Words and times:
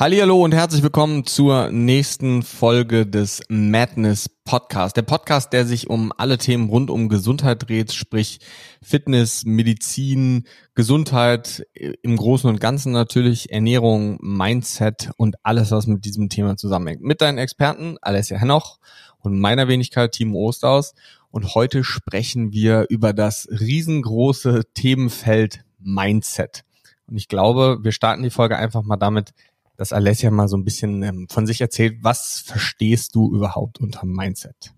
Hallo 0.00 0.44
und 0.44 0.54
herzlich 0.54 0.84
willkommen 0.84 1.26
zur 1.26 1.72
nächsten 1.72 2.44
Folge 2.44 3.04
des 3.04 3.42
Madness 3.48 4.28
Podcast. 4.28 4.96
Der 4.96 5.02
Podcast, 5.02 5.52
der 5.52 5.66
sich 5.66 5.90
um 5.90 6.12
alle 6.16 6.38
Themen 6.38 6.68
rund 6.68 6.88
um 6.88 7.08
Gesundheit 7.08 7.68
dreht, 7.68 7.90
sprich 7.90 8.38
Fitness, 8.80 9.44
Medizin, 9.44 10.46
Gesundheit 10.76 11.66
im 11.74 12.16
Großen 12.16 12.48
und 12.48 12.60
Ganzen 12.60 12.92
natürlich, 12.92 13.50
Ernährung, 13.50 14.18
Mindset 14.20 15.10
und 15.16 15.34
alles, 15.42 15.72
was 15.72 15.88
mit 15.88 16.04
diesem 16.04 16.28
Thema 16.28 16.56
zusammenhängt. 16.56 17.02
Mit 17.02 17.20
deinen 17.20 17.38
Experten 17.38 17.96
Alessia 18.00 18.38
Henoch 18.38 18.78
und 19.18 19.36
meiner 19.36 19.66
Wenigkeit 19.66 20.12
Timo 20.12 20.46
Ostaus. 20.46 20.94
Und 21.32 21.56
heute 21.56 21.82
sprechen 21.82 22.52
wir 22.52 22.86
über 22.88 23.12
das 23.12 23.48
riesengroße 23.50 24.62
Themenfeld 24.74 25.64
Mindset. 25.80 26.62
Und 27.08 27.16
ich 27.16 27.26
glaube, 27.26 27.78
wir 27.82 27.90
starten 27.90 28.22
die 28.22 28.30
Folge 28.30 28.56
einfach 28.56 28.84
mal 28.84 28.96
damit, 28.96 29.32
dass 29.78 29.92
Alessia 29.92 30.30
mal 30.30 30.48
so 30.48 30.56
ein 30.56 30.64
bisschen 30.64 31.02
ähm, 31.02 31.28
von 31.30 31.46
sich 31.46 31.62
erzählt. 31.62 31.98
Was 32.02 32.40
verstehst 32.44 33.14
du 33.14 33.34
überhaupt 33.34 33.80
unter 33.80 34.04
Mindset? 34.04 34.74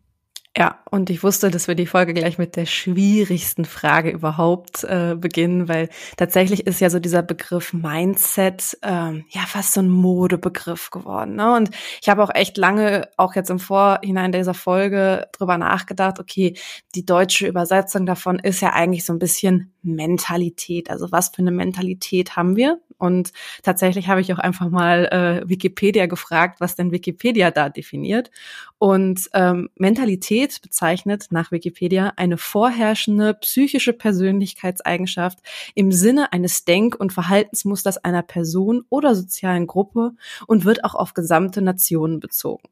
Ja, 0.61 0.79
und 0.91 1.09
ich 1.09 1.23
wusste, 1.23 1.51
dass 1.51 1.69
wir 1.69 1.75
die 1.75 1.87
Folge 1.87 2.13
gleich 2.13 2.37
mit 2.37 2.55
der 2.55 2.67
schwierigsten 2.67 3.65
Frage 3.65 4.11
überhaupt 4.11 4.85
äh, 4.85 5.17
beginnen, 5.19 5.69
weil 5.69 5.89
tatsächlich 6.19 6.67
ist 6.67 6.83
ja 6.83 6.91
so 6.91 6.99
dieser 6.99 7.23
Begriff 7.23 7.73
Mindset 7.73 8.77
ähm, 8.83 9.25
ja 9.31 9.41
fast 9.47 9.73
so 9.73 9.81
ein 9.81 9.89
Modebegriff 9.89 10.91
geworden. 10.91 11.37
Ne? 11.37 11.55
Und 11.57 11.71
ich 12.03 12.11
habe 12.11 12.23
auch 12.23 12.35
echt 12.35 12.59
lange, 12.59 13.09
auch 13.17 13.35
jetzt 13.37 13.49
im 13.49 13.59
Vorhinein 13.59 14.33
dieser 14.33 14.53
Folge, 14.53 15.29
drüber 15.33 15.57
nachgedacht, 15.57 16.21
okay, 16.21 16.53
die 16.95 17.07
deutsche 17.07 17.47
Übersetzung 17.47 18.05
davon 18.05 18.39
ist 18.39 18.61
ja 18.61 18.75
eigentlich 18.75 19.07
so 19.07 19.15
ein 19.15 19.19
bisschen 19.19 19.73
Mentalität. 19.83 20.91
Also 20.91 21.11
was 21.11 21.31
für 21.31 21.39
eine 21.39 21.53
Mentalität 21.53 22.37
haben 22.37 22.57
wir? 22.57 22.81
Und 22.99 23.33
tatsächlich 23.63 24.09
habe 24.09 24.21
ich 24.21 24.31
auch 24.33 24.39
einfach 24.39 24.69
mal 24.69 25.07
äh, 25.07 25.49
Wikipedia 25.49 26.05
gefragt, 26.05 26.61
was 26.61 26.77
denn 26.77 26.93
Wikipedia 26.93 27.51
da 27.51 27.71
definiert. 27.71 28.31
Und 28.79 29.31
ähm, 29.33 29.71
Mentalität 29.77 30.50
bezeichnet 30.59 31.27
nach 31.31 31.53
Wikipedia 31.53 32.13
eine 32.17 32.37
vorherrschende 32.37 33.35
psychische 33.35 33.93
Persönlichkeitseigenschaft 33.93 35.39
im 35.75 35.93
Sinne 35.93 36.33
eines 36.33 36.65
Denk- 36.65 36.99
und 36.99 37.13
Verhaltensmusters 37.13 37.99
einer 37.99 38.23
Person 38.23 38.85
oder 38.89 39.15
sozialen 39.15 39.67
Gruppe 39.67 40.13
und 40.47 40.65
wird 40.65 40.85
auch 40.85 40.95
auf 40.95 41.15
gesamte 41.15 41.63
Nationen 41.63 42.19
bezogen. 42.19 42.69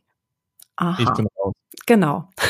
Aha. 0.77 1.15
Genau. 1.87 2.31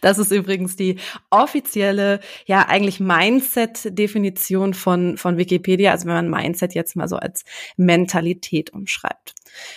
Das 0.00 0.18
ist 0.18 0.32
übrigens 0.32 0.74
die 0.74 0.98
offizielle, 1.30 2.20
ja, 2.46 2.66
eigentlich 2.68 2.98
Mindset-Definition 2.98 4.74
von, 4.74 5.16
von 5.16 5.38
Wikipedia. 5.38 5.92
Also 5.92 6.06
wenn 6.06 6.14
man 6.14 6.30
Mindset 6.30 6.74
jetzt 6.74 6.96
mal 6.96 7.08
so 7.08 7.16
als 7.16 7.44
Mentalität 7.76 8.72
umschreibt. 8.72 9.34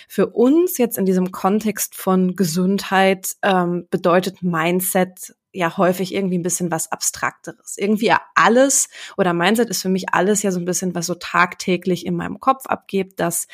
Für 0.08 0.28
uns 0.28 0.78
jetzt 0.78 0.98
in 0.98 1.06
diesem 1.06 1.32
Kontext 1.32 1.94
von 1.94 2.36
Gesundheit 2.36 3.36
ähm, 3.42 3.86
bedeutet 3.90 4.42
Mindset 4.42 5.34
ja 5.52 5.76
häufig 5.76 6.14
irgendwie 6.14 6.38
ein 6.38 6.42
bisschen 6.42 6.70
was 6.70 6.90
Abstrakteres. 6.90 7.76
Irgendwie 7.76 8.06
ja 8.06 8.20
alles 8.34 8.88
oder 9.16 9.34
Mindset 9.34 9.68
ist 9.68 9.82
für 9.82 9.88
mich 9.88 10.12
alles 10.12 10.42
ja 10.42 10.50
so 10.50 10.58
ein 10.58 10.64
bisschen, 10.64 10.94
was 10.94 11.06
so 11.06 11.14
tagtäglich 11.14 12.06
in 12.06 12.16
meinem 12.16 12.40
Kopf 12.40 12.66
abgeht, 12.66 13.20
dass 13.20 13.48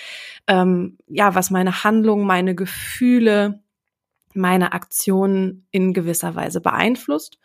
ähm, 0.46 0.98
ja, 1.08 1.34
was 1.34 1.50
meine 1.50 1.84
Handlungen, 1.84 2.26
meine 2.26 2.54
Gefühle, 2.54 3.60
meine 4.34 4.72
Aktionen 4.72 5.66
in 5.70 5.92
gewisser 5.92 6.34
Weise 6.34 6.60
beeinflusst. 6.60 7.38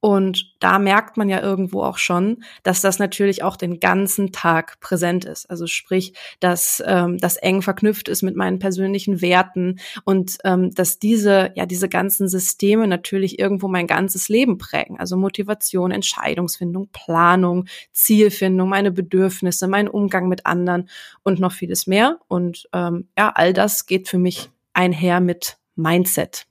Und 0.00 0.54
da 0.60 0.78
merkt 0.78 1.16
man 1.16 1.28
ja 1.28 1.42
irgendwo 1.42 1.82
auch 1.82 1.98
schon, 1.98 2.44
dass 2.62 2.80
das 2.80 3.00
natürlich 3.00 3.42
auch 3.42 3.56
den 3.56 3.80
ganzen 3.80 4.30
Tag 4.30 4.78
präsent 4.78 5.24
ist. 5.24 5.50
Also 5.50 5.66
sprich, 5.66 6.14
dass 6.38 6.80
ähm, 6.86 7.18
das 7.18 7.36
eng 7.36 7.62
verknüpft 7.62 8.08
ist 8.08 8.22
mit 8.22 8.36
meinen 8.36 8.60
persönlichen 8.60 9.20
Werten 9.20 9.80
und 10.04 10.38
ähm, 10.44 10.70
dass 10.72 11.00
diese, 11.00 11.50
ja, 11.56 11.66
diese 11.66 11.88
ganzen 11.88 12.28
Systeme 12.28 12.86
natürlich 12.86 13.40
irgendwo 13.40 13.66
mein 13.66 13.88
ganzes 13.88 14.28
Leben 14.28 14.56
prägen. 14.56 15.00
Also 15.00 15.16
Motivation, 15.16 15.90
Entscheidungsfindung, 15.90 16.90
Planung, 16.92 17.66
Zielfindung, 17.92 18.68
meine 18.68 18.92
Bedürfnisse, 18.92 19.66
mein 19.66 19.88
Umgang 19.88 20.28
mit 20.28 20.46
anderen 20.46 20.88
und 21.24 21.40
noch 21.40 21.52
vieles 21.52 21.88
mehr. 21.88 22.20
Und 22.28 22.68
ähm, 22.72 23.08
ja, 23.18 23.32
all 23.34 23.52
das 23.52 23.86
geht 23.86 24.08
für 24.08 24.18
mich 24.18 24.50
einher 24.74 25.18
mit 25.18 25.58
Mindset. 25.78 26.46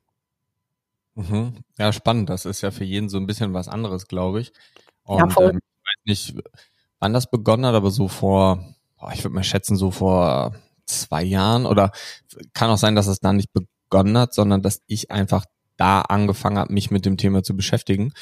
Mhm. 1.15 1.57
Ja, 1.77 1.91
spannend. 1.91 2.29
Das 2.29 2.45
ist 2.45 2.61
ja 2.61 2.71
für 2.71 2.85
jeden 2.85 3.09
so 3.09 3.17
ein 3.17 3.27
bisschen 3.27 3.53
was 3.53 3.67
anderes, 3.67 4.07
glaube 4.07 4.39
ich. 4.39 4.53
Und 5.03 5.19
ja, 5.19 5.29
voll. 5.29 5.49
Ähm, 5.51 5.59
ich 5.59 5.83
weiß 5.83 6.05
nicht, 6.05 6.43
wann 6.99 7.13
das 7.13 7.29
begonnen 7.29 7.65
hat, 7.65 7.75
aber 7.75 7.91
so 7.91 8.07
vor, 8.07 8.63
oh, 8.99 9.09
ich 9.13 9.23
würde 9.23 9.35
mal 9.35 9.43
schätzen, 9.43 9.75
so 9.75 9.91
vor 9.91 10.55
zwei 10.85 11.23
Jahren 11.23 11.65
oder 11.65 11.91
kann 12.53 12.69
auch 12.69 12.77
sein, 12.77 12.95
dass 12.95 13.07
es 13.07 13.19
da 13.19 13.33
nicht 13.33 13.49
begonnen 13.51 14.17
hat, 14.17 14.33
sondern 14.33 14.61
dass 14.61 14.81
ich 14.87 15.11
einfach 15.11 15.45
da 15.75 16.01
angefangen 16.01 16.57
habe, 16.57 16.73
mich 16.73 16.89
mit 16.89 17.05
dem 17.05 17.17
Thema 17.17 17.43
zu 17.43 17.55
beschäftigen. 17.55 18.13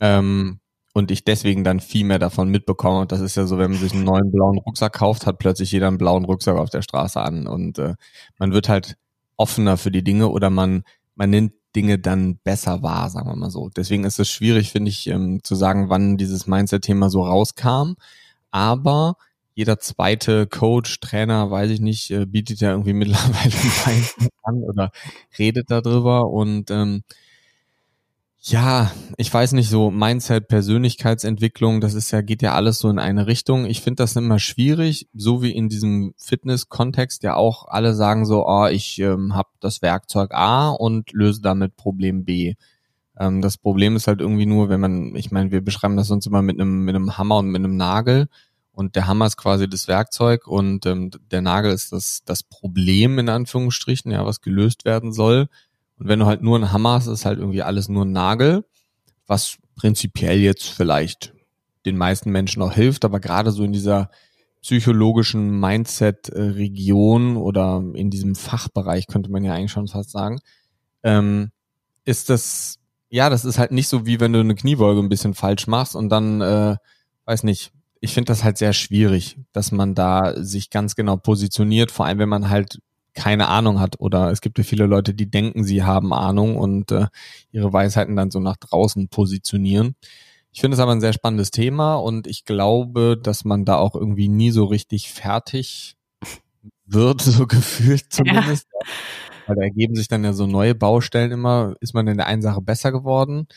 Ähm, 0.00 0.60
und 0.94 1.10
ich 1.10 1.24
deswegen 1.24 1.64
dann 1.64 1.80
viel 1.80 2.04
mehr 2.04 2.18
davon 2.18 2.50
mitbekomme. 2.50 3.00
Und 3.00 3.12
das 3.12 3.20
ist 3.20 3.36
ja 3.36 3.46
so, 3.46 3.58
wenn 3.58 3.70
man 3.70 3.80
sich 3.80 3.94
einen 3.94 4.04
neuen 4.04 4.30
blauen 4.30 4.58
Rucksack 4.58 4.92
kauft, 4.92 5.26
hat 5.26 5.38
plötzlich 5.38 5.72
jeder 5.72 5.88
einen 5.88 5.98
blauen 5.98 6.24
Rucksack 6.26 6.56
auf 6.56 6.70
der 6.70 6.82
Straße 6.82 7.20
an. 7.20 7.46
Und 7.46 7.78
äh, 7.78 7.94
man 8.38 8.52
wird 8.52 8.68
halt 8.68 8.96
offener 9.42 9.76
für 9.76 9.90
die 9.90 10.04
Dinge 10.04 10.28
oder 10.28 10.50
man, 10.50 10.84
man 11.16 11.30
nimmt 11.30 11.52
Dinge 11.74 11.98
dann 11.98 12.38
besser 12.44 12.82
wahr, 12.82 13.10
sagen 13.10 13.28
wir 13.28 13.36
mal 13.36 13.50
so. 13.50 13.68
Deswegen 13.68 14.04
ist 14.04 14.20
es 14.20 14.30
schwierig, 14.30 14.70
finde 14.70 14.90
ich, 14.90 15.08
ähm, 15.08 15.40
zu 15.42 15.56
sagen, 15.56 15.88
wann 15.88 16.16
dieses 16.16 16.46
Mindset-Thema 16.46 17.10
so 17.10 17.22
rauskam. 17.22 17.94
Aber 18.50 19.16
jeder 19.54 19.78
zweite 19.78 20.46
Coach, 20.46 21.00
Trainer, 21.00 21.50
weiß 21.50 21.70
ich 21.70 21.80
nicht, 21.80 22.10
äh, 22.10 22.26
bietet 22.26 22.60
ja 22.60 22.70
irgendwie 22.70 22.92
mittlerweile 23.02 23.54
an 24.44 24.62
oder 24.62 24.92
redet 25.38 25.70
darüber. 25.70 26.30
Und 26.30 26.70
ähm, 26.70 27.02
ja, 28.44 28.90
ich 29.16 29.32
weiß 29.32 29.52
nicht, 29.52 29.68
so 29.68 29.92
Mindset, 29.92 30.48
Persönlichkeitsentwicklung, 30.48 31.80
das 31.80 31.94
ist 31.94 32.10
ja, 32.10 32.22
geht 32.22 32.42
ja 32.42 32.54
alles 32.54 32.80
so 32.80 32.88
in 32.88 32.98
eine 32.98 33.28
Richtung. 33.28 33.66
Ich 33.66 33.82
finde 33.82 34.02
das 34.02 34.16
immer 34.16 34.40
schwierig, 34.40 35.08
so 35.14 35.42
wie 35.42 35.52
in 35.52 35.68
diesem 35.68 36.12
Fitness-Kontext 36.16 37.22
ja 37.22 37.36
auch 37.36 37.68
alle 37.68 37.94
sagen 37.94 38.26
so, 38.26 38.44
oh, 38.44 38.66
ich 38.66 38.98
ähm, 38.98 39.36
habe 39.36 39.48
das 39.60 39.80
Werkzeug 39.80 40.32
A 40.34 40.70
und 40.70 41.12
löse 41.12 41.40
damit 41.40 41.76
Problem 41.76 42.24
B. 42.24 42.54
Ähm, 43.16 43.42
das 43.42 43.58
Problem 43.58 43.94
ist 43.94 44.08
halt 44.08 44.20
irgendwie 44.20 44.46
nur, 44.46 44.68
wenn 44.68 44.80
man, 44.80 45.14
ich 45.14 45.30
meine, 45.30 45.52
wir 45.52 45.60
beschreiben 45.60 45.96
das 45.96 46.08
sonst 46.08 46.26
immer 46.26 46.42
mit 46.42 46.60
einem, 46.60 46.84
mit 46.84 46.96
einem 46.96 47.16
Hammer 47.18 47.38
und 47.38 47.46
mit 47.46 47.60
einem 47.60 47.76
Nagel. 47.76 48.26
Und 48.72 48.96
der 48.96 49.06
Hammer 49.06 49.26
ist 49.26 49.36
quasi 49.36 49.68
das 49.68 49.86
Werkzeug 49.86 50.48
und 50.48 50.84
ähm, 50.86 51.12
der 51.30 51.42
Nagel 51.42 51.70
ist 51.70 51.92
das, 51.92 52.24
das 52.24 52.42
Problem 52.42 53.20
in 53.20 53.28
Anführungsstrichen, 53.28 54.10
ja, 54.10 54.26
was 54.26 54.40
gelöst 54.40 54.84
werden 54.84 55.12
soll. 55.12 55.48
Und 55.98 56.08
wenn 56.08 56.18
du 56.18 56.26
halt 56.26 56.42
nur 56.42 56.56
einen 56.56 56.72
Hammer 56.72 56.94
hast, 56.94 57.06
ist 57.06 57.24
halt 57.24 57.38
irgendwie 57.38 57.62
alles 57.62 57.88
nur 57.88 58.04
ein 58.04 58.12
Nagel, 58.12 58.64
was 59.26 59.58
prinzipiell 59.76 60.38
jetzt 60.38 60.68
vielleicht 60.68 61.32
den 61.86 61.96
meisten 61.96 62.30
Menschen 62.30 62.62
auch 62.62 62.72
hilft, 62.72 63.04
aber 63.04 63.20
gerade 63.20 63.50
so 63.50 63.64
in 63.64 63.72
dieser 63.72 64.10
psychologischen 64.62 65.58
Mindset-Region 65.58 67.36
oder 67.36 67.82
in 67.94 68.10
diesem 68.10 68.36
Fachbereich 68.36 69.08
könnte 69.08 69.30
man 69.30 69.42
ja 69.42 69.54
eigentlich 69.54 69.72
schon 69.72 69.88
fast 69.88 70.10
sagen, 70.10 70.40
ähm, 71.02 71.50
ist 72.04 72.30
das, 72.30 72.78
ja, 73.10 73.28
das 73.28 73.44
ist 73.44 73.58
halt 73.58 73.72
nicht 73.72 73.88
so 73.88 74.06
wie 74.06 74.20
wenn 74.20 74.32
du 74.32 74.40
eine 74.40 74.54
Kniebeuge 74.54 75.00
ein 75.00 75.08
bisschen 75.08 75.34
falsch 75.34 75.66
machst 75.66 75.96
und 75.96 76.08
dann, 76.10 76.40
äh, 76.40 76.76
weiß 77.24 77.42
nicht, 77.42 77.72
ich 78.00 78.14
finde 78.14 78.28
das 78.32 78.44
halt 78.44 78.58
sehr 78.58 78.72
schwierig, 78.72 79.38
dass 79.52 79.72
man 79.72 79.94
da 79.94 80.34
sich 80.36 80.70
ganz 80.70 80.94
genau 80.94 81.16
positioniert, 81.16 81.90
vor 81.90 82.06
allem 82.06 82.18
wenn 82.18 82.28
man 82.28 82.48
halt 82.48 82.78
keine 83.14 83.48
Ahnung 83.48 83.80
hat 83.80 84.00
oder 84.00 84.30
es 84.30 84.40
gibt 84.40 84.58
ja 84.58 84.64
viele 84.64 84.86
Leute, 84.86 85.14
die 85.14 85.30
denken, 85.30 85.64
sie 85.64 85.82
haben 85.82 86.12
Ahnung 86.12 86.56
und 86.56 86.92
äh, 86.92 87.06
ihre 87.50 87.72
Weisheiten 87.72 88.16
dann 88.16 88.30
so 88.30 88.40
nach 88.40 88.56
draußen 88.56 89.08
positionieren. 89.08 89.96
Ich 90.52 90.60
finde 90.60 90.74
es 90.74 90.80
aber 90.80 90.92
ein 90.92 91.00
sehr 91.00 91.12
spannendes 91.12 91.50
Thema 91.50 91.94
und 91.94 92.26
ich 92.26 92.44
glaube, 92.44 93.18
dass 93.20 93.44
man 93.44 93.64
da 93.64 93.76
auch 93.76 93.94
irgendwie 93.94 94.28
nie 94.28 94.50
so 94.50 94.64
richtig 94.64 95.10
fertig 95.10 95.96
wird, 96.84 97.20
so 97.22 97.46
gefühlt 97.46 98.12
zumindest. 98.12 98.66
Ja. 98.72 98.88
Weil 99.46 99.56
da 99.56 99.62
ergeben 99.62 99.94
sich 99.94 100.08
dann 100.08 100.24
ja 100.24 100.32
so 100.32 100.46
neue 100.46 100.74
Baustellen 100.74 101.32
immer. 101.32 101.74
Ist 101.80 101.94
man 101.94 102.06
in 102.06 102.16
der 102.16 102.26
einen 102.26 102.42
Sache 102.42 102.60
besser 102.60 102.92
geworden? 102.92 103.48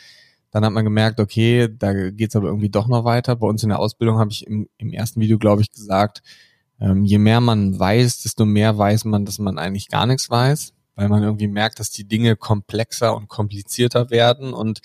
Dann 0.51 0.63
hat 0.63 0.71
man 0.71 0.85
gemerkt, 0.85 1.19
okay, 1.19 1.67
da 1.69 2.09
geht's 2.11 2.35
aber 2.35 2.47
irgendwie 2.47 2.69
doch 2.69 2.87
noch 2.87 3.03
weiter. 3.03 3.35
Bei 3.35 3.47
uns 3.47 3.61
in 3.61 3.69
der 3.69 3.79
Ausbildung 3.79 4.17
habe 4.17 4.31
ich 4.31 4.47
im, 4.47 4.69
im 4.77 4.93
ersten 4.93 5.19
Video, 5.19 5.37
glaube 5.37 5.61
ich, 5.61 5.71
gesagt, 5.71 6.23
ähm, 6.79 7.05
je 7.05 7.17
mehr 7.17 7.41
man 7.41 7.77
weiß, 7.77 8.21
desto 8.23 8.45
mehr 8.45 8.77
weiß 8.77 9.05
man, 9.05 9.25
dass 9.25 9.39
man 9.39 9.57
eigentlich 9.57 9.87
gar 9.87 10.05
nichts 10.05 10.29
weiß, 10.29 10.73
weil 10.95 11.09
man 11.09 11.23
irgendwie 11.23 11.47
merkt, 11.47 11.79
dass 11.79 11.89
die 11.89 12.07
Dinge 12.07 12.35
komplexer 12.35 13.15
und 13.15 13.27
komplizierter 13.27 14.09
werden 14.09 14.53
und 14.53 14.81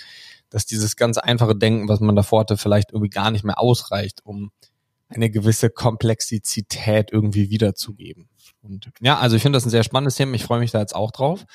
dass 0.51 0.67
dieses 0.67 0.97
ganz 0.97 1.19
einfache 1.19 1.57
Denken, 1.57 1.89
was 1.89 2.01
man 2.01 2.17
davor 2.17 2.41
hatte, 2.41 2.57
vielleicht 2.57 2.93
irgendwie 2.93 3.11
gar 3.11 3.31
nicht 3.31 3.45
mehr 3.45 3.61
ausreicht, 3.61 4.21
um 4.25 4.51
eine 5.09 5.31
gewisse 5.31 5.71
Komplexität 5.71 7.13
irgendwie 7.13 7.51
wiederzugeben. 7.51 8.29
Und 8.63 8.91
ja, 9.01 9.19
also 9.19 9.37
ich 9.37 9.43
finde 9.43 9.57
das 9.57 9.67
ein 9.67 9.71
sehr 9.71 9.83
spannendes 9.83 10.17
Thema. 10.17 10.35
Ich 10.35 10.45
freue 10.45 10.61
mich 10.61 10.71
da 10.71 10.81
jetzt 10.81 10.95
auch 10.95 11.11
drauf. 11.11 11.47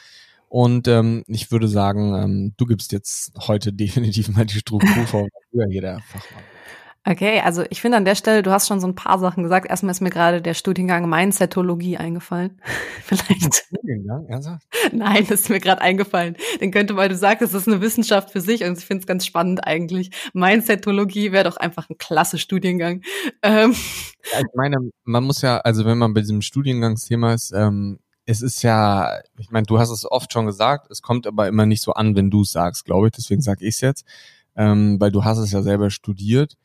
Und 0.49 0.87
ähm, 0.87 1.23
ich 1.27 1.51
würde 1.51 1.67
sagen, 1.67 2.15
ähm, 2.15 2.53
du 2.57 2.65
gibst 2.65 2.91
jetzt 2.91 3.33
heute 3.47 3.73
definitiv 3.73 4.29
mal 4.29 4.45
die 4.45 4.59
Struktur 4.59 5.07
vor, 5.07 5.27
hier 5.51 5.81
der 5.81 5.99
Fachmann. 5.99 6.43
Okay, 7.07 7.39
also 7.39 7.63
ich 7.69 7.81
finde 7.81 7.97
an 7.97 8.05
der 8.05 8.15
Stelle, 8.15 8.41
du 8.41 8.49
hast 8.49 8.67
schon 8.67 8.79
so 8.79 8.87
ein 8.87 8.95
paar 8.95 9.19
Sachen 9.19 9.43
gesagt. 9.43 9.69
Erstmal 9.69 9.91
ist 9.91 10.01
mir 10.01 10.09
gerade 10.09 10.41
der 10.41 10.55
Studiengang 10.55 11.07
Mindsetologie 11.07 11.97
eingefallen. 11.97 12.59
Vielleicht. 13.03 13.63
Studiengang, 13.67 14.25
ernsthaft? 14.27 14.65
Nein, 14.91 15.23
das 15.29 15.41
ist 15.41 15.49
mir 15.51 15.59
gerade 15.59 15.81
eingefallen. 15.81 16.35
Den 16.61 16.71
könnte 16.71 16.95
man, 16.95 17.07
du 17.09 17.15
sagst, 17.15 17.43
es 17.43 17.53
ist 17.53 17.67
eine 17.67 17.79
Wissenschaft 17.79 18.31
für 18.31 18.41
sich 18.41 18.63
und 18.63 18.79
ich 18.79 18.85
finde 18.85 19.01
es 19.01 19.07
ganz 19.07 19.23
spannend 19.23 19.67
eigentlich. 19.67 20.09
Mindsetologie 20.33 21.31
wäre 21.31 21.43
doch 21.43 21.57
einfach 21.57 21.87
ein 21.91 21.97
klasse 21.99 22.39
Studiengang. 22.39 23.03
Ähm. 23.43 23.75
Ja, 24.33 24.39
ich 24.39 24.55
meine, 24.55 24.77
man 25.03 25.23
muss 25.23 25.43
ja, 25.43 25.57
also 25.57 25.85
wenn 25.85 25.99
man 25.99 26.15
bei 26.15 26.21
diesem 26.21 26.41
Studiengangsthema 26.41 27.35
ist, 27.35 27.51
ähm, 27.55 27.99
es 28.25 28.41
ist 28.41 28.63
ja, 28.63 29.19
ich 29.37 29.51
meine, 29.51 29.67
du 29.67 29.77
hast 29.77 29.91
es 29.91 30.09
oft 30.09 30.33
schon 30.33 30.47
gesagt, 30.47 30.89
es 30.89 31.03
kommt 31.03 31.27
aber 31.27 31.47
immer 31.47 31.67
nicht 31.67 31.83
so 31.83 31.93
an, 31.93 32.15
wenn 32.15 32.31
du 32.31 32.41
es 32.41 32.51
sagst, 32.51 32.83
glaube 32.83 33.07
ich. 33.07 33.13
Deswegen 33.13 33.43
sage 33.43 33.63
ich 33.63 33.75
es 33.75 33.81
jetzt, 33.81 34.05
ähm, 34.55 34.99
weil 34.99 35.11
du 35.11 35.23
hast 35.23 35.37
es 35.37 35.51
ja 35.51 35.61
selber 35.61 35.91
studiert 35.91 36.57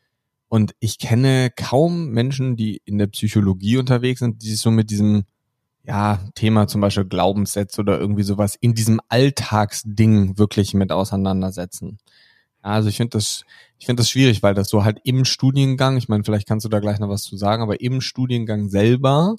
und 0.50 0.74
ich 0.80 0.98
kenne 0.98 1.48
kaum 1.54 2.08
Menschen, 2.08 2.56
die 2.56 2.82
in 2.84 2.98
der 2.98 3.06
Psychologie 3.06 3.76
unterwegs 3.76 4.18
sind, 4.18 4.42
die 4.42 4.50
sich 4.50 4.60
so 4.60 4.72
mit 4.72 4.90
diesem 4.90 5.22
ja, 5.84 6.18
Thema 6.34 6.66
zum 6.66 6.80
Beispiel 6.80 7.04
Glaubenssätze 7.04 7.80
oder 7.80 8.00
irgendwie 8.00 8.24
sowas 8.24 8.56
in 8.60 8.74
diesem 8.74 9.00
Alltagsding 9.08 10.38
wirklich 10.38 10.74
mit 10.74 10.90
auseinandersetzen. 10.90 11.98
Also 12.62 12.88
ich 12.88 12.96
finde 12.96 13.16
das, 13.16 13.44
ich 13.78 13.86
finde 13.86 14.00
das 14.00 14.10
schwierig, 14.10 14.42
weil 14.42 14.54
das 14.54 14.68
so 14.68 14.82
halt 14.82 14.98
im 15.04 15.24
Studiengang, 15.24 15.96
ich 15.96 16.08
meine, 16.08 16.24
vielleicht 16.24 16.48
kannst 16.48 16.64
du 16.64 16.68
da 16.68 16.80
gleich 16.80 16.98
noch 16.98 17.08
was 17.08 17.22
zu 17.22 17.36
sagen, 17.36 17.62
aber 17.62 17.80
im 17.80 18.00
Studiengang 18.00 18.68
selber 18.68 19.36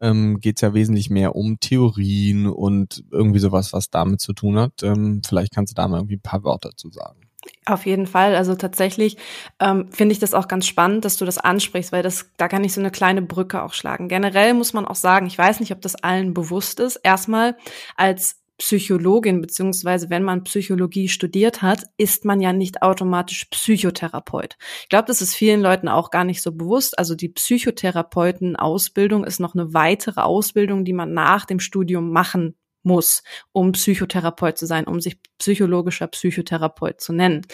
ähm, 0.00 0.40
geht 0.40 0.56
es 0.56 0.62
ja 0.62 0.72
wesentlich 0.72 1.10
mehr 1.10 1.36
um 1.36 1.60
Theorien 1.60 2.46
und 2.46 3.04
irgendwie 3.10 3.40
sowas, 3.40 3.74
was 3.74 3.90
damit 3.90 4.22
zu 4.22 4.32
tun 4.32 4.58
hat. 4.58 4.82
Ähm, 4.82 5.20
vielleicht 5.26 5.52
kannst 5.52 5.72
du 5.72 5.74
da 5.74 5.86
mal 5.88 5.98
irgendwie 5.98 6.16
ein 6.16 6.22
paar 6.22 6.42
Worte 6.42 6.70
zu 6.74 6.90
sagen. 6.90 7.27
Auf 7.64 7.86
jeden 7.86 8.06
Fall. 8.06 8.34
Also 8.34 8.54
tatsächlich 8.54 9.16
ähm, 9.60 9.88
finde 9.92 10.12
ich 10.12 10.18
das 10.18 10.34
auch 10.34 10.48
ganz 10.48 10.66
spannend, 10.66 11.04
dass 11.04 11.16
du 11.16 11.24
das 11.24 11.38
ansprichst, 11.38 11.92
weil 11.92 12.02
das, 12.02 12.30
da 12.36 12.48
kann 12.48 12.64
ich 12.64 12.72
so 12.72 12.80
eine 12.80 12.90
kleine 12.90 13.22
Brücke 13.22 13.62
auch 13.62 13.74
schlagen. 13.74 14.08
Generell 14.08 14.54
muss 14.54 14.72
man 14.72 14.86
auch 14.86 14.96
sagen, 14.96 15.26
ich 15.26 15.38
weiß 15.38 15.60
nicht, 15.60 15.72
ob 15.72 15.80
das 15.80 15.94
allen 15.94 16.34
bewusst 16.34 16.80
ist. 16.80 16.96
Erstmal 16.96 17.56
als 17.96 18.40
Psychologin, 18.58 19.40
beziehungsweise 19.40 20.10
wenn 20.10 20.24
man 20.24 20.42
Psychologie 20.42 21.08
studiert 21.08 21.62
hat, 21.62 21.84
ist 21.96 22.24
man 22.24 22.40
ja 22.40 22.52
nicht 22.52 22.82
automatisch 22.82 23.44
Psychotherapeut. 23.44 24.56
Ich 24.82 24.88
glaube, 24.88 25.06
das 25.06 25.22
ist 25.22 25.34
vielen 25.34 25.60
Leuten 25.60 25.88
auch 25.88 26.10
gar 26.10 26.24
nicht 26.24 26.42
so 26.42 26.50
bewusst. 26.50 26.98
Also 26.98 27.14
die 27.14 27.28
Psychotherapeuten-Ausbildung 27.28 29.22
ist 29.22 29.38
noch 29.38 29.54
eine 29.54 29.74
weitere 29.74 30.22
Ausbildung, 30.22 30.84
die 30.84 30.92
man 30.92 31.14
nach 31.14 31.44
dem 31.44 31.60
Studium 31.60 32.10
machen 32.10 32.56
muss, 32.82 33.22
um 33.52 33.72
Psychotherapeut 33.72 34.58
zu 34.58 34.66
sein, 34.66 34.86
um 34.86 35.00
sich 35.00 35.18
psychologischer 35.38 36.06
Psychotherapeut 36.06 37.00
zu 37.00 37.12
nennen. 37.12 37.46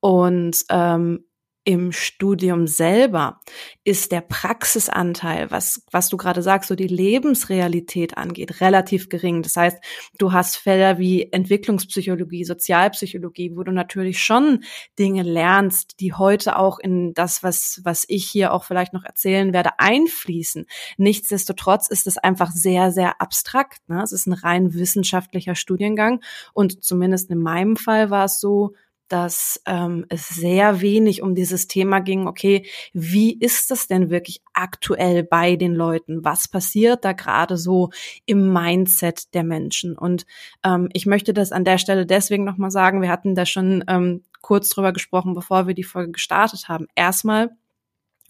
Und 0.00 0.56
ähm, 0.70 1.24
im 1.64 1.92
Studium 1.92 2.66
selber 2.66 3.40
ist 3.84 4.12
der 4.12 4.20
Praxisanteil, 4.20 5.50
was, 5.50 5.82
was 5.90 6.10
du 6.10 6.18
gerade 6.18 6.42
sagst, 6.42 6.68
so 6.68 6.74
die 6.74 6.86
Lebensrealität 6.86 8.18
angeht, 8.18 8.60
relativ 8.60 9.08
gering. 9.08 9.42
Das 9.42 9.56
heißt, 9.56 9.78
du 10.18 10.32
hast 10.32 10.56
Felder 10.56 10.98
wie 10.98 11.32
Entwicklungspsychologie, 11.32 12.44
Sozialpsychologie, 12.44 13.56
wo 13.56 13.62
du 13.62 13.72
natürlich 13.72 14.22
schon 14.22 14.62
Dinge 14.98 15.22
lernst, 15.22 16.00
die 16.00 16.12
heute 16.12 16.58
auch 16.58 16.78
in 16.78 17.14
das, 17.14 17.42
was, 17.42 17.80
was 17.82 18.04
ich 18.08 18.26
hier 18.26 18.52
auch 18.52 18.64
vielleicht 18.64 18.92
noch 18.92 19.04
erzählen 19.04 19.54
werde, 19.54 19.78
einfließen. 19.78 20.66
Nichtsdestotrotz 20.98 21.88
ist 21.88 22.06
es 22.06 22.18
einfach 22.18 22.50
sehr, 22.50 22.92
sehr 22.92 23.22
abstrakt. 23.22 23.88
Ne? 23.88 24.02
Es 24.02 24.12
ist 24.12 24.26
ein 24.26 24.34
rein 24.34 24.74
wissenschaftlicher 24.74 25.54
Studiengang 25.54 26.22
und 26.52 26.84
zumindest 26.84 27.30
in 27.30 27.38
meinem 27.38 27.76
Fall 27.76 28.10
war 28.10 28.26
es 28.26 28.38
so, 28.38 28.74
dass 29.08 29.60
ähm, 29.66 30.06
es 30.08 30.28
sehr 30.28 30.80
wenig 30.80 31.22
um 31.22 31.34
dieses 31.34 31.68
Thema 31.68 32.00
ging, 32.00 32.26
okay, 32.26 32.66
wie 32.92 33.38
ist 33.38 33.70
das 33.70 33.86
denn 33.86 34.10
wirklich 34.10 34.40
aktuell 34.52 35.22
bei 35.22 35.56
den 35.56 35.74
Leuten? 35.74 36.24
Was 36.24 36.48
passiert 36.48 37.04
da 37.04 37.12
gerade 37.12 37.56
so 37.56 37.90
im 38.26 38.52
Mindset 38.52 39.34
der 39.34 39.44
Menschen? 39.44 39.96
Und 39.96 40.26
ähm, 40.64 40.88
ich 40.92 41.06
möchte 41.06 41.34
das 41.34 41.52
an 41.52 41.64
der 41.64 41.78
Stelle 41.78 42.06
deswegen 42.06 42.44
nochmal 42.44 42.70
sagen, 42.70 43.02
wir 43.02 43.10
hatten 43.10 43.34
da 43.34 43.46
schon 43.46 43.84
ähm, 43.88 44.22
kurz 44.40 44.68
drüber 44.68 44.92
gesprochen, 44.92 45.34
bevor 45.34 45.66
wir 45.66 45.74
die 45.74 45.84
Folge 45.84 46.12
gestartet 46.12 46.68
haben. 46.68 46.86
Erstmal, 46.94 47.50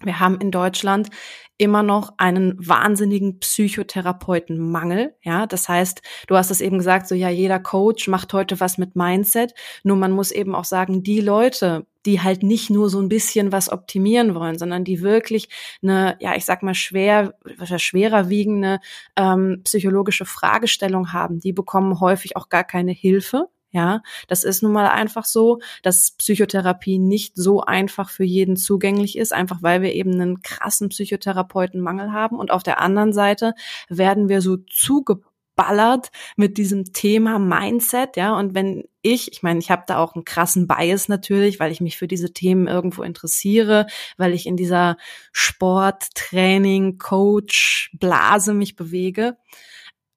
wir 0.02 0.20
haben 0.20 0.38
in 0.40 0.50
Deutschland 0.50 1.10
immer 1.56 1.84
noch 1.84 2.14
einen 2.18 2.56
wahnsinnigen 2.58 3.38
Psychotherapeutenmangel. 3.38 5.14
Ja, 5.22 5.46
das 5.46 5.68
heißt, 5.68 6.02
du 6.26 6.36
hast 6.36 6.50
es 6.50 6.60
eben 6.60 6.78
gesagt, 6.78 7.06
so 7.06 7.14
ja, 7.14 7.28
jeder 7.28 7.60
Coach 7.60 8.08
macht 8.08 8.32
heute 8.32 8.58
was 8.58 8.76
mit 8.76 8.96
Mindset. 8.96 9.54
Nur 9.84 9.96
man 9.96 10.10
muss 10.10 10.32
eben 10.32 10.54
auch 10.54 10.64
sagen, 10.64 11.04
die 11.04 11.20
Leute, 11.20 11.86
die 12.06 12.20
halt 12.20 12.42
nicht 12.42 12.70
nur 12.70 12.90
so 12.90 13.00
ein 13.00 13.08
bisschen 13.08 13.52
was 13.52 13.70
optimieren 13.70 14.34
wollen, 14.34 14.58
sondern 14.58 14.84
die 14.84 15.00
wirklich 15.00 15.48
eine, 15.80 16.16
ja, 16.20 16.34
ich 16.34 16.44
sag 16.44 16.64
mal, 16.64 16.74
schwer, 16.74 17.34
schwerer 17.76 18.28
wiegende 18.28 18.80
ähm, 19.16 19.60
psychologische 19.62 20.26
Fragestellung 20.26 21.12
haben, 21.12 21.38
die 21.38 21.52
bekommen 21.52 22.00
häufig 22.00 22.36
auch 22.36 22.48
gar 22.48 22.64
keine 22.64 22.92
Hilfe. 22.92 23.48
Ja, 23.74 24.02
das 24.28 24.44
ist 24.44 24.62
nun 24.62 24.70
mal 24.70 24.86
einfach 24.86 25.24
so, 25.24 25.58
dass 25.82 26.12
Psychotherapie 26.12 27.00
nicht 27.00 27.34
so 27.34 27.60
einfach 27.60 28.08
für 28.08 28.22
jeden 28.22 28.54
zugänglich 28.56 29.18
ist, 29.18 29.32
einfach 29.32 29.64
weil 29.64 29.82
wir 29.82 29.92
eben 29.94 30.12
einen 30.12 30.42
krassen 30.42 30.90
Psychotherapeutenmangel 30.90 32.12
haben. 32.12 32.38
Und 32.38 32.52
auf 32.52 32.62
der 32.62 32.80
anderen 32.80 33.12
Seite 33.12 33.52
werden 33.88 34.28
wir 34.28 34.42
so 34.42 34.58
zugeballert 34.58 36.12
mit 36.36 36.56
diesem 36.56 36.92
Thema 36.92 37.40
Mindset, 37.40 38.16
ja. 38.16 38.38
Und 38.38 38.54
wenn 38.54 38.84
ich, 39.02 39.32
ich 39.32 39.42
meine, 39.42 39.58
ich 39.58 39.72
habe 39.72 39.82
da 39.88 39.98
auch 39.98 40.14
einen 40.14 40.24
krassen 40.24 40.68
Bias 40.68 41.08
natürlich, 41.08 41.58
weil 41.58 41.72
ich 41.72 41.80
mich 41.80 41.98
für 41.98 42.06
diese 42.06 42.32
Themen 42.32 42.68
irgendwo 42.68 43.02
interessiere, 43.02 43.88
weil 44.16 44.34
ich 44.34 44.46
in 44.46 44.56
dieser 44.56 44.98
Sport, 45.32 46.14
Training, 46.14 46.98
Coach, 46.98 47.90
Blase 47.98 48.54
mich 48.54 48.76
bewege. 48.76 49.36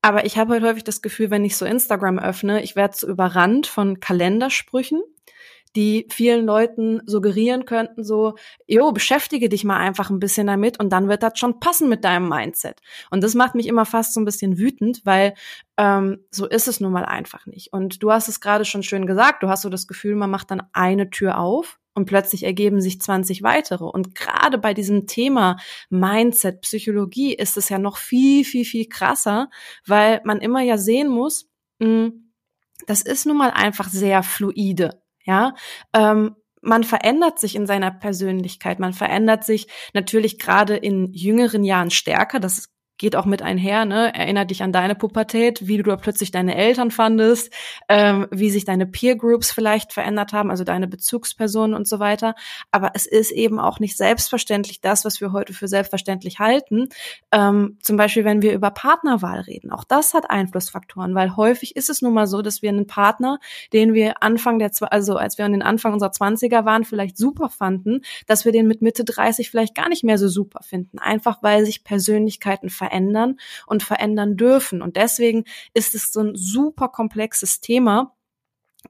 Aber 0.02 0.26
ich 0.26 0.38
habe 0.38 0.54
halt 0.54 0.64
häufig 0.64 0.84
das 0.84 1.02
Gefühl, 1.02 1.32
wenn 1.32 1.46
ich 1.46 1.58
so 1.58 1.66
Instagram 1.66 2.20
öffne, 2.20 2.64
ich 2.64 2.76
werde 2.76 2.96
so 2.96 3.08
überrannt 3.08 3.68
von 3.68 4.00
Kalendersprüchen, 4.00 5.02
die 5.76 6.08
vielen 6.10 6.46
Leuten 6.46 7.02
suggerieren 7.06 7.66
könnten, 7.66 8.04
so, 8.04 8.36
jo, 8.66 8.92
beschäftige 8.92 9.50
dich 9.50 9.64
mal 9.64 9.78
einfach 9.78 10.10
ein 10.10 10.20
bisschen 10.20 10.48
damit 10.48 10.80
und 10.80 10.92
dann 10.92 11.08
wird 11.08 11.24
das 11.24 11.38
schon 11.38 11.60
passen 11.60 11.90
mit 11.90 12.04
deinem 12.04 12.30
Mindset. 12.30 12.80
Und 13.12 13.24
das 13.24 13.36
macht 13.36 13.54
mich 13.54 13.68
immer 13.68 13.86
fast 13.86 14.14
so 14.14 14.20
ein 14.20 14.26
bisschen 14.26 14.58
wütend, 14.58 15.02
weil 15.04 15.34
ähm, 15.78 16.20
so 16.32 16.48
ist 16.48 16.68
es 16.68 16.80
nun 16.80 16.92
mal 16.92 17.06
einfach 17.06 17.46
nicht. 17.46 17.74
Und 17.74 18.02
du 18.02 18.12
hast 18.12 18.28
es 18.28 18.40
gerade 18.40 18.66
schon 18.66 18.84
schön 18.84 19.06
gesagt, 19.06 19.44
du 19.44 19.50
hast 19.50 19.62
so 19.62 19.70
das 19.70 19.88
Gefühl, 19.88 20.16
man 20.16 20.32
macht 20.32 20.52
dann 20.52 20.64
eine 20.74 21.10
Tür 21.10 21.38
auf 21.38 21.80
und 21.98 22.06
plötzlich 22.06 22.44
ergeben 22.44 22.80
sich 22.80 23.02
20 23.02 23.42
weitere. 23.42 23.84
Und 23.84 24.14
gerade 24.14 24.60
bei 24.60 24.76
diesem 24.76 25.08
Thema 25.08 25.58
Mindset, 25.90 26.62
Psychologie 26.62 27.34
ist 27.34 27.58
es 27.58 27.70
ja 27.70 27.80
noch 27.80 27.98
viel, 27.98 28.46
viel, 28.46 28.66
viel 28.66 28.88
krasser, 28.88 29.50
weil 29.88 30.22
man 30.24 30.40
immer 30.40 30.62
ja 30.62 30.78
sehen 30.78 31.10
muss, 31.10 31.50
hm, 31.82 32.32
das 32.86 33.02
ist 33.02 33.26
nun 33.26 33.38
mal 33.38 33.50
einfach 33.50 33.90
sehr 33.90 34.22
fluide. 34.22 35.02
Ja, 35.26 35.56
ähm, 35.92 36.36
man 36.62 36.84
verändert 36.84 37.40
sich 37.40 37.56
in 37.56 37.66
seiner 37.66 37.90
Persönlichkeit, 37.90 38.80
man 38.80 38.94
verändert 38.94 39.44
sich 39.44 39.68
natürlich 39.96 40.38
gerade 40.38 40.78
in 40.78 41.12
jüngeren 41.14 41.64
Jahren 41.64 41.90
stärker. 41.90 42.40
Das 42.40 42.70
geht 42.98 43.16
auch 43.16 43.26
mit 43.26 43.42
einher, 43.42 43.86
ne? 43.86 44.14
Erinnert 44.14 44.50
dich 44.50 44.64
an 44.64 44.72
deine 44.72 44.96
Pubertät, 44.96 45.68
wie 45.68 45.78
du 45.78 45.84
da 45.84 45.96
plötzlich 45.96 46.32
deine 46.32 46.56
Eltern 46.56 46.92
fandest, 46.92 47.54
ähm, 47.90 48.28
wie 48.32 48.50
sich 48.50 48.66
deine 48.66 48.86
Peer 48.86 49.16
Groups 49.16 49.52
vielleicht 49.52 49.94
verändert 49.94 50.34
haben, 50.34 50.50
also 50.50 50.64
deine 50.64 50.88
Bezugspersonen 50.88 51.76
und 51.76 51.88
so 51.88 52.00
weiter. 52.00 52.36
Aber 52.72 52.92
es 52.96 53.06
ist 53.06 53.32
eben 53.32 53.60
auch 53.60 53.80
nicht 53.80 53.98
selbstverständlich 53.98 54.82
das, 54.82 55.06
was 55.06 55.22
wir 55.22 55.32
heute 55.32 55.54
für 55.54 55.68
selbstverständlich 55.68 56.40
halten. 56.40 56.90
Ähm, 57.32 57.78
zum 57.82 57.98
Beispiel, 57.98 58.26
wenn 58.26 58.42
wir 58.42 58.54
über 58.54 58.72
Partnerwahl 58.72 59.42
reden. 59.42 59.72
Auch 59.72 59.84
das 59.84 60.14
hat 60.14 60.30
Einflussfaktoren, 60.30 61.14
weil 61.14 61.36
häufig 61.36 61.76
ist 61.76 61.90
es 61.90 62.02
nun 62.02 62.14
mal 62.14 62.28
so, 62.28 62.42
dass 62.42 62.62
wir 62.62 62.70
einen 62.70 62.88
Partner, 62.88 63.40
den 63.74 63.94
wir 63.94 64.24
Anfang 64.24 64.60
der, 64.60 64.72
also 64.90 65.18
als 65.18 65.38
wir 65.38 65.46
an 65.46 65.52
den 65.52 65.62
Anfang 65.62 65.94
unserer 65.94 66.12
Zwanziger 66.12 66.66
waren, 66.66 66.84
vielleicht 66.84 67.18
super 67.18 67.50
fanden, 67.50 68.02
dass 68.26 68.46
wir 68.46 68.52
den 68.52 68.68
mit 68.68 68.82
Mitte 68.82 69.04
30 69.04 69.50
vielleicht 69.50 69.76
gar 69.76 69.90
nicht 69.90 70.04
mehr 70.04 70.18
so 70.18 70.28
super 70.28 70.62
finden. 70.64 71.00
Einfach 71.00 71.44
weil 71.44 71.66
sich 71.66 71.84
Persönlichkeiten 71.84 72.70
verändern 72.70 72.87
verändern 72.88 73.38
und 73.66 73.84
verändern 73.84 74.38
dürfen. 74.38 74.82
Und 74.82 74.96
deswegen 74.96 75.46
ist 75.74 75.96
es 75.96 76.12
so 76.12 76.22
ein 76.22 76.36
super 76.36 76.90
komplexes 76.90 77.60
Thema, 77.60 78.16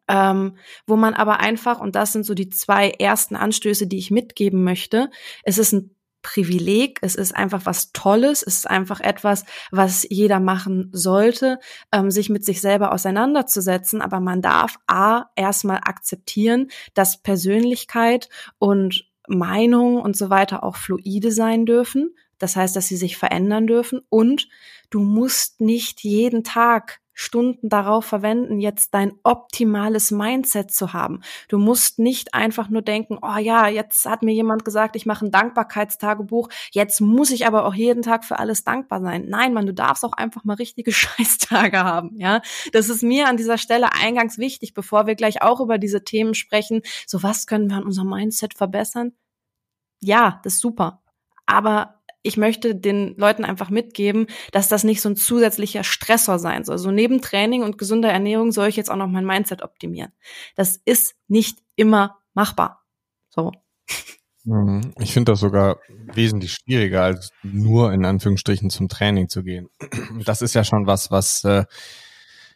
ähm, 0.08 0.58
wo 0.86 0.96
man 0.96 1.14
aber 1.14 1.40
einfach, 1.40 1.80
und 1.80 1.96
das 1.96 2.14
sind 2.14 2.26
so 2.26 2.34
die 2.34 2.50
zwei 2.50 2.90
ersten 2.92 3.36
Anstöße, 3.36 3.88
die 3.88 3.98
ich 3.98 4.12
mitgeben 4.12 4.64
möchte, 4.64 5.10
es 5.44 5.58
ist 5.58 5.74
ein 5.74 5.92
Privileg, 6.24 7.00
es 7.04 7.16
ist 7.16 7.36
einfach 7.36 7.66
was 7.66 7.94
Tolles, 7.94 8.44
es 8.44 8.58
ist 8.58 8.70
einfach 8.70 9.00
etwas, 9.00 9.46
was 9.72 10.06
jeder 10.10 10.40
machen 10.40 10.90
sollte, 10.92 11.60
ähm, 11.92 12.12
sich 12.12 12.30
mit 12.30 12.44
sich 12.44 12.60
selber 12.60 12.92
auseinanderzusetzen, 12.92 14.02
aber 14.02 14.20
man 14.20 14.42
darf 14.42 14.78
A, 14.88 15.26
erstmal 15.36 15.78
akzeptieren, 15.78 16.68
dass 16.94 17.22
Persönlichkeit 17.22 18.30
und 18.60 19.10
Meinung 19.28 20.02
und 20.02 20.18
so 20.18 20.30
weiter 20.30 20.64
auch 20.64 20.76
fluide 20.76 21.32
sein 21.32 21.66
dürfen. 21.66 22.14
Das 22.40 22.56
heißt, 22.56 22.76
dass 22.76 22.88
sie 22.88 22.98
sich 22.98 23.18
verändern 23.18 23.68
dürfen 23.68 24.02
und 24.10 24.48
du 24.90 25.00
musst 25.00 25.62
nicht 25.62 26.02
jeden 26.04 26.44
Tag 26.44 27.00
Stunden 27.20 27.68
darauf 27.68 28.06
verwenden, 28.06 28.60
jetzt 28.60 28.94
dein 28.94 29.14
optimales 29.24 30.12
Mindset 30.12 30.70
zu 30.70 30.94
haben. 30.94 31.22
Du 31.48 31.58
musst 31.58 31.98
nicht 31.98 32.36
einfach 32.36 32.70
nur 32.70 32.84
denken, 32.84 33.18
oh 33.20 33.38
ja, 33.38 33.68
jetzt 33.68 34.06
hat 34.06 34.22
mir 34.22 34.34
jemand 34.36 34.64
gesagt, 34.64 34.96
ich 34.96 35.08
mache 35.08 35.26
ein 35.26 35.32
Dankbarkeitstagebuch, 35.32 36.50
jetzt 36.72 37.02
muss 37.02 37.32
ich 37.32 37.48
aber 37.48 37.66
auch 37.66 37.74
jeden 37.74 38.04
Tag 38.04 38.24
für 38.24 38.38
alles 38.38 38.64
dankbar 38.64 39.02
sein. 39.02 39.26
Nein, 39.28 39.52
man, 39.52 39.66
du 39.66 39.74
darfst 39.74 40.06
auch 40.06 40.14
einfach 40.14 40.44
mal 40.44 40.58
richtige 40.58 40.92
Scheißtage 40.94 41.84
haben, 41.84 42.16
ja. 42.18 42.44
Das 42.72 42.88
ist 42.88 43.02
mir 43.02 43.28
an 43.28 43.38
dieser 43.38 43.58
Stelle 43.58 43.94
eingangs 43.94 44.38
wichtig, 44.38 44.76
bevor 44.76 45.08
wir 45.08 45.16
gleich 45.16 45.42
auch 45.42 45.60
über 45.60 45.80
diese 45.80 46.04
Themen 46.04 46.36
sprechen. 46.36 46.84
So, 47.08 47.24
was 47.24 47.48
können 47.48 47.68
wir 47.72 47.78
an 47.78 47.84
unserem 47.84 48.10
Mindset 48.10 48.54
verbessern? 48.54 49.14
Ja, 50.02 50.40
das 50.44 50.54
ist 50.54 50.62
super. 50.62 51.02
Aber 51.48 51.97
ich 52.28 52.36
möchte 52.36 52.76
den 52.76 53.16
Leuten 53.16 53.46
einfach 53.46 53.70
mitgeben, 53.70 54.28
dass 54.52 54.68
das 54.68 54.84
nicht 54.84 55.02
so 55.02 55.10
ein 55.10 55.16
zusätzlicher 55.16 55.84
Stressor 55.84 56.40
sein 56.40 56.66
soll. 56.66 56.78
So 56.78 56.92
neben 56.92 57.22
Training 57.22 57.64
und 57.64 57.78
gesunder 57.78 58.10
Ernährung 58.10 58.52
soll 58.52 58.68
ich 58.68 58.76
jetzt 58.76 58.92
auch 58.92 58.98
noch 58.98 59.08
mein 59.08 59.26
Mindset 59.26 59.64
optimieren. 59.64 60.12
Das 60.56 60.80
ist 60.84 61.16
nicht 61.28 61.60
immer 61.78 62.20
machbar. 62.34 62.84
So. 63.30 63.54
Mhm. 64.44 64.94
Ich 65.00 65.14
finde 65.14 65.32
das 65.32 65.40
sogar 65.40 65.78
wesentlich 66.14 66.54
schwieriger, 66.54 67.04
als 67.04 67.32
nur 67.44 67.94
in 67.94 68.04
Anführungsstrichen 68.06 68.70
zum 68.70 68.90
Training 68.90 69.30
zu 69.30 69.44
gehen. 69.44 69.70
Das 70.26 70.42
ist 70.42 70.54
ja 70.54 70.66
schon 70.66 70.86
was, 70.86 71.10
was 71.10 71.46
äh, 71.46 71.64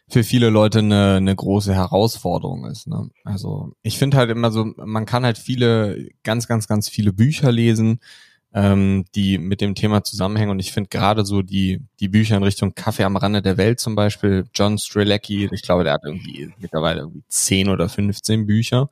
für 0.08 0.22
viele 0.22 0.50
Leute 0.50 0.80
eine, 0.80 1.14
eine 1.14 1.34
große 1.34 1.74
Herausforderung 1.74 2.66
ist. 2.66 2.86
Ne? 2.86 3.08
Also 3.24 3.72
ich 3.82 3.98
finde 3.98 4.18
halt 4.18 4.30
immer 4.30 4.50
so, 4.50 4.66
man 4.76 5.06
kann 5.06 5.24
halt 5.24 5.38
viele, 5.38 6.08
ganz, 6.24 6.46
ganz, 6.46 6.68
ganz 6.68 6.90
viele 6.90 7.14
Bücher 7.14 7.50
lesen 7.50 8.00
ähm, 8.54 9.04
die 9.14 9.38
mit 9.38 9.60
dem 9.60 9.74
Thema 9.74 10.04
zusammenhängen. 10.04 10.50
Und 10.50 10.58
ich 10.58 10.72
finde 10.72 10.88
gerade 10.88 11.24
so 11.24 11.42
die, 11.42 11.80
die 12.00 12.08
Bücher 12.08 12.36
in 12.36 12.42
Richtung 12.42 12.74
Kaffee 12.74 13.04
am 13.04 13.16
Rande 13.16 13.42
der 13.42 13.56
Welt 13.56 13.80
zum 13.80 13.94
Beispiel, 13.94 14.44
John 14.54 14.78
Strelecki, 14.78 15.48
ich 15.52 15.62
glaube, 15.62 15.84
der 15.84 15.94
hat 15.94 16.02
irgendwie 16.04 16.52
mittlerweile 16.58 17.00
irgendwie 17.00 17.24
zehn 17.28 17.68
oder 17.68 17.88
15 17.88 18.46
Bücher. 18.46 18.90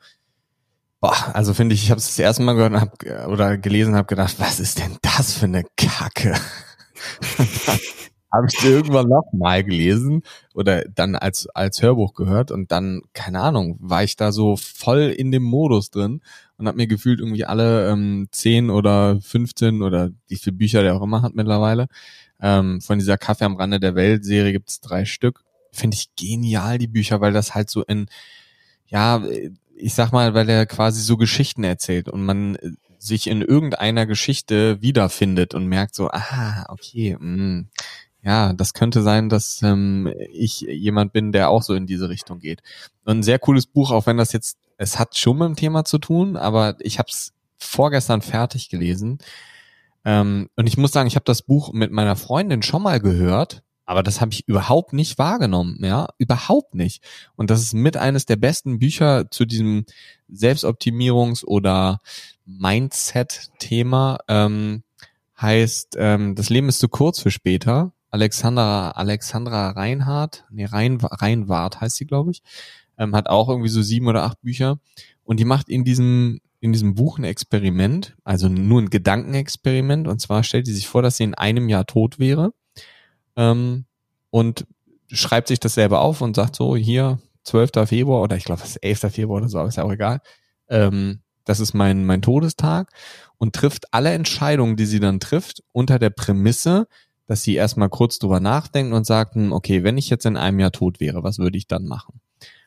Boah, 1.00 1.34
also 1.34 1.54
finde 1.54 1.74
ich, 1.74 1.84
ich 1.84 1.90
habe 1.90 1.98
es 1.98 2.06
das 2.06 2.18
erste 2.18 2.42
Mal 2.42 2.54
gehört 2.54 2.72
und 2.72 2.80
hab, 2.80 3.28
oder 3.28 3.56
gelesen 3.56 3.94
habe 3.94 4.06
gedacht, 4.06 4.34
was 4.38 4.60
ist 4.60 4.78
denn 4.78 4.98
das 5.02 5.32
für 5.32 5.46
eine 5.46 5.64
Kacke? 5.76 6.34
habe 8.32 8.46
ich 8.48 8.64
irgendwann 8.64 9.08
noch 9.08 9.32
mal 9.32 9.64
gelesen 9.64 10.22
oder 10.54 10.84
dann 10.84 11.16
als 11.16 11.48
als 11.48 11.82
Hörbuch 11.82 12.14
gehört 12.14 12.50
und 12.50 12.70
dann 12.70 13.02
keine 13.12 13.40
Ahnung 13.40 13.76
war 13.80 14.04
ich 14.04 14.16
da 14.16 14.32
so 14.32 14.56
voll 14.56 15.14
in 15.16 15.32
dem 15.32 15.42
Modus 15.42 15.90
drin 15.90 16.20
und 16.56 16.66
habe 16.66 16.76
mir 16.76 16.86
gefühlt 16.86 17.20
irgendwie 17.20 17.44
alle 17.44 17.90
ähm, 17.90 18.28
10 18.30 18.70
oder 18.70 19.20
15 19.20 19.82
oder 19.82 20.10
wie 20.28 20.36
viele 20.36 20.56
Bücher 20.56 20.82
der 20.82 20.94
auch 20.94 21.02
immer 21.02 21.22
hat 21.22 21.34
mittlerweile 21.34 21.88
ähm, 22.40 22.80
von 22.80 22.98
dieser 22.98 23.18
Kaffee 23.18 23.44
am 23.44 23.56
Rande 23.56 23.80
der 23.80 23.94
Welt 23.94 24.24
Serie 24.24 24.52
gibt's 24.52 24.80
drei 24.80 25.04
Stück. 25.04 25.44
Finde 25.72 25.96
ich 25.96 26.14
genial 26.16 26.78
die 26.78 26.88
Bücher 26.88 27.20
weil 27.20 27.32
das 27.32 27.54
halt 27.54 27.70
so 27.70 27.82
in 27.82 28.06
ja 28.86 29.22
ich 29.74 29.94
sag 29.94 30.12
mal 30.12 30.34
weil 30.34 30.48
er 30.48 30.66
quasi 30.66 31.00
so 31.02 31.16
Geschichten 31.16 31.64
erzählt 31.64 32.08
und 32.08 32.24
man 32.24 32.56
sich 33.00 33.26
in 33.26 33.40
irgendeiner 33.42 34.06
Geschichte 34.06 34.80
wiederfindet 34.82 35.54
und 35.54 35.66
merkt 35.66 35.94
so, 35.94 36.10
ah, 36.10 36.66
okay, 36.68 37.16
mh, 37.18 37.36
mm, 37.36 37.68
ja, 38.22 38.52
das 38.52 38.74
könnte 38.74 39.02
sein, 39.02 39.28
dass 39.28 39.62
ähm, 39.62 40.12
ich 40.32 40.60
jemand 40.60 41.12
bin, 41.12 41.32
der 41.32 41.48
auch 41.48 41.62
so 41.62 41.74
in 41.74 41.86
diese 41.86 42.08
Richtung 42.08 42.38
geht. 42.38 42.60
Und 43.04 43.18
ein 43.18 43.22
sehr 43.22 43.38
cooles 43.38 43.66
Buch, 43.66 43.90
auch 43.90 44.06
wenn 44.06 44.18
das 44.18 44.32
jetzt, 44.32 44.58
es 44.76 44.98
hat 44.98 45.16
schon 45.16 45.38
mit 45.38 45.48
dem 45.48 45.56
Thema 45.56 45.84
zu 45.84 45.98
tun, 45.98 46.36
aber 46.36 46.76
ich 46.80 46.98
habe 46.98 47.08
es 47.10 47.32
vorgestern 47.56 48.20
fertig 48.22 48.68
gelesen. 48.68 49.18
Ähm, 50.04 50.48
und 50.56 50.66
ich 50.66 50.76
muss 50.76 50.92
sagen, 50.92 51.06
ich 51.06 51.16
habe 51.16 51.24
das 51.24 51.42
Buch 51.42 51.72
mit 51.72 51.92
meiner 51.92 52.16
Freundin 52.16 52.62
schon 52.62 52.82
mal 52.82 53.00
gehört, 53.00 53.62
aber 53.86 54.02
das 54.02 54.20
habe 54.20 54.32
ich 54.32 54.46
überhaupt 54.46 54.92
nicht 54.92 55.18
wahrgenommen, 55.18 55.78
ja, 55.82 56.08
überhaupt 56.18 56.74
nicht. 56.74 57.02
Und 57.36 57.50
das 57.50 57.60
ist 57.60 57.74
mit 57.74 57.96
eines 57.96 58.26
der 58.26 58.36
besten 58.36 58.78
Bücher 58.78 59.30
zu 59.30 59.46
diesem 59.46 59.84
Selbstoptimierungs- 60.30 61.44
oder 61.44 62.00
Mindset-Thema. 62.44 64.18
Ähm, 64.28 64.82
heißt, 65.40 65.96
ähm, 65.98 66.34
das 66.34 66.50
Leben 66.50 66.68
ist 66.68 66.80
zu 66.80 66.88
kurz 66.88 67.20
für 67.20 67.30
später 67.30 67.92
Alexandra, 68.10 68.90
Alexandra 68.90 69.70
Reinhardt, 69.70 70.44
nee, 70.50 70.64
Rein, 70.64 70.98
Reinwart 71.00 71.80
heißt 71.80 71.96
sie, 71.96 72.06
glaube 72.06 72.32
ich, 72.32 72.42
ähm, 72.98 73.14
hat 73.14 73.28
auch 73.28 73.48
irgendwie 73.48 73.68
so 73.68 73.82
sieben 73.82 74.08
oder 74.08 74.24
acht 74.24 74.40
Bücher. 74.42 74.78
Und 75.24 75.38
die 75.40 75.44
macht 75.44 75.68
in 75.68 75.84
diesem, 75.84 76.40
in 76.60 76.72
diesem 76.72 76.94
Buch 76.94 77.18
ein 77.18 77.24
Experiment, 77.24 78.16
also 78.24 78.48
nur 78.48 78.80
ein 78.82 78.90
Gedankenexperiment. 78.90 80.08
Und 80.08 80.20
zwar 80.20 80.42
stellt 80.42 80.66
sie 80.66 80.74
sich 80.74 80.88
vor, 80.88 81.02
dass 81.02 81.16
sie 81.16 81.24
in 81.24 81.34
einem 81.34 81.68
Jahr 81.68 81.86
tot 81.86 82.18
wäre. 82.18 82.52
Ähm, 83.36 83.84
und 84.30 84.66
schreibt 85.08 85.48
sich 85.48 85.60
das 85.60 85.74
selber 85.74 86.00
auf 86.00 86.20
und 86.20 86.36
sagt 86.36 86.56
so, 86.56 86.76
hier, 86.76 87.18
12. 87.44 87.88
Februar 87.88 88.22
oder 88.22 88.36
ich 88.36 88.44
glaube, 88.44 88.62
es 88.62 88.70
ist 88.70 88.76
11. 88.76 89.12
Februar 89.12 89.38
oder 89.38 89.48
so, 89.48 89.58
aber 89.58 89.68
ist 89.68 89.76
ja 89.76 89.84
auch 89.84 89.92
egal. 89.92 90.20
Ähm, 90.68 91.20
das 91.44 91.58
ist 91.58 91.74
mein, 91.74 92.04
mein 92.04 92.22
Todestag 92.22 92.92
und 93.38 93.54
trifft 93.54 93.92
alle 93.92 94.12
Entscheidungen, 94.12 94.76
die 94.76 94.86
sie 94.86 95.00
dann 95.00 95.20
trifft, 95.20 95.62
unter 95.72 95.98
der 95.98 96.10
Prämisse, 96.10 96.86
dass 97.30 97.44
sie 97.44 97.54
erstmal 97.54 97.88
kurz 97.88 98.18
drüber 98.18 98.40
nachdenken 98.40 98.92
und 98.92 99.06
sagten, 99.06 99.52
okay, 99.52 99.84
wenn 99.84 99.96
ich 99.96 100.10
jetzt 100.10 100.26
in 100.26 100.36
einem 100.36 100.58
Jahr 100.58 100.72
tot 100.72 100.98
wäre, 100.98 101.22
was 101.22 101.38
würde 101.38 101.56
ich 101.56 101.68
dann 101.68 101.86
machen? 101.86 102.20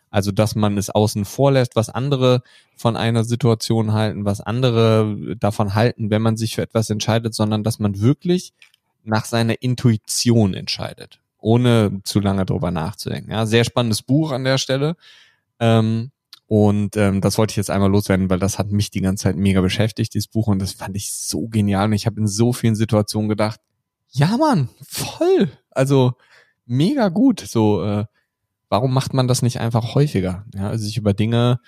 Also, 0.09 0.31
dass 0.31 0.55
man 0.55 0.77
es 0.77 0.89
außen 0.89 1.25
vor 1.25 1.51
lässt, 1.51 1.75
was 1.75 1.89
andere 1.89 2.43
von 2.77 2.95
einer 2.95 3.25
Situation 3.25 3.91
halten, 3.91 4.23
was 4.23 4.39
andere 4.39 5.35
davon 5.37 5.75
halten, 5.75 6.09
wenn 6.11 6.21
man 6.21 6.37
sich 6.37 6.55
für 6.55 6.61
etwas 6.61 6.89
entscheidet, 6.89 7.35
sondern 7.35 7.65
dass 7.65 7.79
man 7.79 7.99
wirklich 7.99 8.53
nach 9.03 9.25
seiner 9.25 9.61
Intuition 9.61 10.53
entscheidet, 10.53 11.19
ohne 11.39 11.99
zu 12.05 12.21
lange 12.21 12.45
drüber 12.45 12.71
nachzudenken. 12.71 13.31
Ja, 13.31 13.45
sehr 13.45 13.65
spannendes 13.65 14.01
Buch 14.01 14.31
an 14.31 14.45
der 14.45 14.57
Stelle. 14.57 14.95
Ähm, 15.59 16.11
und 16.47 16.95
ähm, 16.95 17.19
das 17.19 17.37
wollte 17.37 17.51
ich 17.51 17.57
jetzt 17.57 17.69
einmal 17.69 17.91
loswerden, 17.91 18.29
weil 18.29 18.39
das 18.39 18.59
hat 18.59 18.71
mich 18.71 18.91
die 18.91 19.01
ganze 19.01 19.23
Zeit 19.23 19.35
mega 19.35 19.59
beschäftigt, 19.59 20.13
dieses 20.13 20.27
Buch. 20.29 20.47
Und 20.47 20.59
das 20.59 20.71
fand 20.71 20.95
ich 20.95 21.11
so 21.11 21.49
genial. 21.49 21.87
Und 21.87 21.93
ich 21.93 22.05
habe 22.05 22.21
in 22.21 22.27
so 22.27 22.53
vielen 22.53 22.75
Situationen 22.75 23.27
gedacht, 23.27 23.59
ja, 24.13 24.37
Mann, 24.37 24.69
voll. 24.87 25.51
Also 25.71 26.13
mega 26.65 27.09
gut. 27.09 27.41
So, 27.41 27.83
äh, 27.83 28.05
warum 28.69 28.93
macht 28.93 29.13
man 29.13 29.27
das 29.27 29.41
nicht 29.41 29.59
einfach 29.59 29.95
häufiger? 29.95 30.45
Ja, 30.53 30.69
also 30.69 30.85
sich 30.85 30.97
über 30.97 31.13
Dinge 31.13 31.59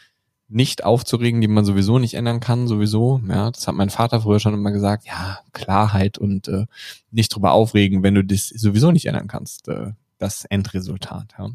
nicht 0.47 0.83
aufzuregen, 0.83 1.41
die 1.41 1.47
man 1.47 1.65
sowieso 1.65 1.97
nicht 1.97 2.13
ändern 2.13 2.39
kann, 2.39 2.67
sowieso. 2.67 3.19
Ja, 3.27 3.49
das 3.49 3.67
hat 3.67 3.75
mein 3.75 3.89
Vater 3.89 4.21
früher 4.21 4.39
schon 4.39 4.53
immer 4.53 4.71
gesagt. 4.71 5.05
Ja, 5.07 5.39
Klarheit 5.53 6.17
und 6.17 6.47
äh, 6.47 6.65
nicht 7.11 7.33
drüber 7.33 7.51
aufregen, 7.51 8.03
wenn 8.03 8.15
du 8.15 8.23
das 8.23 8.49
sowieso 8.49 8.91
nicht 8.91 9.07
ändern 9.07 9.27
kannst. 9.27 9.67
Äh, 9.67 9.93
das 10.17 10.45
Endresultat. 10.45 11.33
Ja. 11.37 11.49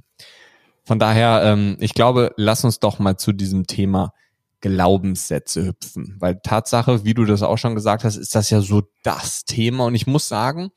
Von 0.85 0.99
daher, 0.99 1.43
ähm, 1.45 1.77
ich 1.81 1.95
glaube, 1.95 2.33
lass 2.37 2.65
uns 2.65 2.81
doch 2.81 2.99
mal 2.99 3.17
zu 3.17 3.33
diesem 3.33 3.67
Thema 3.67 4.13
Glaubenssätze 4.61 5.67
hüpfen. 5.67 6.17
Weil 6.19 6.41
Tatsache, 6.43 7.05
wie 7.05 7.15
du 7.15 7.25
das 7.25 7.43
auch 7.43 7.59
schon 7.59 7.75
gesagt 7.75 8.05
hast, 8.05 8.17
ist 8.17 8.35
das 8.35 8.51
ja 8.51 8.61
so 8.61 8.83
das 9.03 9.45
Thema. 9.45 9.87
Und 9.87 9.95
ich 9.95 10.07
muss 10.07 10.29
sagen, 10.29 10.71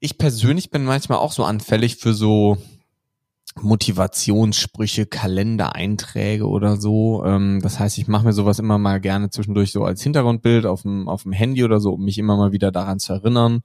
ich 0.00 0.18
persönlich 0.18 0.70
bin 0.70 0.84
manchmal 0.84 1.18
auch 1.18 1.32
so 1.32 1.44
anfällig 1.44 1.96
für 1.96 2.14
so 2.14 2.58
Motivationssprüche, 3.60 5.06
Kalendereinträge 5.06 6.48
oder 6.48 6.80
so. 6.80 7.22
Ähm, 7.24 7.60
das 7.62 7.78
heißt, 7.78 7.98
ich 7.98 8.08
mache 8.08 8.24
mir 8.24 8.32
sowas 8.32 8.58
immer 8.58 8.78
mal 8.78 9.00
gerne 9.00 9.30
zwischendurch 9.30 9.72
so 9.72 9.84
als 9.84 10.02
Hintergrundbild 10.02 10.64
auf 10.64 10.82
dem, 10.82 11.08
auf 11.08 11.24
dem 11.24 11.32
Handy 11.32 11.62
oder 11.62 11.78
so, 11.78 11.92
um 11.92 12.04
mich 12.04 12.18
immer 12.18 12.36
mal 12.36 12.52
wieder 12.52 12.72
daran 12.72 12.98
zu 12.98 13.12
erinnern. 13.12 13.62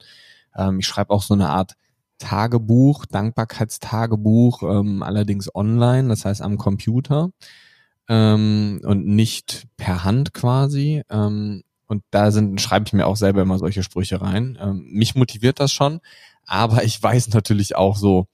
Ähm, 0.54 0.80
ich 0.80 0.86
schreibe 0.86 1.10
auch 1.10 1.22
so 1.22 1.34
eine 1.34 1.48
Art 1.48 1.74
Tagebuch, 2.18 3.06
Dankbarkeitstagebuch, 3.06 4.62
ähm, 4.64 5.02
allerdings 5.02 5.54
online, 5.54 6.08
das 6.08 6.24
heißt 6.24 6.42
am 6.42 6.58
Computer 6.58 7.30
ähm, 8.08 8.80
und 8.84 9.06
nicht 9.06 9.66
per 9.76 10.04
Hand 10.04 10.34
quasi. 10.34 11.02
Ähm, 11.10 11.62
und 11.86 12.02
da 12.10 12.30
sind, 12.30 12.60
schreibe 12.60 12.86
ich 12.86 12.92
mir 12.92 13.06
auch 13.06 13.16
selber 13.16 13.42
immer 13.42 13.58
solche 13.58 13.82
Sprüche 13.82 14.20
rein. 14.20 14.58
Ähm, 14.60 14.86
mich 14.90 15.14
motiviert 15.14 15.60
das 15.60 15.72
schon, 15.72 16.00
aber 16.46 16.84
ich 16.84 17.02
weiß 17.02 17.28
natürlich 17.28 17.76
auch 17.76 17.96
so, 17.96 18.26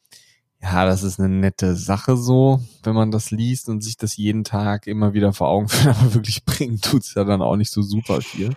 ja, 0.63 0.87
das 0.87 1.03
ist 1.03 1.21
eine 1.21 1.29
nette 1.29 1.77
Sache 1.77 2.17
so, 2.17 2.61
wenn 2.83 2.95
man 2.95 3.11
das 3.11 3.31
liest 3.31 3.69
und 3.69 3.83
sich 3.83 3.97
das 3.97 4.17
jeden 4.17 4.45
Tag 4.45 4.87
immer 4.87 5.13
wieder 5.13 5.33
vor 5.33 5.49
Augen 5.49 5.69
führt, 5.69 5.97
aber 6.01 6.15
wirklich 6.15 6.45
bringen 6.45 6.81
tut's 6.81 7.15
ja 7.15 7.25
dann 7.25 7.43
auch 7.43 7.57
nicht 7.57 7.71
so 7.71 7.83
super 7.83 8.21
viel. 8.23 8.55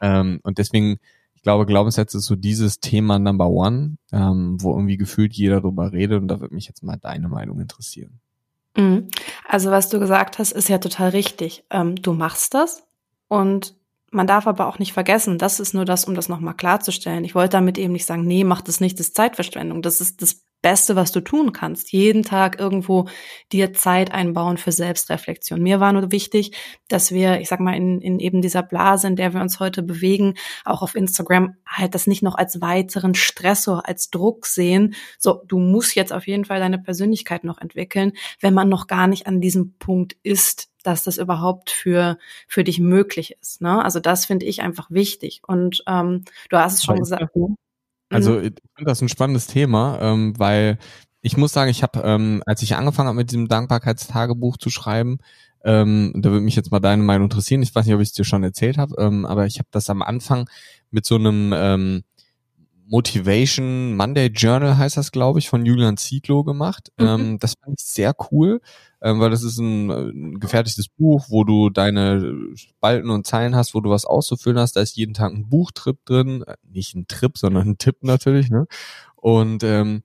Ähm, 0.00 0.40
und 0.42 0.58
deswegen, 0.58 0.98
ich 1.34 1.42
glaube, 1.42 1.64
Glaubenssätze 1.64 2.18
ist 2.18 2.26
so 2.26 2.34
dieses 2.36 2.80
Thema 2.80 3.18
Number 3.18 3.48
One, 3.48 3.98
ähm, 4.12 4.56
wo 4.60 4.74
irgendwie 4.74 4.96
gefühlt 4.96 5.32
jeder 5.34 5.60
drüber 5.60 5.92
redet 5.92 6.20
und 6.20 6.28
da 6.28 6.40
würde 6.40 6.54
mich 6.54 6.66
jetzt 6.66 6.82
mal 6.82 6.96
deine 6.96 7.28
Meinung 7.28 7.60
interessieren. 7.60 8.20
Mhm. 8.78 9.08
Also 9.46 9.70
was 9.70 9.88
du 9.88 9.98
gesagt 9.98 10.38
hast, 10.38 10.52
ist 10.52 10.68
ja 10.68 10.78
total 10.78 11.10
richtig. 11.10 11.64
Ähm, 11.70 11.96
du 11.96 12.12
machst 12.12 12.54
das 12.54 12.86
und 13.28 13.76
man 14.10 14.26
darf 14.26 14.46
aber 14.46 14.66
auch 14.68 14.78
nicht 14.78 14.94
vergessen, 14.94 15.36
das 15.36 15.60
ist 15.60 15.74
nur 15.74 15.84
das, 15.84 16.06
um 16.06 16.14
das 16.14 16.30
nochmal 16.30 16.54
klarzustellen. 16.54 17.24
Ich 17.24 17.34
wollte 17.34 17.50
damit 17.50 17.76
eben 17.76 17.92
nicht 17.92 18.06
sagen, 18.06 18.24
nee, 18.24 18.44
mach 18.44 18.62
das 18.62 18.80
nicht, 18.80 18.98
das 18.98 19.08
ist 19.08 19.16
Zeitverschwendung. 19.16 19.82
Das 19.82 20.00
ist, 20.00 20.22
das 20.22 20.44
Beste, 20.60 20.96
was 20.96 21.12
du 21.12 21.20
tun 21.20 21.52
kannst. 21.52 21.92
Jeden 21.92 22.24
Tag 22.24 22.58
irgendwo 22.58 23.08
dir 23.52 23.72
Zeit 23.72 24.12
einbauen 24.12 24.58
für 24.58 24.72
Selbstreflexion. 24.72 25.62
Mir 25.62 25.78
war 25.78 25.92
nur 25.92 26.10
wichtig, 26.10 26.56
dass 26.88 27.12
wir, 27.12 27.40
ich 27.40 27.48
sag 27.48 27.60
mal, 27.60 27.76
in, 27.76 28.00
in 28.00 28.18
eben 28.18 28.42
dieser 28.42 28.62
Blase, 28.62 29.06
in 29.06 29.16
der 29.16 29.34
wir 29.34 29.40
uns 29.40 29.60
heute 29.60 29.82
bewegen, 29.82 30.34
auch 30.64 30.82
auf 30.82 30.96
Instagram, 30.96 31.54
halt 31.66 31.94
das 31.94 32.06
nicht 32.06 32.22
noch 32.22 32.34
als 32.34 32.60
weiteren 32.60 33.14
Stressor, 33.14 33.86
als 33.88 34.10
Druck 34.10 34.46
sehen. 34.46 34.94
So, 35.18 35.42
du 35.46 35.60
musst 35.60 35.94
jetzt 35.94 36.12
auf 36.12 36.26
jeden 36.26 36.44
Fall 36.44 36.58
deine 36.58 36.78
Persönlichkeit 36.78 37.44
noch 37.44 37.58
entwickeln, 37.58 38.12
wenn 38.40 38.54
man 38.54 38.68
noch 38.68 38.88
gar 38.88 39.06
nicht 39.06 39.26
an 39.28 39.40
diesem 39.40 39.74
Punkt 39.78 40.16
ist, 40.22 40.70
dass 40.82 41.04
das 41.04 41.18
überhaupt 41.18 41.70
für, 41.70 42.18
für 42.48 42.64
dich 42.64 42.80
möglich 42.80 43.36
ist. 43.40 43.60
Ne? 43.60 43.84
Also 43.84 44.00
das 44.00 44.26
finde 44.26 44.46
ich 44.46 44.62
einfach 44.62 44.90
wichtig. 44.90 45.42
Und 45.46 45.82
ähm, 45.86 46.24
du 46.48 46.56
hast 46.56 46.74
es 46.74 46.84
schon 46.84 46.98
gesagt. 46.98 47.30
Also 48.10 48.32
mhm. 48.32 48.44
ich 48.44 48.52
finde 48.74 48.90
das 48.90 49.02
ein 49.02 49.08
spannendes 49.08 49.46
Thema, 49.46 49.98
ähm, 50.00 50.38
weil 50.38 50.78
ich 51.20 51.36
muss 51.36 51.52
sagen, 51.52 51.70
ich 51.70 51.82
habe, 51.82 52.00
ähm, 52.04 52.42
als 52.46 52.62
ich 52.62 52.76
angefangen 52.76 53.08
habe 53.08 53.16
mit 53.16 53.30
diesem 53.30 53.48
Dankbarkeitstagebuch 53.48 54.56
zu 54.56 54.70
schreiben, 54.70 55.18
ähm, 55.64 56.12
da 56.14 56.30
würde 56.30 56.44
mich 56.44 56.56
jetzt 56.56 56.70
mal 56.70 56.80
deine 56.80 57.02
Meinung 57.02 57.24
interessieren. 57.24 57.62
Ich 57.62 57.74
weiß 57.74 57.84
nicht, 57.84 57.94
ob 57.94 58.00
ich 58.00 58.08
es 58.08 58.14
dir 58.14 58.24
schon 58.24 58.44
erzählt 58.44 58.78
habe, 58.78 58.94
ähm, 58.98 59.26
aber 59.26 59.46
ich 59.46 59.58
habe 59.58 59.68
das 59.70 59.90
am 59.90 60.02
Anfang 60.02 60.48
mit 60.90 61.04
so 61.04 61.16
einem 61.16 61.52
ähm, 61.54 62.04
Motivation 62.88 63.96
Monday 63.96 64.28
Journal 64.28 64.78
heißt 64.78 64.96
das, 64.96 65.12
glaube 65.12 65.38
ich, 65.38 65.48
von 65.48 65.66
Julian 65.66 65.96
Zietlow 65.96 66.42
gemacht. 66.42 66.90
Mhm. 66.98 67.06
Ähm, 67.06 67.38
das 67.38 67.54
fand 67.62 67.78
ich 67.78 67.86
sehr 67.86 68.14
cool, 68.30 68.60
ähm, 69.02 69.20
weil 69.20 69.30
das 69.30 69.42
ist 69.42 69.58
ein, 69.58 69.90
ein 69.90 70.40
gefertigtes 70.40 70.88
Buch, 70.88 71.26
wo 71.28 71.44
du 71.44 71.68
deine 71.68 72.34
Spalten 72.54 73.10
und 73.10 73.26
Zeilen 73.26 73.54
hast, 73.54 73.74
wo 73.74 73.80
du 73.80 73.90
was 73.90 74.06
auszufüllen 74.06 74.58
hast. 74.58 74.74
Da 74.74 74.80
ist 74.80 74.96
jeden 74.96 75.14
Tag 75.14 75.32
ein 75.32 75.48
Buchtrip 75.48 76.04
drin, 76.06 76.42
äh, 76.46 76.56
nicht 76.62 76.94
ein 76.94 77.06
Trip, 77.08 77.36
sondern 77.36 77.68
ein 77.68 77.78
Tipp 77.78 77.98
natürlich. 78.02 78.50
Ne? 78.50 78.66
Und 79.16 79.62
ähm, 79.64 80.02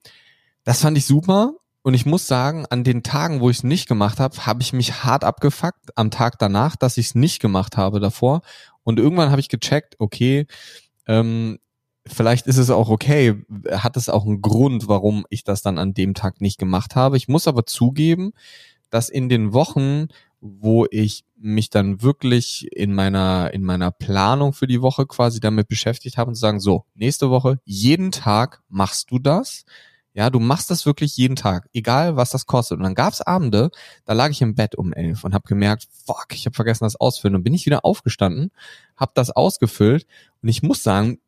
das 0.66 0.82
fand 0.82 0.98
ich 0.98 1.06
super. 1.06 1.54
Und 1.84 1.94
ich 1.94 2.06
muss 2.06 2.28
sagen, 2.28 2.66
an 2.70 2.84
den 2.84 3.04
Tagen, 3.04 3.42
wo 3.42 3.50
ich 3.50 3.58
es 3.58 3.64
nicht 3.64 3.88
gemacht 3.88 4.20
habe, 4.20 4.46
habe 4.46 4.62
ich 4.62 4.72
mich 4.72 5.04
hart 5.04 5.24
abgefuckt 5.24 5.98
am 5.98 6.12
Tag 6.12 6.40
danach, 6.40 6.76
dass 6.78 6.98
ich 6.98 7.08
es 7.08 7.16
nicht 7.16 7.42
gemacht 7.42 7.76
habe 7.76 8.00
davor. 8.00 8.42
Und 8.84 9.00
irgendwann 9.00 9.32
habe 9.32 9.42
ich 9.42 9.50
gecheckt, 9.50 9.96
okay, 10.00 10.48
ähm, 11.08 11.60
vielleicht 12.06 12.48
ist 12.48 12.58
es 12.58 12.70
auch 12.70 12.90
okay, 12.90 13.44
hat 13.72 13.98
es 13.98 14.10
auch 14.10 14.26
einen 14.26 14.42
Grund, 14.42 14.88
warum 14.88 15.26
ich 15.30 15.44
das 15.44 15.62
dann 15.62 15.78
an 15.78 15.94
dem 15.94 16.14
Tag 16.14 16.42
nicht 16.42 16.58
gemacht 16.58 16.96
habe. 16.96 17.18
Ich 17.18 17.28
muss 17.28 17.48
aber 17.48 17.66
zugeben, 17.66 18.34
dass 18.90 19.10
in 19.10 19.30
den 19.30 19.54
Wochen, 19.54 20.08
wo 20.40 20.86
ich 20.92 21.24
mich 21.38 21.70
dann 21.70 22.02
wirklich 22.02 22.68
in 22.72 22.94
meiner, 22.94 23.52
in 23.54 23.64
meiner 23.64 23.92
Planung 23.92 24.54
für 24.54 24.68
die 24.68 24.82
Woche 24.82 25.06
quasi 25.06 25.40
damit 25.40 25.68
beschäftigt 25.68 26.18
habe 26.18 26.30
und 26.30 26.36
zu 26.36 26.42
sagen, 26.42 26.60
so, 26.60 26.86
nächste 26.96 27.30
Woche, 27.30 27.60
jeden 27.66 28.12
Tag 28.12 28.62
machst 28.70 29.12
du 29.12 29.20
das. 29.20 29.66
Ja, 30.16 30.30
du 30.30 30.40
machst 30.40 30.70
das 30.70 30.86
wirklich 30.86 31.18
jeden 31.18 31.36
Tag, 31.36 31.68
egal 31.74 32.16
was 32.16 32.30
das 32.30 32.46
kostet. 32.46 32.78
Und 32.78 32.84
dann 32.84 32.94
gab's 32.94 33.22
Abende, 33.22 33.72
da 34.06 34.14
lag 34.14 34.30
ich 34.30 34.42
im 34.42 34.54
Bett 34.54 34.76
um 34.76 34.94
elf 34.94 35.24
und 35.24 35.34
habe 35.34 35.48
gemerkt, 35.48 35.88
fuck, 36.06 36.28
ich 36.34 36.46
habe 36.46 36.56
vergessen, 36.56 36.84
das 36.84 36.96
ausfüllen. 36.96 37.36
Und 37.36 37.44
bin 37.44 37.56
ich 37.56 37.66
wieder 37.66 37.84
aufgestanden, 37.84 38.52
habe 38.96 39.12
das 39.16 39.32
ausgefüllt 39.32 40.06
und 40.44 40.50
ich 40.50 40.62
muss 40.62 40.84
sagen, 40.84 41.20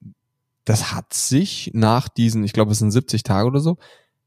das 0.65 0.91
hat 0.93 1.13
sich 1.13 1.71
nach 1.73 2.09
diesen, 2.09 2.43
ich 2.43 2.53
glaube, 2.53 2.71
es 2.71 2.79
sind 2.79 2.91
70 2.91 3.23
Tage 3.23 3.47
oder 3.47 3.59
so, 3.59 3.77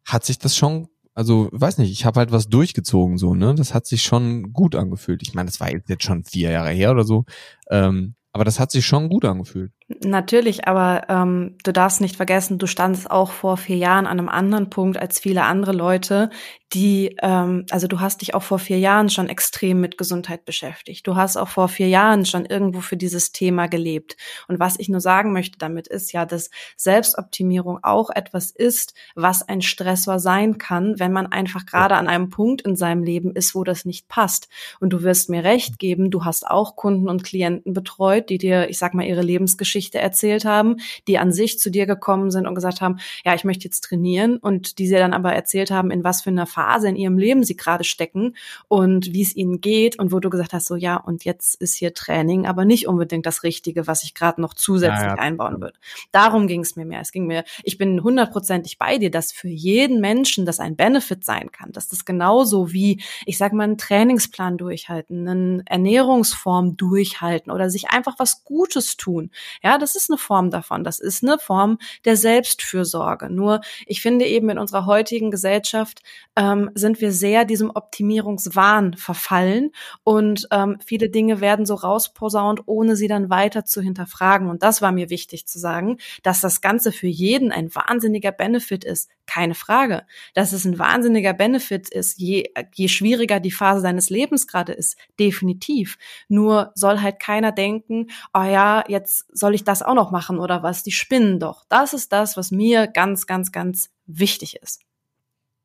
hat 0.04 0.25
sich 0.25 0.38
das 0.38 0.57
schon, 0.57 0.88
also 1.14 1.49
weiß 1.52 1.78
nicht, 1.78 1.90
ich 1.90 2.04
habe 2.04 2.21
halt 2.21 2.33
was 2.33 2.49
durchgezogen 2.49 3.18
so, 3.18 3.35
ne? 3.35 3.54
Das 3.54 3.75
hat 3.75 3.87
sich 3.87 4.04
schon 4.04 4.52
gut 4.52 4.75
angefühlt. 4.76 5.23
Ich 5.23 5.35
meine, 5.35 5.47
das 5.47 5.61
war 5.61 5.71
jetzt 5.71 6.02
schon 6.02 6.25
vier 6.25 6.50
Jahre 6.52 6.71
her 6.71 6.92
oder 6.92 7.04
so, 7.04 7.25
ähm, 7.71 8.14
aber 8.33 8.45
das 8.45 8.61
hat 8.61 8.71
sich 8.71 8.87
schon 8.87 9.09
gut 9.09 9.25
angefühlt. 9.25 9.73
Natürlich, 9.88 10.68
aber 10.68 11.07
ähm, 11.09 11.57
du 11.64 11.73
darfst 11.73 12.02
nicht 12.02 12.16
vergessen, 12.16 12.59
du 12.59 12.66
standest 12.66 13.11
auch 13.11 13.30
vor 13.30 13.57
vier 13.57 13.76
Jahren 13.76 14.07
an 14.07 14.18
einem 14.18 14.28
anderen 14.28 14.68
Punkt 14.68 14.99
als 14.99 15.18
viele 15.18 15.45
andere 15.45 15.73
Leute, 15.73 16.28
die, 16.75 17.16
ähm, 17.23 17.64
also 17.71 17.87
du 17.87 17.99
hast 17.99 18.21
dich 18.21 18.35
auch 18.35 18.42
vor 18.42 18.59
vier 18.59 18.78
Jahren 18.78 19.09
schon 19.09 19.30
extrem 19.30 19.80
mit 19.80 19.97
Gesundheit 19.97 20.45
beschäftigt. 20.45 21.07
Du 21.07 21.16
hast 21.16 21.38
auch 21.38 21.49
vor 21.49 21.68
vier 21.68 21.88
Jahren 21.88 22.26
schon 22.26 22.45
irgendwo 22.45 22.80
für 22.80 22.99
dieses 22.99 23.33
Thema 23.33 23.66
gelebt. 23.66 24.18
Und 24.47 24.61
was 24.61 24.78
ich 24.78 24.90
nur 24.90 25.00
sagen 25.00 25.33
möchte 25.33 25.57
damit 25.57 25.88
ist 25.88 26.12
ja, 26.12 26.26
dass 26.26 26.50
Selbstoptimierung 26.76 27.78
auch 27.83 28.11
etwas 28.11 28.50
ist, 28.50 28.92
was 29.14 29.49
ein 29.49 29.62
Stressor 29.62 30.18
sein 30.18 30.59
kann, 30.59 30.99
wenn 30.99 31.12
man 31.12 31.26
einfach 31.26 31.64
gerade 31.64 31.97
an 31.97 32.09
einem 32.09 32.28
Punkt 32.28 32.61
in 32.61 32.76
seinem 32.76 33.02
Leben 33.02 33.35
ist, 33.35 33.54
wo 33.54 33.64
das 33.64 33.87
nicht 33.87 34.07
passt. 34.09 34.50
Und 34.80 34.90
du 34.90 35.02
wirst 35.02 35.30
mir 35.30 35.45
recht 35.45 35.78
geben, 35.78 36.11
du 36.11 36.26
hast 36.26 36.47
auch 36.47 36.76
Kunden 36.76 37.09
und 37.09 37.25
Klienten 37.25 37.73
betreut, 37.73 38.28
die 38.28 38.37
dir, 38.37 38.68
ich 38.68 38.76
sag 38.76 38.92
mal, 38.92 39.07
ihre 39.07 39.23
Lebensgeschichte 39.23 39.78
Geschichte 39.79 39.99
erzählt 39.99 40.45
haben, 40.45 40.79
die 41.07 41.19
an 41.19 41.33
sich 41.33 41.61
zu 41.61 41.71
dir 41.71 41.87
gekommen 41.87 42.33
sind 42.33 42.49
und 42.49 42.57
gesagt 42.57 42.81
haben, 42.81 42.99
ja, 43.25 43.35
ich 43.35 43.45
möchte 43.45 43.65
jetzt 43.65 43.85
trainieren 43.85 44.37
und 44.37 44.81
die 44.81 44.89
sie 44.89 44.97
dann 44.97 45.13
aber 45.13 45.33
erzählt 45.33 45.71
haben, 45.71 45.93
in 45.93 46.03
was 46.03 46.23
für 46.23 46.31
einer 46.31 46.47
Phase 46.47 46.89
in 46.89 46.97
ihrem 46.97 47.17
Leben 47.17 47.45
sie 47.45 47.57
gerade 47.57 47.85
stecken 47.85 48.35
und 48.67 49.12
wie 49.12 49.23
es 49.23 49.37
ihnen 49.37 49.61
geht 49.61 49.97
und 49.97 50.11
wo 50.11 50.19
du 50.19 50.31
gesagt 50.31 50.53
hast, 50.53 50.67
so 50.67 50.75
ja, 50.75 50.97
und 50.97 51.25
jetzt 51.25 51.55
ist 51.61 51.77
hier 51.77 51.95
Training, 51.95 52.47
aber 52.47 52.64
nicht 52.64 52.88
unbedingt 52.88 53.25
das 53.25 53.45
Richtige, 53.45 53.87
was 53.87 54.03
ich 54.03 54.14
gerade 54.14 54.41
noch 54.41 54.53
zusätzlich 54.53 55.07
ja, 55.07 55.14
ja. 55.14 55.23
einbauen 55.23 55.61
würde. 55.61 55.79
Darum 56.11 56.49
ging 56.49 56.62
es 56.62 56.75
mir 56.75 56.85
mehr. 56.85 57.01
Es 57.01 57.12
ging 57.12 57.27
mir, 57.29 57.45
ich 57.62 57.79
bin 57.79 58.03
hundertprozentig 58.03 58.79
bei 58.79 58.99
dir, 58.99 59.12
dass 59.12 59.31
für 59.31 59.49
jeden 59.49 60.01
Menschen 60.01 60.45
das 60.45 60.59
ein 60.59 60.75
Benefit 60.75 61.25
sein 61.25 61.53
kann, 61.53 61.71
dass 61.71 61.87
das 61.87 62.05
genauso 62.05 62.73
wie, 62.73 63.01
ich 63.27 63.38
sag 63.38 63.53
mal, 63.53 63.62
einen 63.62 63.79
Trainingsplan 63.79 64.59
durchhalten, 64.59 65.29
eine 65.29 65.62
Ernährungsform 65.67 66.77
durchhalten 66.77 67.53
oder 67.53 67.71
sich 67.71 67.91
einfach 67.91 68.17
was 68.19 68.43
Gutes 68.43 68.97
tun. 68.97 69.31
Ja, 69.62 69.67
ja, 69.68 69.76
das 69.76 69.96
ist 69.96 70.11
eine 70.11 70.16
Form 70.16 70.50
davon. 70.50 70.83
Das 70.83 70.98
ist 70.98 71.22
eine 71.22 71.38
Form 71.38 71.78
der 72.07 72.16
Selbstfürsorge. 72.16 73.28
Nur 73.28 73.61
ich 73.87 74.00
finde 74.00 74.24
eben 74.24 74.48
in 74.48 74.59
unserer 74.59 74.87
heutigen 74.87 75.31
Gesellschaft 75.31 76.02
ähm, 76.37 76.70
sind 76.74 77.02
wir 77.02 77.12
sehr 77.12 77.44
diesem 77.44 77.70
Optimierungswahn 77.70 78.94
verfallen 78.94 79.72
und 80.04 80.48
ähm, 80.52 80.78
viele 80.85 81.11
Dinge 81.11 81.42
werden 81.42 81.66
so 81.66 81.74
rausposaunt, 81.74 82.62
ohne 82.66 82.96
sie 82.96 83.09
dann 83.09 83.28
weiter 83.28 83.66
zu 83.66 83.83
hinterfragen. 83.83 84.48
Und 84.48 84.62
das 84.62 84.81
war 84.81 84.90
mir 84.90 85.11
wichtig 85.11 85.46
zu 85.46 85.59
sagen, 85.59 85.98
dass 86.22 86.40
das 86.40 86.62
Ganze 86.62 86.90
für 86.90 87.07
jeden 87.07 87.52
ein 87.52 87.74
wahnsinniger 87.74 88.33
Benefit 88.33 88.85
ist. 88.85 89.11
Keine 89.26 89.54
Frage. 89.54 90.07
Dass 90.33 90.52
es 90.52 90.64
ein 90.64 90.78
wahnsinniger 90.78 91.35
Benefit 91.35 91.90
ist, 91.90 92.18
je, 92.18 92.44
je 92.74 92.88
schwieriger 92.88 93.40
die 93.40 93.50
Phase 93.50 93.83
seines 93.83 94.09
Lebens 94.09 94.46
gerade 94.46 94.72
ist. 94.72 94.96
Definitiv. 95.20 95.98
Nur 96.28 96.72
soll 96.74 97.02
halt 97.02 97.20
keiner 97.20 97.52
denken, 97.52 98.07
oh 98.33 98.42
ja, 98.42 98.85
jetzt 98.88 99.26
soll 99.37 99.54
ich 99.54 99.58
ich 99.59 99.64
das 99.64 99.83
auch 99.83 99.94
noch 99.94 100.11
machen 100.11 100.38
oder 100.38 100.62
was? 100.62 100.83
Die 100.83 100.92
spinnen 100.92 101.38
doch. 101.38 101.64
Das 101.68 101.92
ist 101.92 102.12
das, 102.12 102.37
was 102.37 102.51
mir 102.51 102.87
ganz, 102.87 103.27
ganz, 103.27 103.53
ganz 103.53 103.90
wichtig 104.07 104.57
ist. 104.57 104.81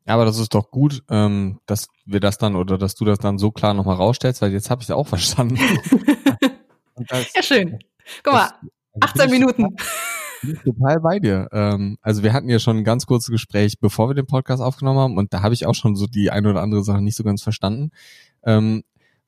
Ja, 0.06 0.14
aber 0.14 0.26
das 0.26 0.38
ist 0.38 0.54
doch 0.54 0.70
gut, 0.70 1.02
ähm, 1.08 1.60
dass 1.66 1.88
wir 2.04 2.20
das 2.20 2.36
dann 2.36 2.56
oder 2.56 2.76
dass 2.76 2.94
du 2.94 3.06
das 3.06 3.18
dann 3.18 3.38
so 3.38 3.50
klar 3.50 3.72
nochmal 3.72 3.96
rausstellst, 3.96 4.42
weil 4.42 4.52
jetzt 4.52 4.70
habe 4.70 4.82
ich 4.82 4.88
es 4.88 4.94
auch 4.94 5.06
verstanden. 5.08 5.58
das, 7.08 7.32
ja, 7.34 7.42
schön. 7.42 7.78
Guck 8.22 8.34
mal, 8.34 8.50
18 9.00 9.20
also 9.20 9.34
Minuten. 9.34 9.76
Ich 10.42 10.58
total 10.62 11.00
bei 11.00 11.18
dir. 11.18 11.48
Ähm, 11.52 11.96
also 12.02 12.22
wir 12.22 12.34
hatten 12.34 12.50
ja 12.50 12.58
schon 12.58 12.76
ein 12.76 12.84
ganz 12.84 13.06
kurzes 13.06 13.30
Gespräch, 13.30 13.80
bevor 13.80 14.10
wir 14.10 14.14
den 14.14 14.26
Podcast 14.26 14.62
aufgenommen 14.62 14.98
haben 14.98 15.16
und 15.16 15.32
da 15.32 15.40
habe 15.40 15.54
ich 15.54 15.64
auch 15.64 15.74
schon 15.74 15.96
so 15.96 16.06
die 16.06 16.30
eine 16.30 16.50
oder 16.50 16.60
andere 16.60 16.84
Sache 16.84 17.00
nicht 17.00 17.16
so 17.16 17.24
ganz 17.24 17.42
verstanden. 17.42 17.90
Ähm, 18.44 18.84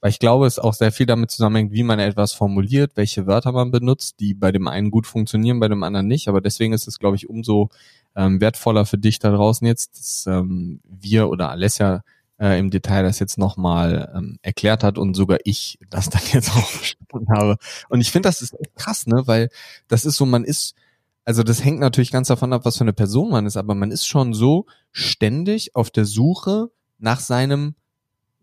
weil 0.06 0.10
ich 0.10 0.20
glaube, 0.20 0.46
es 0.46 0.60
auch 0.60 0.72
sehr 0.72 0.92
viel 0.92 1.06
damit 1.06 1.32
zusammenhängt, 1.32 1.72
wie 1.72 1.82
man 1.82 1.98
etwas 1.98 2.32
formuliert, 2.32 2.92
welche 2.94 3.26
Wörter 3.26 3.50
man 3.50 3.72
benutzt, 3.72 4.20
die 4.20 4.34
bei 4.34 4.52
dem 4.52 4.68
einen 4.68 4.92
gut 4.92 5.04
funktionieren, 5.04 5.58
bei 5.58 5.66
dem 5.66 5.82
anderen 5.82 6.06
nicht. 6.06 6.28
Aber 6.28 6.40
deswegen 6.40 6.72
ist 6.72 6.86
es, 6.86 7.00
glaube 7.00 7.16
ich, 7.16 7.28
umso 7.28 7.70
ähm, 8.14 8.40
wertvoller 8.40 8.86
für 8.86 8.98
dich 8.98 9.18
da 9.18 9.32
draußen 9.32 9.66
jetzt, 9.66 9.98
dass 9.98 10.26
ähm, 10.28 10.78
wir 10.84 11.28
oder 11.28 11.50
Alessia 11.50 12.04
äh, 12.38 12.56
im 12.56 12.70
Detail 12.70 13.02
das 13.02 13.18
jetzt 13.18 13.36
nochmal 13.36 14.12
ähm, 14.14 14.38
erklärt 14.42 14.84
hat 14.84 14.96
und 14.96 15.14
sogar 15.14 15.38
ich 15.42 15.76
das 15.90 16.08
dann 16.08 16.22
jetzt 16.32 16.50
auch 16.56 16.68
verstanden 16.68 17.26
habe. 17.36 17.56
Und 17.88 18.00
ich 18.00 18.12
finde, 18.12 18.28
das 18.28 18.42
ist 18.42 18.54
echt 18.54 18.76
krass, 18.76 19.08
ne? 19.08 19.24
Weil 19.26 19.48
das 19.88 20.04
ist 20.04 20.14
so, 20.14 20.24
man 20.24 20.44
ist, 20.44 20.76
also 21.24 21.42
das 21.42 21.64
hängt 21.64 21.80
natürlich 21.80 22.12
ganz 22.12 22.28
davon 22.28 22.52
ab, 22.52 22.64
was 22.64 22.76
für 22.76 22.84
eine 22.84 22.92
Person 22.92 23.32
man 23.32 23.44
ist, 23.44 23.56
aber 23.56 23.74
man 23.74 23.90
ist 23.90 24.06
schon 24.06 24.34
so 24.34 24.66
ständig 24.92 25.74
auf 25.74 25.90
der 25.90 26.04
Suche 26.04 26.70
nach 26.96 27.18
seinem 27.18 27.74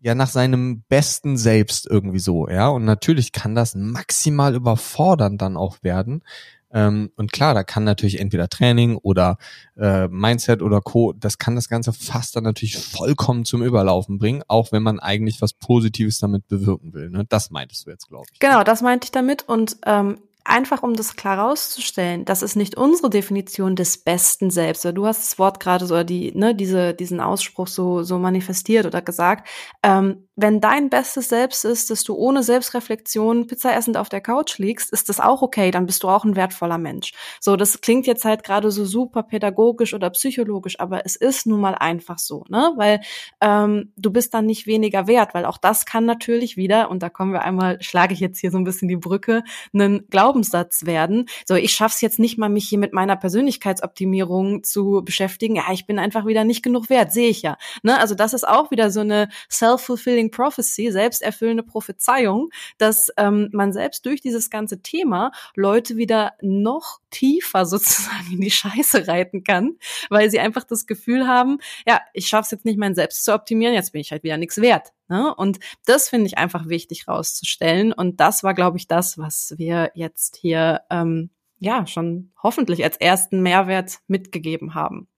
ja 0.04 0.14
nach 0.14 0.28
seinem 0.28 0.82
besten 0.88 1.38
Selbst 1.38 1.86
irgendwie 1.88 2.18
so, 2.18 2.46
ja. 2.48 2.68
Und 2.68 2.84
natürlich 2.84 3.32
kann 3.32 3.54
das 3.54 3.74
maximal 3.74 4.54
überfordern 4.54 5.38
dann 5.38 5.56
auch 5.56 5.78
werden. 5.82 6.22
Ähm, 6.70 7.10
und 7.16 7.32
klar, 7.32 7.54
da 7.54 7.64
kann 7.64 7.84
natürlich 7.84 8.20
entweder 8.20 8.50
Training 8.50 8.96
oder 8.96 9.38
äh, 9.78 10.08
Mindset 10.08 10.60
oder 10.60 10.82
Co. 10.82 11.14
Das 11.14 11.38
kann 11.38 11.54
das 11.54 11.70
Ganze 11.70 11.94
fast 11.94 12.36
dann 12.36 12.44
natürlich 12.44 12.76
vollkommen 12.76 13.46
zum 13.46 13.62
Überlaufen 13.62 14.18
bringen, 14.18 14.42
auch 14.46 14.72
wenn 14.72 14.82
man 14.82 15.00
eigentlich 15.00 15.40
was 15.40 15.54
Positives 15.54 16.18
damit 16.18 16.48
bewirken 16.48 16.92
will. 16.92 17.08
Ne? 17.08 17.24
Das 17.28 17.50
meintest 17.50 17.86
du 17.86 17.90
jetzt, 17.90 18.08
glaube 18.08 18.26
ich. 18.30 18.40
Genau, 18.40 18.62
das 18.62 18.82
meinte 18.82 19.06
ich 19.06 19.12
damit. 19.12 19.48
Und 19.48 19.78
ähm, 19.86 20.18
einfach 20.44 20.82
um 20.82 20.94
das 20.94 21.16
klar 21.16 21.38
rauszustellen, 21.38 22.24
das 22.24 22.42
ist 22.42 22.54
nicht 22.54 22.76
unsere 22.76 23.08
Definition 23.08 23.76
des 23.76 23.98
besten 23.98 24.50
Selbst. 24.50 24.84
Du 24.84 25.06
hast 25.06 25.22
das 25.22 25.38
Wort 25.38 25.58
gerade 25.58 25.86
so, 25.86 26.04
die, 26.04 26.32
ne, 26.36 26.54
diese, 26.54 26.94
diesen 26.94 27.20
Ausspruch 27.20 27.66
so, 27.66 28.02
so 28.02 28.18
manifestiert 28.18 28.84
oder 28.86 29.00
gesagt. 29.00 29.48
Ähm, 29.82 30.28
wenn 30.36 30.60
dein 30.60 30.90
bestes 30.90 31.28
Selbst 31.28 31.64
ist, 31.64 31.90
dass 31.90 32.02
du 32.02 32.14
ohne 32.14 32.42
Selbstreflexion 32.42 33.46
Pizza 33.46 33.74
essend 33.74 33.96
auf 33.96 34.08
der 34.08 34.20
Couch 34.20 34.58
liegst, 34.58 34.92
ist 34.92 35.08
das 35.08 35.20
auch 35.20 35.42
okay, 35.42 35.70
dann 35.70 35.86
bist 35.86 36.02
du 36.02 36.08
auch 36.08 36.24
ein 36.24 36.36
wertvoller 36.36 36.78
Mensch. 36.78 37.12
So, 37.40 37.56
das 37.56 37.80
klingt 37.80 38.06
jetzt 38.06 38.24
halt 38.24 38.42
gerade 38.42 38.70
so 38.70 38.84
super 38.84 39.22
pädagogisch 39.22 39.94
oder 39.94 40.10
psychologisch, 40.10 40.78
aber 40.80 41.06
es 41.06 41.16
ist 41.16 41.46
nun 41.46 41.60
mal 41.60 41.74
einfach 41.74 42.18
so, 42.18 42.44
ne? 42.48 42.72
Weil 42.76 43.00
ähm, 43.40 43.92
du 43.96 44.10
bist 44.10 44.34
dann 44.34 44.46
nicht 44.46 44.66
weniger 44.66 45.06
wert, 45.06 45.34
weil 45.34 45.46
auch 45.46 45.58
das 45.58 45.86
kann 45.86 46.04
natürlich 46.04 46.56
wieder, 46.56 46.90
und 46.90 47.02
da 47.02 47.08
kommen 47.08 47.32
wir 47.32 47.42
einmal, 47.42 47.80
schlage 47.80 48.12
ich 48.12 48.20
jetzt 48.20 48.40
hier 48.40 48.50
so 48.50 48.58
ein 48.58 48.64
bisschen 48.64 48.88
die 48.88 48.96
Brücke, 48.96 49.44
einen 49.72 50.06
Glaubenssatz 50.34 50.84
werden. 50.84 51.26
So, 51.46 51.54
ich 51.54 51.72
schaff's 51.72 52.00
jetzt 52.00 52.18
nicht 52.18 52.38
mal, 52.38 52.48
mich 52.48 52.68
hier 52.68 52.78
mit 52.78 52.92
meiner 52.92 53.16
Persönlichkeitsoptimierung 53.16 54.64
zu 54.64 55.02
beschäftigen. 55.04 55.56
Ja, 55.56 55.64
ich 55.72 55.86
bin 55.86 55.98
einfach 55.98 56.26
wieder 56.26 56.44
nicht 56.44 56.62
genug 56.62 56.90
wert, 56.90 57.12
sehe 57.12 57.28
ich 57.28 57.42
ja. 57.42 57.56
Ne? 57.82 57.98
Also 57.98 58.14
das 58.14 58.34
ist 58.34 58.46
auch 58.46 58.70
wieder 58.70 58.90
so 58.90 59.00
eine 59.00 59.28
self-fulfilling 59.50 60.30
prophecy, 60.30 60.90
selbsterfüllende 60.90 61.62
Prophezeiung, 61.62 62.50
dass 62.78 63.10
ähm, 63.16 63.48
man 63.52 63.72
selbst 63.72 64.04
durch 64.06 64.20
dieses 64.20 64.50
ganze 64.50 64.82
Thema 64.82 65.30
Leute 65.54 65.96
wieder 65.96 66.32
noch 66.40 67.00
tiefer 67.14 67.64
sozusagen 67.66 68.32
in 68.32 68.40
die 68.40 68.50
Scheiße 68.50 69.06
reiten 69.08 69.44
kann, 69.44 69.76
weil 70.10 70.30
sie 70.30 70.40
einfach 70.40 70.64
das 70.64 70.86
Gefühl 70.86 71.26
haben, 71.26 71.58
ja, 71.86 72.00
ich 72.12 72.26
schaffe 72.26 72.46
es 72.46 72.50
jetzt 72.50 72.64
nicht, 72.64 72.78
mein 72.78 72.94
Selbst 72.94 73.24
zu 73.24 73.32
optimieren, 73.32 73.74
jetzt 73.74 73.92
bin 73.92 74.00
ich 74.00 74.10
halt 74.10 74.24
wieder 74.24 74.36
nichts 74.36 74.60
wert. 74.60 74.92
Ne? 75.08 75.34
Und 75.34 75.58
das 75.86 76.08
finde 76.08 76.26
ich 76.26 76.38
einfach 76.38 76.68
wichtig 76.68 77.08
rauszustellen. 77.08 77.92
Und 77.92 78.20
das 78.20 78.42
war, 78.42 78.54
glaube 78.54 78.76
ich, 78.76 78.88
das, 78.88 79.16
was 79.16 79.54
wir 79.56 79.92
jetzt 79.94 80.36
hier 80.36 80.82
ähm, 80.90 81.30
ja 81.58 81.86
schon 81.86 82.32
hoffentlich 82.42 82.84
als 82.84 82.96
ersten 82.96 83.42
Mehrwert 83.42 84.00
mitgegeben 84.06 84.74
haben. 84.74 85.08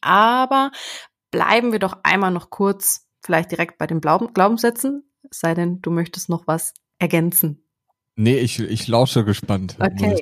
Aber 0.00 0.70
bleiben 1.30 1.72
wir 1.72 1.78
doch 1.78 1.98
einmal 2.02 2.30
noch 2.30 2.50
kurz 2.50 3.06
vielleicht 3.22 3.50
direkt 3.50 3.78
bei 3.78 3.86
den 3.86 4.00
Glaubenssätzen, 4.00 5.10
sei 5.30 5.54
denn, 5.54 5.80
du 5.82 5.90
möchtest 5.90 6.28
noch 6.28 6.46
was 6.46 6.74
ergänzen. 6.98 7.64
Nee, 8.20 8.38
ich, 8.38 8.60
ich 8.60 8.86
lausche 8.86 9.24
gespannt. 9.24 9.76
Okay. 9.78 10.20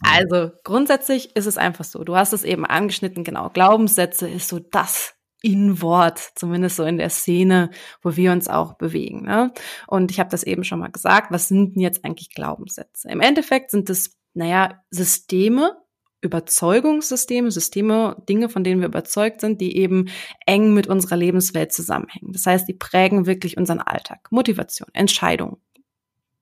Also 0.00 0.50
grundsätzlich 0.64 1.34
ist 1.34 1.46
es 1.46 1.56
einfach 1.56 1.84
so. 1.84 2.04
Du 2.04 2.14
hast 2.14 2.34
es 2.34 2.44
eben 2.44 2.66
angeschnitten, 2.66 3.24
genau. 3.24 3.48
Glaubenssätze 3.48 4.28
ist 4.28 4.48
so 4.48 4.58
das 4.58 5.14
in-Wort, 5.40 6.18
zumindest 6.34 6.76
so 6.76 6.84
in 6.84 6.98
der 6.98 7.08
Szene, 7.08 7.70
wo 8.02 8.16
wir 8.16 8.32
uns 8.32 8.48
auch 8.48 8.74
bewegen. 8.74 9.22
Ne? 9.22 9.54
Und 9.86 10.10
ich 10.10 10.20
habe 10.20 10.28
das 10.28 10.42
eben 10.42 10.62
schon 10.62 10.78
mal 10.78 10.90
gesagt. 10.90 11.30
Was 11.30 11.48
sind 11.48 11.74
denn 11.74 11.82
jetzt 11.82 12.04
eigentlich 12.04 12.34
Glaubenssätze? 12.34 13.08
Im 13.08 13.22
Endeffekt 13.22 13.70
sind 13.70 13.88
es, 13.88 14.18
naja, 14.34 14.82
Systeme, 14.90 15.78
Überzeugungssysteme, 16.20 17.50
Systeme, 17.50 18.22
Dinge, 18.28 18.50
von 18.50 18.62
denen 18.62 18.82
wir 18.82 18.88
überzeugt 18.88 19.40
sind, 19.40 19.62
die 19.62 19.74
eben 19.78 20.10
eng 20.44 20.74
mit 20.74 20.86
unserer 20.86 21.16
Lebenswelt 21.16 21.72
zusammenhängen. 21.72 22.32
Das 22.32 22.44
heißt, 22.44 22.68
die 22.68 22.74
prägen 22.74 23.24
wirklich 23.24 23.56
unseren 23.56 23.80
Alltag, 23.80 24.30
Motivation, 24.30 24.88
Entscheidungen, 24.92 25.56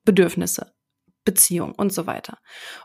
Bedürfnisse, 0.05 0.73
Beziehung 1.27 1.75
und 1.75 1.93
so 1.93 2.07
weiter. 2.07 2.39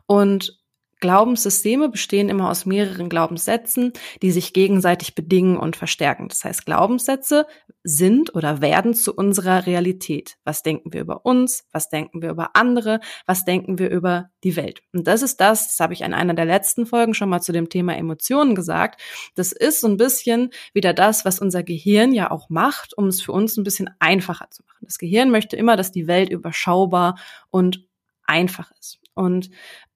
Und 0.05 0.61
Glaubenssysteme 1.01 1.89
bestehen 1.89 2.29
immer 2.29 2.49
aus 2.49 2.67
mehreren 2.67 3.09
Glaubenssätzen, 3.09 3.91
die 4.21 4.31
sich 4.31 4.53
gegenseitig 4.53 5.15
bedingen 5.15 5.57
und 5.57 5.75
verstärken. 5.75 6.29
Das 6.29 6.43
heißt, 6.45 6.65
Glaubenssätze 6.65 7.47
sind 7.83 8.35
oder 8.35 8.61
werden 8.61 8.93
zu 8.93 9.15
unserer 9.15 9.65
Realität. 9.65 10.37
Was 10.43 10.61
denken 10.61 10.93
wir 10.93 11.01
über 11.01 11.25
uns? 11.25 11.65
Was 11.71 11.89
denken 11.89 12.21
wir 12.21 12.29
über 12.29 12.55
andere? 12.55 12.99
Was 13.25 13.45
denken 13.45 13.79
wir 13.79 13.89
über 13.89 14.29
die 14.43 14.55
Welt? 14.55 14.83
Und 14.93 15.07
das 15.07 15.23
ist 15.23 15.41
das, 15.41 15.69
das 15.69 15.79
habe 15.79 15.93
ich 15.93 16.01
in 16.01 16.13
einer 16.13 16.35
der 16.35 16.45
letzten 16.45 16.85
Folgen 16.85 17.15
schon 17.15 17.29
mal 17.29 17.41
zu 17.41 17.51
dem 17.51 17.67
Thema 17.67 17.97
Emotionen 17.97 18.53
gesagt. 18.53 19.01
Das 19.33 19.51
ist 19.51 19.81
so 19.81 19.87
ein 19.87 19.97
bisschen 19.97 20.51
wieder 20.71 20.93
das, 20.93 21.25
was 21.25 21.39
unser 21.39 21.63
Gehirn 21.63 22.13
ja 22.13 22.29
auch 22.29 22.49
macht, 22.49 22.95
um 22.95 23.07
es 23.07 23.23
für 23.23 23.31
uns 23.31 23.57
ein 23.57 23.63
bisschen 23.63 23.89
einfacher 23.97 24.51
zu 24.51 24.61
machen. 24.67 24.85
Das 24.85 24.99
Gehirn 24.99 25.31
möchte 25.31 25.55
immer, 25.55 25.75
dass 25.77 25.91
die 25.91 26.05
Welt 26.05 26.29
überschaubar 26.29 27.17
und 27.49 27.87
einfach 28.25 28.71
ist. 28.79 28.99
Und 29.13 29.49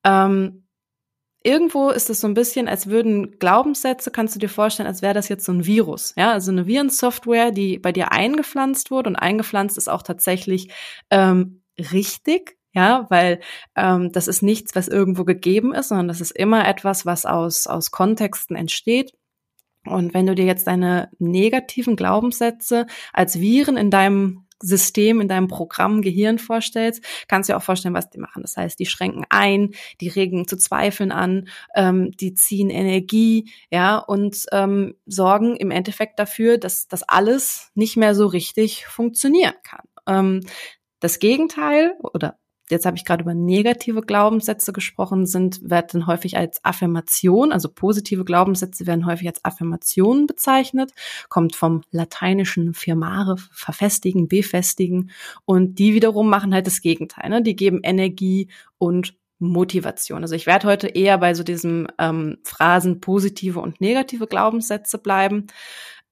ähm, 0.04 0.68
irgendwo 1.44 1.90
ist 1.90 2.10
es 2.10 2.22
so 2.22 2.28
ein 2.28 2.34
bisschen, 2.34 2.68
als 2.68 2.88
würden 2.88 3.38
Glaubenssätze, 3.38 4.12
kannst 4.12 4.36
du 4.36 4.40
dir 4.40 4.50
vorstellen, 4.50 4.88
als 4.88 5.02
wäre 5.02 5.14
das 5.14 5.30
jetzt 5.30 5.46
so 5.46 5.52
ein 5.52 5.66
Virus. 5.66 6.14
Ja, 6.18 6.32
also 6.32 6.52
eine 6.52 6.66
Virensoftware, 6.66 7.52
die 7.52 7.78
bei 7.78 7.92
dir 7.92 8.12
eingepflanzt 8.12 8.92
wurde 8.92 9.10
und 9.10 9.16
eingepflanzt 9.16 9.78
ist 9.78 9.88
auch 9.88 10.02
tatsächlich 10.02 10.72
ähm, 11.12 11.62
richtig. 11.78 12.58
Ja, 12.74 13.08
weil 13.10 13.40
ähm, 13.78 14.12
das 14.12 14.28
ist 14.28 14.42
nichts, 14.42 14.76
was 14.76 14.90
irgendwo 14.90 15.24
gegeben 15.24 15.74
ist, 15.74 15.90
sondern 15.90 16.10
das 16.10 16.20
ist 16.20 16.32
immer 16.32 16.68
etwas, 16.68 17.06
was 17.06 17.26
aus, 17.26 17.68
aus 17.68 17.90
Kontexten 17.90 18.58
entsteht. 18.58 19.14
Und 19.86 20.14
wenn 20.14 20.26
du 20.26 20.36
dir 20.36 20.46
jetzt 20.46 20.68
deine 20.68 21.10
negativen 21.18 21.96
Glaubenssätze 21.96 22.86
als 23.14 23.40
Viren 23.40 23.78
in 23.78 23.92
deinem 23.92 24.45
System 24.62 25.22
in 25.22 25.28
deinem 25.28 25.48
Programm 25.48 26.02
Gehirn 26.02 26.40
vorstellst, 26.40 27.04
kannst 27.28 27.50
du 27.50 27.54
dir 27.54 27.58
auch 27.58 27.64
vorstellen, 27.64 27.94
was 27.94 28.10
die 28.10 28.20
machen. 28.20 28.42
Das 28.42 28.58
heißt, 28.58 28.80
die 28.80 28.86
schränken 28.86 29.26
ein, 29.30 29.72
die 30.02 30.08
regen 30.08 30.48
zu 30.48 30.58
Zweifeln 30.58 31.12
an, 31.12 31.48
ähm, 31.76 32.12
die 32.12 32.34
ziehen 32.34 32.70
Energie, 32.70 33.52
ja, 33.70 33.98
und 33.98 34.46
ähm, 34.52 34.96
sorgen 35.06 35.56
im 35.56 35.72
Endeffekt 35.72 36.20
dafür, 36.20 36.58
dass 36.58 36.88
das 36.88 37.04
alles 37.04 37.72
nicht 37.76 37.98
mehr 37.98 38.16
so 38.16 38.28
richtig 38.28 38.86
funktionieren 38.88 39.56
kann. 39.64 39.86
Ähm, 40.08 40.42
das 41.00 41.20
Gegenteil 41.20 41.94
oder 42.02 42.38
jetzt 42.70 42.86
habe 42.86 42.98
ich 42.98 43.06
gerade 43.06 43.24
über 43.24 43.34
negative 43.34 44.02
Glaubenssätze 44.02 44.74
gesprochen, 44.74 45.26
sind, 45.26 45.60
werden 45.70 46.08
häufig 46.08 46.38
als 46.38 46.64
Affirmation, 46.64 47.52
also 47.52 47.70
positive 47.70 48.26
Glaubenssätze 48.26 48.88
werden 48.88 49.06
häufig 49.06 49.28
als 49.28 49.44
Affirmationen 49.44 50.28
bezeichnet, 50.28 50.92
kommt 51.30 51.56
vom 51.56 51.82
lateinischen 51.92 52.74
firmare, 52.74 53.38
verfestigen, 53.52 54.28
befestigen 54.28 55.12
und 55.46 55.80
die 55.80 55.94
wiederum 55.94 56.30
machen 56.30 56.54
halt 56.54 56.68
das 56.68 56.82
Gegenteil, 56.82 57.30
ne? 57.30 57.42
die 57.42 57.56
geben 57.56 57.82
Energie 57.84 58.50
und 58.78 59.16
Motivation. 59.38 60.22
Also 60.22 60.34
ich 60.34 60.46
werde 60.46 60.68
heute 60.68 60.88
eher 60.88 61.18
bei 61.18 61.34
so 61.34 61.44
diesem 61.44 61.88
ähm, 62.00 62.38
Phrasen 62.44 63.02
positive 63.02 63.60
und 63.60 63.82
negative 63.82 64.28
Glaubenssätze 64.28 64.98
bleiben 64.98 65.48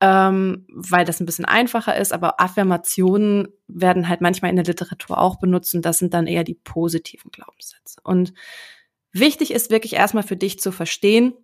ähm, 0.03 0.65
weil 0.67 1.05
das 1.05 1.21
ein 1.21 1.25
bisschen 1.25 1.45
einfacher 1.45 1.95
ist, 1.95 2.11
aber 2.11 2.41
Affirmationen 2.41 3.47
werden 3.69 4.09
halt 4.09 4.19
manchmal 4.19 4.51
in 4.51 4.57
der 4.57 4.65
Literatur 4.65 5.17
auch 5.17 5.39
benutzt 5.39 5.73
und 5.75 5.85
das 5.85 5.97
sind 5.97 6.13
dann 6.13 6.27
eher 6.27 6.43
die 6.43 6.55
positiven 6.55 7.31
Glaubenssätze. 7.31 8.01
Und 8.03 8.33
wichtig 9.13 9.51
ist 9.51 9.71
wirklich 9.71 9.93
erstmal 9.93 10.23
für 10.23 10.35
dich 10.35 10.59
zu 10.59 10.73
verstehen, 10.73 11.35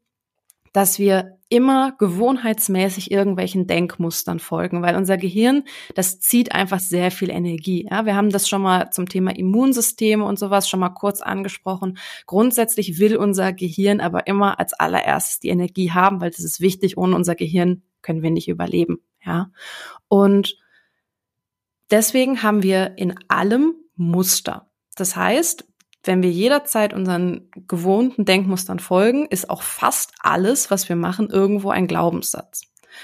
dass 0.73 0.99
wir 0.99 1.37
immer 1.47 1.93
gewohnheitsmäßig 1.97 3.11
irgendwelchen 3.11 3.65
Denkmustern 3.65 4.39
folgen, 4.39 4.81
weil 4.81 4.97
unser 4.97 5.15
Gehirn, 5.15 5.63
das 5.95 6.19
zieht 6.19 6.51
einfach 6.51 6.79
sehr 6.79 7.11
viel 7.11 7.29
Energie. 7.29 7.87
Ja, 7.89 8.05
wir 8.05 8.15
haben 8.15 8.29
das 8.29 8.49
schon 8.49 8.61
mal 8.61 8.91
zum 8.91 9.07
Thema 9.07 9.33
Immunsysteme 9.35 10.25
und 10.25 10.37
sowas 10.37 10.67
schon 10.67 10.81
mal 10.81 10.89
kurz 10.89 11.21
angesprochen. 11.21 11.97
Grundsätzlich 12.25 12.99
will 12.99 13.15
unser 13.15 13.53
Gehirn 13.53 14.01
aber 14.01 14.27
immer 14.27 14.59
als 14.59 14.73
allererstes 14.73 15.39
die 15.39 15.49
Energie 15.49 15.91
haben, 15.91 16.19
weil 16.19 16.31
das 16.31 16.43
ist 16.43 16.59
wichtig. 16.59 16.97
Ohne 16.97 17.15
unser 17.15 17.35
Gehirn 17.35 17.83
können 18.01 18.23
wir 18.23 18.31
nicht 18.31 18.47
überleben, 18.47 18.99
ja. 19.25 19.51
Und 20.07 20.57
deswegen 21.91 22.43
haben 22.43 22.63
wir 22.63 22.97
in 22.97 23.15
allem 23.27 23.75
Muster. 23.95 24.69
Das 24.95 25.15
heißt, 25.15 25.65
wenn 26.03 26.23
wir 26.23 26.31
jederzeit 26.31 26.93
unseren 26.93 27.49
gewohnten 27.67 28.25
Denkmustern 28.25 28.79
folgen, 28.79 29.25
ist 29.27 29.49
auch 29.49 29.61
fast 29.61 30.13
alles, 30.19 30.71
was 30.71 30.87
wir 30.87 30.95
machen, 30.95 31.29
irgendwo 31.29 31.69
ein 31.71 31.87
Glaubenssatz. 31.87 32.61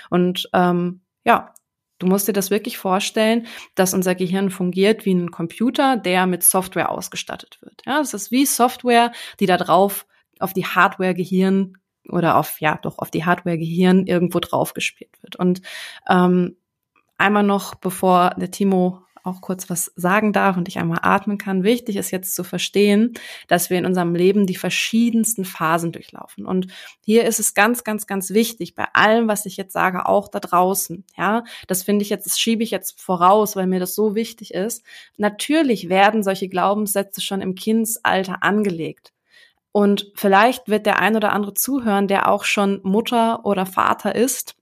Und 0.09 0.49
ähm, 0.53 1.01
ja, 1.23 1.53
du 1.99 2.07
musst 2.07 2.27
dir 2.27 2.33
das 2.33 2.51
wirklich 2.51 2.77
vorstellen, 2.77 3.47
dass 3.75 3.93
unser 3.93 4.15
Gehirn 4.15 4.49
fungiert 4.49 5.05
wie 5.05 5.13
ein 5.13 5.31
Computer, 5.31 5.97
der 5.97 6.25
mit 6.25 6.43
Software 6.43 6.89
ausgestattet 6.89 7.59
wird. 7.61 7.81
Ja, 7.85 7.97
das 7.97 8.13
ist 8.13 8.31
wie 8.31 8.45
Software, 8.45 9.11
die 9.39 9.45
da 9.45 9.57
drauf 9.57 10.05
auf 10.39 10.53
die 10.53 10.65
Hardware 10.65 11.13
Gehirn 11.13 11.77
oder 12.09 12.37
auf, 12.37 12.59
ja, 12.61 12.77
doch 12.81 12.99
auf 12.99 13.11
die 13.11 13.25
Hardware 13.25 13.57
Gehirn 13.57 14.05
irgendwo 14.05 14.39
draufgespielt 14.39 15.21
wird. 15.21 15.35
Und 15.35 15.61
ähm, 16.09 16.55
einmal 17.17 17.43
noch, 17.43 17.75
bevor 17.75 18.31
der 18.37 18.51
Timo 18.51 19.05
auch 19.25 19.41
kurz 19.41 19.69
was 19.69 19.91
sagen 19.95 20.33
darf 20.33 20.55
und 20.55 20.67
ich 20.67 20.77
einmal 20.77 20.99
atmen 21.01 21.37
kann. 21.37 21.63
Wichtig 21.63 21.95
ist 21.95 22.11
jetzt 22.11 22.35
zu 22.35 22.43
verstehen, 22.43 23.13
dass 23.47 23.69
wir 23.69 23.77
in 23.77 23.85
unserem 23.85 24.13
Leben 24.13 24.45
die 24.45 24.55
verschiedensten 24.55 25.45
Phasen 25.45 25.91
durchlaufen. 25.91 26.45
Und 26.45 26.67
hier 27.03 27.25
ist 27.25 27.39
es 27.39 27.53
ganz, 27.53 27.83
ganz, 27.83 28.05
ganz 28.05 28.29
wichtig, 28.29 28.75
bei 28.75 28.85
allem, 28.93 29.27
was 29.27 29.45
ich 29.45 29.57
jetzt 29.57 29.73
sage, 29.73 30.05
auch 30.05 30.27
da 30.27 30.39
draußen. 30.39 31.03
Ja, 31.17 31.43
das 31.67 31.83
finde 31.83 32.03
ich 32.03 32.09
jetzt, 32.09 32.25
das 32.25 32.39
schiebe 32.39 32.63
ich 32.63 32.71
jetzt 32.71 33.01
voraus, 33.01 33.55
weil 33.55 33.67
mir 33.67 33.79
das 33.79 33.95
so 33.95 34.15
wichtig 34.15 34.53
ist. 34.53 34.83
Natürlich 35.17 35.89
werden 35.89 36.23
solche 36.23 36.47
Glaubenssätze 36.47 37.21
schon 37.21 37.41
im 37.41 37.55
Kindsalter 37.55 38.43
angelegt. 38.43 39.14
Und 39.75 40.09
vielleicht 40.15 40.69
wird 40.69 40.85
der 40.85 40.99
ein 40.99 41.17
oder 41.17 41.33
andere 41.33 41.53
zuhören, 41.53 42.07
der 42.07 42.29
auch 42.29 42.45
schon 42.45 42.79
Mutter 42.83 43.45
oder 43.45 43.65
Vater 43.65 44.15
ist, 44.15 44.55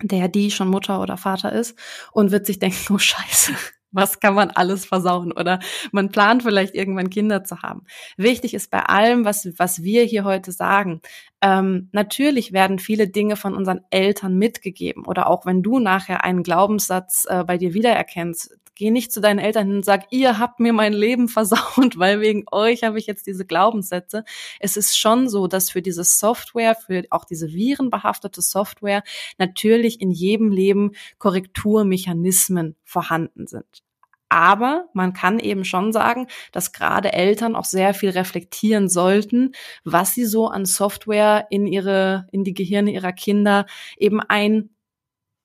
der 0.00 0.28
die 0.28 0.52
schon 0.52 0.68
Mutter 0.68 1.00
oder 1.00 1.16
Vater 1.16 1.50
ist 1.50 1.76
und 2.12 2.30
wird 2.30 2.46
sich 2.46 2.60
denken, 2.60 2.78
oh 2.94 2.98
Scheiße, 2.98 3.52
was 3.90 4.20
kann 4.20 4.34
man 4.34 4.52
alles 4.52 4.84
versauen 4.84 5.32
oder 5.32 5.58
man 5.90 6.12
plant 6.12 6.44
vielleicht 6.44 6.76
irgendwann 6.76 7.10
Kinder 7.10 7.42
zu 7.42 7.62
haben. 7.62 7.82
Wichtig 8.16 8.54
ist 8.54 8.70
bei 8.70 8.84
allem, 8.84 9.24
was, 9.24 9.48
was 9.56 9.82
wir 9.82 10.04
hier 10.04 10.22
heute 10.22 10.52
sagen, 10.52 11.00
ähm, 11.42 11.88
natürlich 11.90 12.52
werden 12.52 12.78
viele 12.78 13.08
Dinge 13.08 13.34
von 13.34 13.56
unseren 13.56 13.80
Eltern 13.90 14.36
mitgegeben 14.38 15.04
oder 15.04 15.26
auch 15.26 15.46
wenn 15.46 15.64
du 15.64 15.80
nachher 15.80 16.22
einen 16.22 16.44
Glaubenssatz 16.44 17.26
äh, 17.28 17.42
bei 17.42 17.58
dir 17.58 17.74
wiedererkennst, 17.74 18.56
geh 18.74 18.90
nicht 18.90 19.12
zu 19.12 19.20
deinen 19.20 19.38
Eltern 19.38 19.66
hin 19.66 19.76
und 19.76 19.84
sag, 19.84 20.06
ihr 20.10 20.38
habt 20.38 20.60
mir 20.60 20.72
mein 20.72 20.92
Leben 20.92 21.28
versaut, 21.28 21.98
weil 21.98 22.20
wegen 22.20 22.44
euch 22.50 22.82
habe 22.82 22.98
ich 22.98 23.06
jetzt 23.06 23.26
diese 23.26 23.44
Glaubenssätze. 23.44 24.24
Es 24.60 24.76
ist 24.76 24.98
schon 24.98 25.28
so, 25.28 25.46
dass 25.46 25.70
für 25.70 25.82
diese 25.82 26.04
Software, 26.04 26.74
für 26.74 27.04
auch 27.10 27.24
diese 27.24 27.48
virenbehaftete 27.48 28.42
Software 28.42 29.02
natürlich 29.38 30.00
in 30.00 30.10
jedem 30.10 30.50
Leben 30.50 30.92
Korrekturmechanismen 31.18 32.76
vorhanden 32.84 33.46
sind. 33.46 33.82
Aber 34.28 34.88
man 34.94 35.12
kann 35.12 35.38
eben 35.38 35.64
schon 35.64 35.92
sagen, 35.92 36.26
dass 36.50 36.72
gerade 36.72 37.12
Eltern 37.12 37.54
auch 37.54 37.66
sehr 37.66 37.94
viel 37.94 38.10
reflektieren 38.10 38.88
sollten, 38.88 39.52
was 39.84 40.14
sie 40.14 40.24
so 40.24 40.48
an 40.48 40.64
Software 40.64 41.46
in 41.50 41.68
ihre, 41.68 42.26
in 42.32 42.42
die 42.42 42.54
Gehirne 42.54 42.90
ihrer 42.90 43.12
Kinder 43.12 43.66
eben 43.96 44.20
ein 44.20 44.70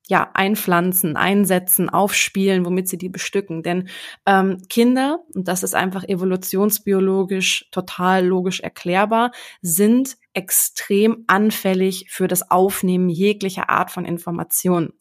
ja, 0.09 0.31
einpflanzen, 0.33 1.15
einsetzen, 1.15 1.87
aufspielen, 1.87 2.65
womit 2.65 2.87
sie 2.87 2.97
die 2.97 3.09
bestücken. 3.09 3.61
Denn 3.61 3.89
ähm, 4.25 4.57
Kinder, 4.67 5.19
und 5.35 5.47
das 5.47 5.61
ist 5.61 5.75
einfach 5.75 6.03
evolutionsbiologisch 6.03 7.69
total 7.71 8.25
logisch 8.25 8.59
erklärbar, 8.59 9.31
sind 9.61 10.17
extrem 10.33 11.25
anfällig 11.27 12.07
für 12.09 12.27
das 12.27 12.49
Aufnehmen 12.49 13.09
jeglicher 13.09 13.69
Art 13.69 13.91
von 13.91 14.03
Informationen. 14.03 14.93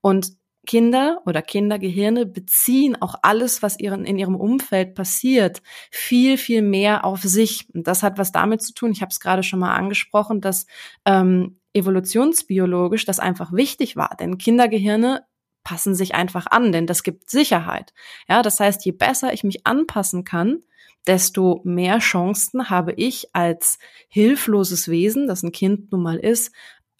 Und 0.00 0.36
Kinder 0.68 1.20
oder 1.26 1.42
Kindergehirne 1.42 2.24
beziehen 2.24 2.96
auch 3.02 3.16
alles, 3.22 3.60
was 3.60 3.78
ihren, 3.80 4.04
in 4.04 4.18
ihrem 4.18 4.36
Umfeld 4.36 4.94
passiert, 4.94 5.62
viel, 5.90 6.38
viel 6.38 6.62
mehr 6.62 7.04
auf 7.04 7.22
sich. 7.22 7.68
Und 7.74 7.88
das 7.88 8.04
hat 8.04 8.18
was 8.18 8.30
damit 8.30 8.62
zu 8.62 8.72
tun, 8.72 8.92
ich 8.92 9.02
habe 9.02 9.10
es 9.10 9.18
gerade 9.18 9.42
schon 9.42 9.58
mal 9.58 9.74
angesprochen, 9.74 10.40
dass 10.40 10.66
ähm, 11.04 11.58
evolutionsbiologisch 11.74 13.04
das 13.04 13.18
einfach 13.18 13.52
wichtig 13.52 13.96
war. 13.96 14.16
Denn 14.18 14.38
Kindergehirne 14.38 15.26
passen 15.64 15.94
sich 15.94 16.14
einfach 16.14 16.46
an, 16.46 16.72
denn 16.72 16.86
das 16.86 17.02
gibt 17.02 17.30
Sicherheit. 17.30 17.92
Ja, 18.28 18.42
das 18.42 18.60
heißt, 18.60 18.84
je 18.84 18.92
besser 18.92 19.32
ich 19.32 19.44
mich 19.44 19.66
anpassen 19.66 20.24
kann, 20.24 20.60
desto 21.06 21.60
mehr 21.64 21.98
Chancen 21.98 22.70
habe 22.70 22.92
ich 22.92 23.34
als 23.34 23.78
hilfloses 24.08 24.88
Wesen, 24.88 25.26
das 25.26 25.42
ein 25.42 25.52
Kind 25.52 25.92
nun 25.92 26.02
mal 26.02 26.16
ist, 26.16 26.54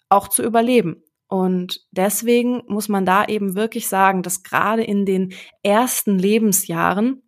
auch 0.09 0.27
zu 0.27 0.43
überleben. 0.43 1.03
Und 1.27 1.85
deswegen 1.91 2.61
muss 2.67 2.87
man 2.87 3.05
da 3.05 3.25
eben 3.25 3.55
wirklich 3.55 3.87
sagen, 3.87 4.21
dass 4.21 4.43
gerade 4.43 4.83
in 4.83 5.05
den 5.05 5.33
ersten 5.63 6.19
Lebensjahren 6.19 7.23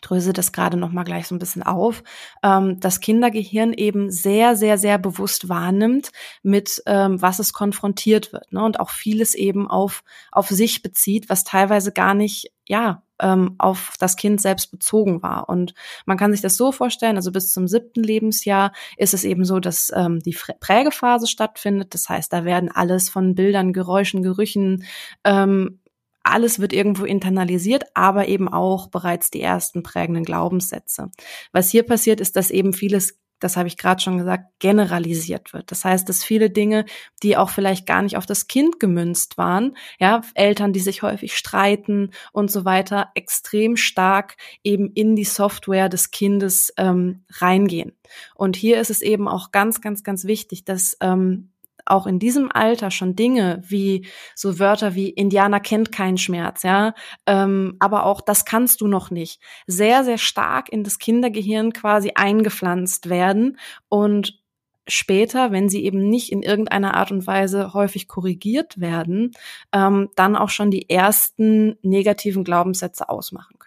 dröse 0.00 0.32
das 0.32 0.52
gerade 0.52 0.76
noch 0.76 0.90
mal 0.92 1.04
gleich 1.04 1.26
so 1.26 1.34
ein 1.34 1.38
bisschen 1.38 1.62
auf, 1.62 2.02
ähm, 2.42 2.80
das 2.80 3.00
Kindergehirn 3.00 3.72
eben 3.72 4.10
sehr, 4.10 4.56
sehr, 4.56 4.78
sehr 4.78 4.98
bewusst 4.98 5.48
wahrnimmt, 5.48 6.10
mit 6.42 6.82
ähm, 6.86 7.20
was 7.20 7.38
es 7.38 7.52
konfrontiert 7.52 8.32
wird, 8.32 8.52
ne? 8.52 8.64
und 8.64 8.80
auch 8.80 8.90
vieles 8.90 9.34
eben 9.34 9.68
auf 9.68 10.02
auf 10.30 10.48
sich 10.48 10.82
bezieht, 10.82 11.28
was 11.28 11.44
teilweise 11.44 11.92
gar 11.92 12.14
nicht 12.14 12.52
ja 12.66 13.02
ähm, 13.22 13.54
auf 13.58 13.94
das 13.98 14.16
Kind 14.16 14.40
selbst 14.40 14.70
bezogen 14.70 15.22
war. 15.22 15.48
Und 15.48 15.74
man 16.04 16.18
kann 16.18 16.32
sich 16.32 16.40
das 16.40 16.56
so 16.56 16.72
vorstellen, 16.72 17.16
also 17.16 17.32
bis 17.32 17.52
zum 17.52 17.68
siebten 17.68 18.02
Lebensjahr 18.02 18.72
ist 18.96 19.14
es 19.14 19.24
eben 19.24 19.44
so, 19.44 19.60
dass 19.60 19.92
ähm, 19.94 20.20
die 20.20 20.36
Prägephase 20.60 21.26
stattfindet. 21.26 21.94
Das 21.94 22.08
heißt, 22.08 22.32
da 22.32 22.44
werden 22.44 22.70
alles 22.70 23.08
von 23.08 23.34
Bildern, 23.34 23.72
Geräuschen, 23.72 24.22
Gerüchen, 24.22 24.84
ähm, 25.24 25.78
alles 26.22 26.58
wird 26.58 26.72
irgendwo 26.72 27.04
internalisiert, 27.04 27.84
aber 27.94 28.28
eben 28.28 28.48
auch 28.48 28.88
bereits 28.88 29.30
die 29.30 29.40
ersten 29.40 29.82
prägenden 29.82 30.24
Glaubenssätze. 30.24 31.10
Was 31.52 31.70
hier 31.70 31.82
passiert, 31.82 32.20
ist, 32.20 32.36
dass 32.36 32.50
eben 32.50 32.72
vieles 32.72 33.18
das 33.42 33.56
habe 33.56 33.68
ich 33.68 33.76
gerade 33.76 34.00
schon 34.00 34.18
gesagt, 34.18 34.44
generalisiert 34.60 35.52
wird. 35.52 35.70
Das 35.70 35.84
heißt, 35.84 36.08
dass 36.08 36.22
viele 36.22 36.50
Dinge, 36.50 36.84
die 37.22 37.36
auch 37.36 37.50
vielleicht 37.50 37.86
gar 37.86 38.02
nicht 38.02 38.16
auf 38.16 38.26
das 38.26 38.46
Kind 38.46 38.78
gemünzt 38.78 39.36
waren, 39.36 39.76
ja, 39.98 40.22
Eltern, 40.34 40.72
die 40.72 40.80
sich 40.80 41.02
häufig 41.02 41.36
streiten 41.36 42.12
und 42.32 42.50
so 42.50 42.64
weiter, 42.64 43.10
extrem 43.14 43.76
stark 43.76 44.36
eben 44.62 44.92
in 44.92 45.16
die 45.16 45.24
Software 45.24 45.88
des 45.88 46.10
Kindes 46.10 46.72
ähm, 46.76 47.24
reingehen. 47.30 47.92
Und 48.34 48.56
hier 48.56 48.80
ist 48.80 48.90
es 48.90 49.02
eben 49.02 49.26
auch 49.28 49.50
ganz, 49.50 49.80
ganz, 49.80 50.04
ganz 50.04 50.24
wichtig, 50.24 50.64
dass 50.64 50.96
ähm, 51.00 51.51
auch 51.86 52.06
in 52.06 52.18
diesem 52.18 52.50
Alter 52.52 52.90
schon 52.90 53.16
Dinge 53.16 53.62
wie 53.66 54.06
so 54.34 54.58
Wörter 54.58 54.94
wie 54.94 55.10
Indianer 55.10 55.60
kennt 55.60 55.92
keinen 55.92 56.18
Schmerz, 56.18 56.62
ja, 56.62 56.94
ähm, 57.26 57.76
aber 57.78 58.06
auch 58.06 58.20
das 58.20 58.44
kannst 58.44 58.80
du 58.80 58.88
noch 58.88 59.10
nicht, 59.10 59.40
sehr, 59.66 60.04
sehr 60.04 60.18
stark 60.18 60.70
in 60.70 60.84
das 60.84 60.98
Kindergehirn 60.98 61.72
quasi 61.72 62.12
eingepflanzt 62.14 63.08
werden 63.08 63.58
und 63.88 64.42
später, 64.88 65.52
wenn 65.52 65.68
sie 65.68 65.84
eben 65.84 66.08
nicht 66.08 66.32
in 66.32 66.42
irgendeiner 66.42 66.94
Art 66.94 67.12
und 67.12 67.26
Weise 67.26 67.72
häufig 67.72 68.08
korrigiert 68.08 68.80
werden, 68.80 69.32
ähm, 69.72 70.10
dann 70.16 70.36
auch 70.36 70.50
schon 70.50 70.70
die 70.70 70.90
ersten 70.90 71.76
negativen 71.82 72.44
Glaubenssätze 72.44 73.08
ausmachen 73.08 73.58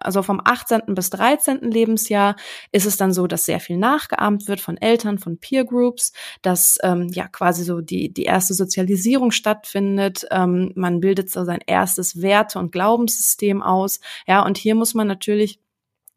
also 0.00 0.22
vom 0.22 0.40
18. 0.44 0.82
bis 0.94 1.10
13. 1.10 1.60
Lebensjahr 1.70 2.36
ist 2.72 2.86
es 2.86 2.96
dann 2.96 3.12
so, 3.12 3.26
dass 3.26 3.44
sehr 3.44 3.60
viel 3.60 3.76
nachgeahmt 3.76 4.48
wird 4.48 4.60
von 4.60 4.76
Eltern, 4.76 5.18
von 5.18 5.38
Peer 5.38 5.64
Groups, 5.64 6.12
dass 6.42 6.78
ähm, 6.82 7.08
ja 7.12 7.28
quasi 7.28 7.64
so 7.64 7.80
die, 7.80 8.12
die 8.12 8.24
erste 8.24 8.54
Sozialisierung 8.54 9.30
stattfindet. 9.30 10.26
Ähm, 10.30 10.72
man 10.74 11.00
bildet 11.00 11.30
so 11.30 11.44
sein 11.44 11.60
erstes 11.66 12.20
Werte- 12.22 12.58
und 12.58 12.72
Glaubenssystem 12.72 13.62
aus. 13.62 14.00
Ja, 14.26 14.44
und 14.44 14.58
hier 14.58 14.74
muss 14.74 14.94
man 14.94 15.06
natürlich 15.06 15.60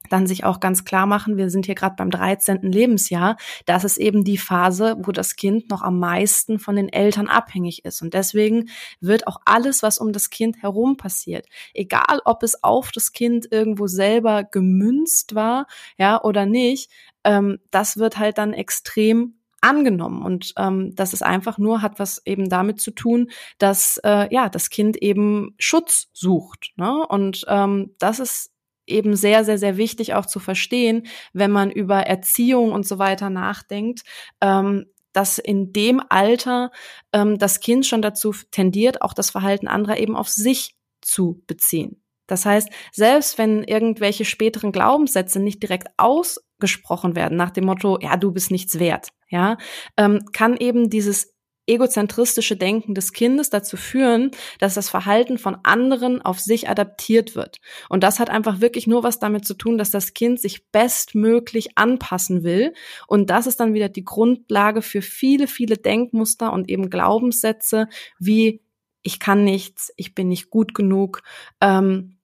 dann 0.10 0.28
sich 0.28 0.44
auch 0.44 0.60
ganz 0.60 0.86
klar 0.86 1.06
machen, 1.06 1.38
wir 1.38 1.50
sind 1.50 1.66
hier 1.66 1.76
gerade 1.76 1.96
beim 1.96 2.10
13. 2.10 2.62
Lebensjahr, 2.62 3.38
das 3.66 3.84
ist 3.84 3.98
eben 3.98 4.24
die 4.24 4.38
Phase, 4.38 4.96
wo 5.00 5.12
das 5.12 5.36
Kind 5.36 5.70
noch 5.70 5.82
am 5.82 6.00
meisten 6.00 6.60
von 6.60 6.76
den 6.76 6.90
Eltern 6.90 7.28
abhängig 7.28 7.86
ist. 7.86 8.02
Und 8.02 8.14
deswegen 8.14 8.70
wird 9.00 9.28
auch 9.28 9.40
alles, 9.46 9.84
was 9.84 10.00
um 10.00 10.12
das 10.14 10.30
Kind 10.30 10.62
herum 10.62 10.98
passiert, 10.98 11.48
egal 11.74 12.22
ob 12.26 12.44
es 12.44 12.64
auf 12.64 12.92
das 12.92 13.12
Kind 13.12 13.48
irgendwo 13.52 13.88
selber 13.88 14.44
gemünzt 14.44 15.36
war, 15.36 15.68
ja, 15.98 16.22
oder 16.24 16.46
nicht, 16.46 16.92
ähm, 17.24 17.60
das 17.72 17.98
wird 17.98 18.18
halt 18.18 18.38
dann 18.38 18.54
extrem 18.54 19.38
angenommen 19.62 20.24
und 20.24 20.54
ähm, 20.58 20.96
das 20.96 21.14
ist 21.14 21.24
einfach 21.24 21.58
nur 21.58 21.82
hat 21.82 22.00
was 22.00 22.22
eben 22.26 22.48
damit 22.50 22.80
zu 22.80 22.92
tun, 22.92 23.30
dass 23.58 24.00
äh, 24.04 24.34
ja 24.34 24.50
das 24.50 24.70
Kind 24.70 24.98
eben 24.98 25.56
Schutz 25.58 26.10
sucht 26.14 26.74
ne? 26.76 27.06
und 27.08 27.44
ähm, 27.48 27.96
das 27.98 28.20
ist 28.20 28.52
eben 28.88 29.16
sehr, 29.16 29.44
sehr, 29.44 29.58
sehr 29.58 29.78
wichtig 29.78 30.14
auch 30.14 30.26
zu 30.26 30.40
verstehen, 30.40 31.08
wenn 31.34 31.52
man 31.52 31.72
über 31.72 32.00
Erziehung 32.02 32.72
und 32.72 32.88
so 32.88 33.00
weiter 33.00 33.30
nachdenkt, 33.30 34.02
ähm, 34.42 34.86
dass 35.14 35.38
in 35.40 35.74
dem 35.74 36.02
Alter 36.10 36.72
ähm, 37.14 37.38
das 37.38 37.60
Kind 37.60 37.86
schon 37.86 38.02
dazu 38.02 38.34
tendiert, 38.52 39.02
auch 39.02 39.14
das 39.14 39.30
Verhalten 39.30 39.68
anderer 39.68 39.98
eben 39.98 40.16
auf 40.16 40.30
sich 40.30 40.76
zu 41.02 41.42
beziehen. 41.48 42.02
Das 42.28 42.46
heißt, 42.46 42.70
selbst 42.92 43.38
wenn 43.38 43.64
irgendwelche 43.64 44.26
späteren 44.26 44.72
Glaubenssätze 44.72 45.40
nicht 45.40 45.64
direkt 45.64 45.88
ausgesprochen 45.98 47.16
werden, 47.16 47.38
nach 47.38 47.52
dem 47.52 47.66
Motto, 47.66 47.98
ja, 48.02 48.18
du 48.18 48.32
bist 48.32 48.52
nichts 48.52 48.80
wert, 48.80 49.10
ja, 49.30 49.58
ähm, 49.96 50.26
kann 50.34 50.58
eben 50.58 50.90
dieses 50.90 51.34
egozentristische 51.68 52.56
Denken 52.56 52.96
des 52.96 53.14
Kindes 53.14 53.50
dazu 53.50 53.78
führen, 53.78 54.32
dass 54.60 54.74
das 54.74 54.90
Verhalten 54.90 55.38
von 55.38 55.58
anderen 55.64 56.22
auf 56.22 56.40
sich 56.40 56.70
adaptiert 56.70 57.36
wird. 57.36 57.58
Und 57.90 58.04
das 58.04 58.20
hat 58.20 58.30
einfach 58.30 58.62
wirklich 58.62 58.88
nur 58.88 59.04
was 59.04 59.20
damit 59.20 59.46
zu 59.46 59.54
tun, 59.54 59.78
dass 59.78 59.92
das 59.92 60.14
Kind 60.14 60.40
sich 60.40 60.70
bestmöglich 60.72 61.78
anpassen 61.78 62.44
will. 62.44 62.74
Und 63.08 63.30
das 63.30 63.48
ist 63.48 63.60
dann 63.60 63.74
wieder 63.74 63.90
die 63.90 64.06
Grundlage 64.06 64.82
für 64.82 65.02
viele, 65.02 65.48
viele 65.48 65.78
Denkmuster 65.78 66.52
und 66.54 66.70
eben 66.70 66.90
Glaubenssätze 66.90 67.88
wie 68.20 68.62
ich 69.04 69.20
kann 69.20 69.44
nichts, 69.44 69.94
ich 69.96 70.16
bin 70.16 70.28
nicht 70.28 70.50
gut 70.50 70.74
genug. 70.74 71.22
Ähm, 71.62 72.18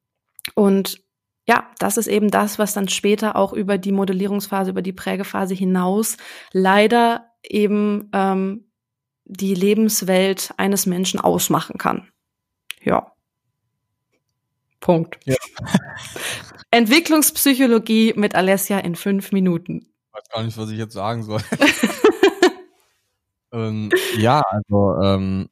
und 0.56 1.02
ja, 1.48 1.70
das 1.80 1.98
ist 1.98 2.08
eben 2.08 2.30
das, 2.30 2.60
was 2.60 2.74
dann 2.74 2.90
später 2.90 3.36
auch 3.36 3.54
über 3.54 3.78
die 3.78 3.92
Modellierungsphase, 3.92 4.72
über 4.72 4.82
die 4.82 4.94
Prägephase 4.94 5.54
hinaus 5.54 6.18
leider 6.52 7.32
eben 7.42 8.10
ähm, 8.14 8.66
die 9.26 9.54
Lebenswelt 9.54 10.54
eines 10.58 10.86
Menschen 10.86 11.20
ausmachen 11.20 11.78
kann. 11.78 12.10
Ja. 12.82 13.12
Punkt. 14.80 15.18
Ja. 15.26 15.36
Entwicklungspsychologie 16.72 18.14
mit 18.16 18.36
Alessia 18.36 18.80
in 18.80 18.96
fünf 18.96 19.32
Minuten. 19.32 19.88
Ich 20.08 20.14
weiß 20.14 20.30
gar 20.30 20.44
nicht, 20.44 20.58
was 20.58 20.70
ich 20.70 20.78
jetzt 20.78 20.94
sagen 20.94 21.24
soll. 21.24 21.40
ähm, 23.54 23.92
ja, 24.18 24.42
also 24.50 24.96
ähm, 25.02 25.50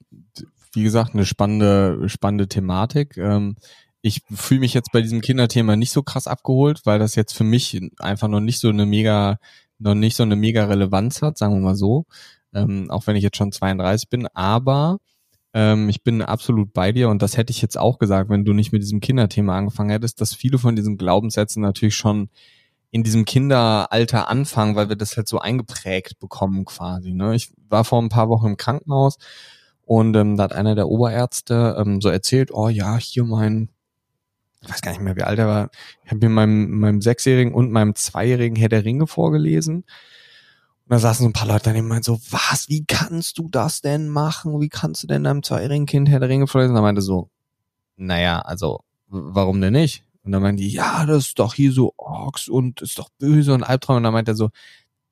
wie 0.73 0.83
gesagt, 0.83 1.13
eine 1.13 1.25
spannende, 1.25 2.09
spannende 2.09 2.47
Thematik. 2.47 3.17
Ähm, 3.17 3.55
ich 4.01 4.23
fühle 4.33 4.61
mich 4.61 4.73
jetzt 4.73 4.91
bei 4.91 5.01
diesem 5.01 5.21
Kinderthema 5.21 5.75
nicht 5.75 5.91
so 5.91 6.01
krass 6.01 6.27
abgeholt, 6.27 6.81
weil 6.85 6.99
das 6.99 7.15
jetzt 7.15 7.33
für 7.33 7.43
mich 7.43 7.79
einfach 7.99 8.27
noch 8.27 8.39
nicht 8.39 8.59
so 8.59 8.69
eine 8.69 8.85
mega, 8.85 9.37
noch 9.77 9.93
nicht 9.93 10.17
so 10.17 10.23
eine 10.23 10.35
mega 10.35 10.65
Relevanz 10.65 11.21
hat, 11.21 11.37
sagen 11.37 11.53
wir 11.53 11.61
mal 11.61 11.75
so 11.75 12.05
ähm, 12.53 12.89
auch 12.91 13.07
wenn 13.07 13.15
ich 13.15 13.23
jetzt 13.23 13.37
schon 13.37 13.51
32 13.51 14.09
bin, 14.09 14.27
aber 14.33 14.99
Ähm, 15.53 15.89
ich 15.89 16.01
bin 16.03 16.21
absolut 16.21 16.71
bei 16.73 16.93
dir 16.93 17.09
und 17.09 17.21
das 17.21 17.35
hätte 17.35 17.51
ich 17.51 17.61
jetzt 17.61 17.77
auch 17.77 17.99
gesagt, 17.99 18.29
wenn 18.29 18.45
du 18.45 18.53
nicht 18.53 18.71
mit 18.71 18.81
diesem 18.81 19.01
Kinderthema 19.01 19.57
angefangen 19.57 19.89
hättest, 19.89 20.21
dass 20.21 20.33
viele 20.33 20.57
von 20.57 20.75
diesen 20.77 20.97
Glaubenssätzen 20.97 21.61
natürlich 21.61 21.95
schon 21.95 22.29
in 22.91 23.03
diesem 23.03 23.25
Kinderalter 23.25 24.29
anfangen, 24.29 24.75
weil 24.75 24.89
wir 24.89 24.95
das 24.97 25.15
halt 25.17 25.27
so 25.27 25.39
eingeprägt 25.39 26.19
bekommen 26.19 26.65
quasi. 26.65 27.13
Ne? 27.13 27.35
Ich 27.35 27.51
war 27.69 27.83
vor 27.85 28.01
ein 28.01 28.09
paar 28.09 28.29
Wochen 28.29 28.47
im 28.47 28.57
Krankenhaus 28.57 29.17
und 29.83 30.15
ähm, 30.15 30.37
da 30.37 30.43
hat 30.43 30.53
einer 30.53 30.75
der 30.75 30.87
Oberärzte 30.87 31.75
ähm, 31.77 32.01
so 32.01 32.09
erzählt, 32.09 32.51
oh 32.53 32.69
ja, 32.69 32.97
hier 32.97 33.23
mein, 33.25 33.69
ich 34.61 34.69
weiß 34.69 34.81
gar 34.81 34.91
nicht 34.91 35.01
mehr, 35.01 35.15
wie 35.17 35.23
alt 35.23 35.39
er 35.39 35.47
war, 35.47 35.69
ich 36.05 36.11
habe 36.11 36.27
mir 36.27 36.29
meinem, 36.29 36.79
meinem 36.79 37.01
Sechsjährigen 37.01 37.53
und 37.53 37.71
meinem 37.71 37.95
Zweijährigen 37.95 38.55
Herr 38.57 38.69
der 38.69 38.85
Ringe 38.85 39.07
vorgelesen. 39.07 39.83
Und 40.91 40.95
da 40.95 40.99
saßen 40.99 41.23
so 41.23 41.29
ein 41.29 41.31
paar 41.33 41.47
Leute 41.47 41.63
daneben 41.63 41.85
und 41.85 41.89
meinten 41.91 42.03
so, 42.03 42.19
was, 42.31 42.67
wie 42.67 42.83
kannst 42.85 43.37
du 43.37 43.47
das 43.49 43.79
denn 43.79 44.09
machen? 44.09 44.59
Wie 44.59 44.67
kannst 44.67 45.01
du 45.01 45.07
denn 45.07 45.23
deinem 45.23 45.41
zweijährigen 45.41 45.85
Kind 45.85 46.09
Herr 46.09 46.19
der 46.19 46.27
Ringe 46.27 46.47
vorlesen? 46.47 46.71
Und 46.71 46.79
er 46.79 46.81
meinte 46.81 47.01
so, 47.01 47.29
naja, 47.95 48.39
also, 48.41 48.81
warum 49.07 49.61
denn 49.61 49.71
nicht? 49.71 50.03
Und 50.23 50.33
dann 50.33 50.41
meinen 50.41 50.57
die, 50.57 50.67
ja, 50.67 51.05
das 51.05 51.27
ist 51.27 51.39
doch 51.39 51.53
hier 51.53 51.71
so 51.71 51.93
Orks 51.95 52.49
und 52.49 52.81
ist 52.81 52.99
doch 52.99 53.07
böse 53.19 53.53
und 53.53 53.63
Albtraum. 53.63 53.95
Und 53.95 54.03
dann 54.03 54.11
meint 54.11 54.27
er 54.27 54.35
so, 54.35 54.49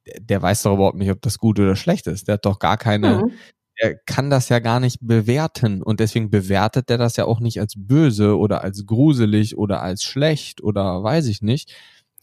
der, 0.06 0.20
der 0.20 0.42
weiß 0.42 0.64
doch 0.64 0.74
überhaupt 0.74 0.98
nicht, 0.98 1.12
ob 1.12 1.22
das 1.22 1.38
gut 1.38 1.58
oder 1.62 1.78
schlecht 1.78 2.08
ist. 2.08 2.28
Der 2.28 2.34
hat 2.34 2.46
doch 2.46 2.60
gar 2.60 2.76
keine, 2.76 3.24
mhm. 3.24 3.32
er 3.76 3.96
kann 3.96 4.30
das 4.30 4.50
ja 4.50 4.60
gar 4.60 4.82
nicht 4.82 4.98
bewerten. 5.00 5.82
Und 5.82 6.02
deswegen 6.02 6.30
bewertet 6.30 6.90
der 6.90 6.98
das 6.98 7.16
ja 7.16 7.24
auch 7.24 7.40
nicht 7.40 7.62
als 7.62 7.76
böse 7.78 8.38
oder 8.38 8.66
als 8.66 8.86
gruselig 8.86 9.58
oder 9.58 9.82
als 9.82 10.04
schlecht 10.04 10.62
oder 10.62 11.04
weiß 11.04 11.28
ich 11.28 11.42
nicht. 11.42 11.74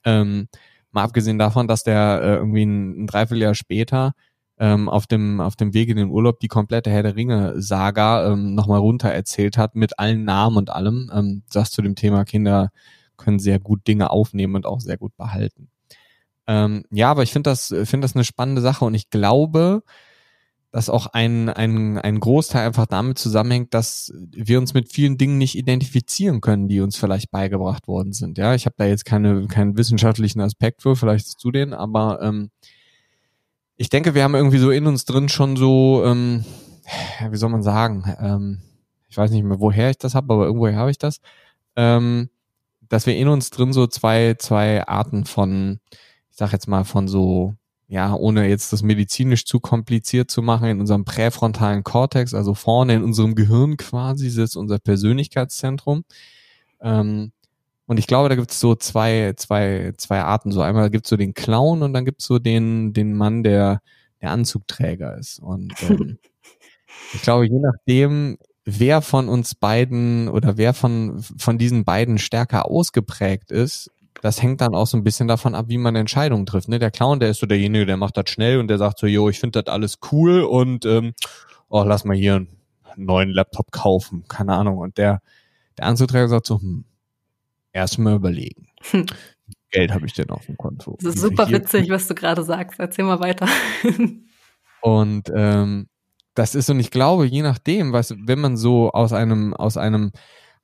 Ähm, 0.04 0.48
mal 0.96 1.04
abgesehen 1.04 1.38
davon, 1.38 1.68
dass 1.68 1.84
der 1.84 2.20
äh, 2.22 2.34
irgendwie 2.36 2.64
ein, 2.64 3.04
ein 3.04 3.06
Dreivierteljahr 3.06 3.54
später 3.54 4.14
ähm, 4.58 4.88
auf 4.88 5.06
dem 5.06 5.40
auf 5.40 5.54
dem 5.54 5.74
Weg 5.74 5.88
in 5.90 5.98
den 5.98 6.10
Urlaub 6.10 6.40
die 6.40 6.48
komplette 6.48 6.90
Herr 6.90 7.02
der 7.02 7.14
Ringe 7.14 7.60
Saga 7.60 8.32
ähm, 8.32 8.54
nochmal 8.54 8.80
runter 8.80 9.10
erzählt 9.10 9.58
hat 9.58 9.76
mit 9.76 9.98
allen 9.98 10.24
Namen 10.24 10.56
und 10.56 10.70
allem. 10.70 11.10
Ähm, 11.14 11.42
das 11.52 11.70
zu 11.70 11.82
dem 11.82 11.94
Thema 11.94 12.24
Kinder 12.24 12.70
können 13.16 13.38
sehr 13.38 13.60
gut 13.60 13.86
Dinge 13.86 14.10
aufnehmen 14.10 14.56
und 14.56 14.66
auch 14.66 14.80
sehr 14.80 14.96
gut 14.96 15.16
behalten. 15.16 15.68
Ähm, 16.46 16.84
ja, 16.90 17.10
aber 17.10 17.22
ich 17.22 17.32
finde 17.32 17.50
das 17.50 17.68
finde 17.84 18.04
das 18.06 18.14
eine 18.14 18.24
spannende 18.24 18.62
Sache 18.62 18.84
und 18.84 18.94
ich 18.94 19.10
glaube, 19.10 19.82
dass 20.76 20.90
auch 20.90 21.06
ein, 21.06 21.48
ein, 21.48 21.96
ein 21.96 22.20
Großteil 22.20 22.66
einfach 22.66 22.84
damit 22.84 23.16
zusammenhängt, 23.16 23.72
dass 23.72 24.12
wir 24.30 24.58
uns 24.58 24.74
mit 24.74 24.92
vielen 24.92 25.16
Dingen 25.16 25.38
nicht 25.38 25.56
identifizieren 25.56 26.42
können, 26.42 26.68
die 26.68 26.80
uns 26.80 26.98
vielleicht 26.98 27.30
beigebracht 27.30 27.88
worden 27.88 28.12
sind. 28.12 28.36
Ja, 28.36 28.54
ich 28.54 28.66
habe 28.66 28.74
da 28.76 28.84
jetzt 28.84 29.06
keine, 29.06 29.46
keinen 29.46 29.78
wissenschaftlichen 29.78 30.42
Aspekt 30.42 30.82
für, 30.82 30.94
vielleicht 30.94 31.40
zu 31.40 31.50
denen, 31.50 31.72
aber 31.72 32.20
ähm, 32.20 32.50
ich 33.78 33.88
denke, 33.88 34.14
wir 34.14 34.22
haben 34.22 34.34
irgendwie 34.34 34.58
so 34.58 34.70
in 34.70 34.86
uns 34.86 35.06
drin 35.06 35.30
schon 35.30 35.56
so, 35.56 36.04
ähm, 36.04 36.44
wie 37.30 37.38
soll 37.38 37.48
man 37.48 37.62
sagen, 37.62 38.14
ähm, 38.20 38.60
ich 39.08 39.16
weiß 39.16 39.30
nicht 39.30 39.44
mehr, 39.44 39.60
woher 39.60 39.88
ich 39.88 39.96
das 39.96 40.14
habe, 40.14 40.30
aber 40.30 40.44
irgendwoher 40.44 40.76
habe 40.76 40.90
ich 40.90 40.98
das, 40.98 41.22
ähm, 41.74 42.28
dass 42.86 43.06
wir 43.06 43.16
in 43.16 43.28
uns 43.28 43.48
drin 43.48 43.72
so 43.72 43.86
zwei, 43.86 44.34
zwei 44.34 44.86
Arten 44.86 45.24
von, 45.24 45.80
ich 45.90 46.36
sag 46.36 46.52
jetzt 46.52 46.68
mal, 46.68 46.84
von 46.84 47.08
so, 47.08 47.54
ja, 47.88 48.14
ohne 48.14 48.48
jetzt 48.48 48.72
das 48.72 48.82
medizinisch 48.82 49.44
zu 49.44 49.60
kompliziert 49.60 50.30
zu 50.30 50.42
machen, 50.42 50.68
in 50.68 50.80
unserem 50.80 51.04
präfrontalen 51.04 51.84
Kortex, 51.84 52.34
also 52.34 52.54
vorne 52.54 52.94
in 52.94 53.04
unserem 53.04 53.34
Gehirn 53.34 53.76
quasi 53.76 54.28
sitzt 54.28 54.56
unser 54.56 54.78
Persönlichkeitszentrum. 54.78 56.04
Ähm, 56.80 57.32
und 57.86 57.98
ich 57.98 58.08
glaube, 58.08 58.28
da 58.28 58.34
gibt 58.34 58.50
es 58.50 58.58
so 58.58 58.74
zwei, 58.74 59.34
zwei, 59.36 59.92
zwei 59.96 60.20
Arten. 60.22 60.50
So 60.50 60.60
einmal 60.60 60.90
gibt 60.90 61.06
es 61.06 61.10
so 61.10 61.16
den 61.16 61.34
Clown 61.34 61.82
und 61.82 61.92
dann 61.92 62.04
gibt 62.04 62.20
es 62.20 62.26
so 62.26 62.40
den, 62.40 62.92
den 62.92 63.14
Mann, 63.14 63.44
der 63.44 63.80
der 64.20 64.30
Anzugträger 64.30 65.16
ist. 65.16 65.38
Und 65.38 65.74
ähm, 65.82 66.18
ich 67.14 67.22
glaube, 67.22 67.46
je 67.46 67.58
nachdem, 67.58 68.38
wer 68.64 69.02
von 69.02 69.28
uns 69.28 69.54
beiden 69.54 70.28
oder 70.28 70.56
wer 70.56 70.74
von, 70.74 71.20
von 71.20 71.58
diesen 71.58 71.84
beiden 71.84 72.18
stärker 72.18 72.66
ausgeprägt 72.66 73.50
ist, 73.50 73.90
das 74.22 74.42
hängt 74.42 74.60
dann 74.60 74.74
auch 74.74 74.86
so 74.86 74.96
ein 74.96 75.04
bisschen 75.04 75.28
davon 75.28 75.54
ab, 75.54 75.66
wie 75.68 75.78
man 75.78 75.96
Entscheidungen 75.96 76.46
trifft. 76.46 76.68
Ne? 76.68 76.78
Der 76.78 76.90
Clown, 76.90 77.20
der 77.20 77.30
ist 77.30 77.40
so 77.40 77.46
derjenige, 77.46 77.86
der 77.86 77.96
macht 77.96 78.16
das 78.16 78.30
schnell 78.30 78.58
und 78.58 78.68
der 78.68 78.78
sagt 78.78 78.98
so, 78.98 79.06
jo, 79.06 79.28
ich 79.28 79.38
finde 79.38 79.62
das 79.62 79.72
alles 79.72 79.98
cool 80.10 80.42
und 80.42 80.84
ähm, 80.86 81.14
oh, 81.68 81.82
lass 81.84 82.04
mal 82.04 82.16
hier 82.16 82.36
einen 82.36 82.56
neuen 82.96 83.30
Laptop 83.30 83.72
kaufen, 83.72 84.24
keine 84.28 84.54
Ahnung. 84.54 84.78
Und 84.78 84.98
der, 84.98 85.20
der 85.78 85.86
Anzugträger 85.86 86.28
sagt 86.28 86.46
so, 86.46 86.60
hm, 86.60 86.84
erstmal 87.72 88.16
überlegen. 88.16 88.68
Hm. 88.90 89.06
Geld 89.70 89.92
habe 89.92 90.06
ich 90.06 90.12
denn 90.12 90.30
auf 90.30 90.46
dem 90.46 90.56
Konto? 90.56 90.96
Das 91.02 91.16
ist 91.16 91.20
super 91.20 91.48
witzig, 91.50 91.90
was 91.90 92.08
du 92.08 92.14
gerade 92.14 92.42
sagst. 92.42 92.80
Erzähl 92.80 93.04
mal 93.04 93.20
weiter. 93.20 93.46
und 94.80 95.30
ähm, 95.34 95.88
das 96.34 96.54
ist 96.54 96.70
und 96.70 96.80
ich 96.80 96.90
glaube, 96.90 97.26
je 97.26 97.42
nachdem, 97.42 97.92
was, 97.92 98.14
wenn 98.16 98.40
man 98.40 98.56
so 98.56 98.90
aus 98.92 99.12
einem 99.12 99.54
aus 99.54 99.76
einem 99.76 100.12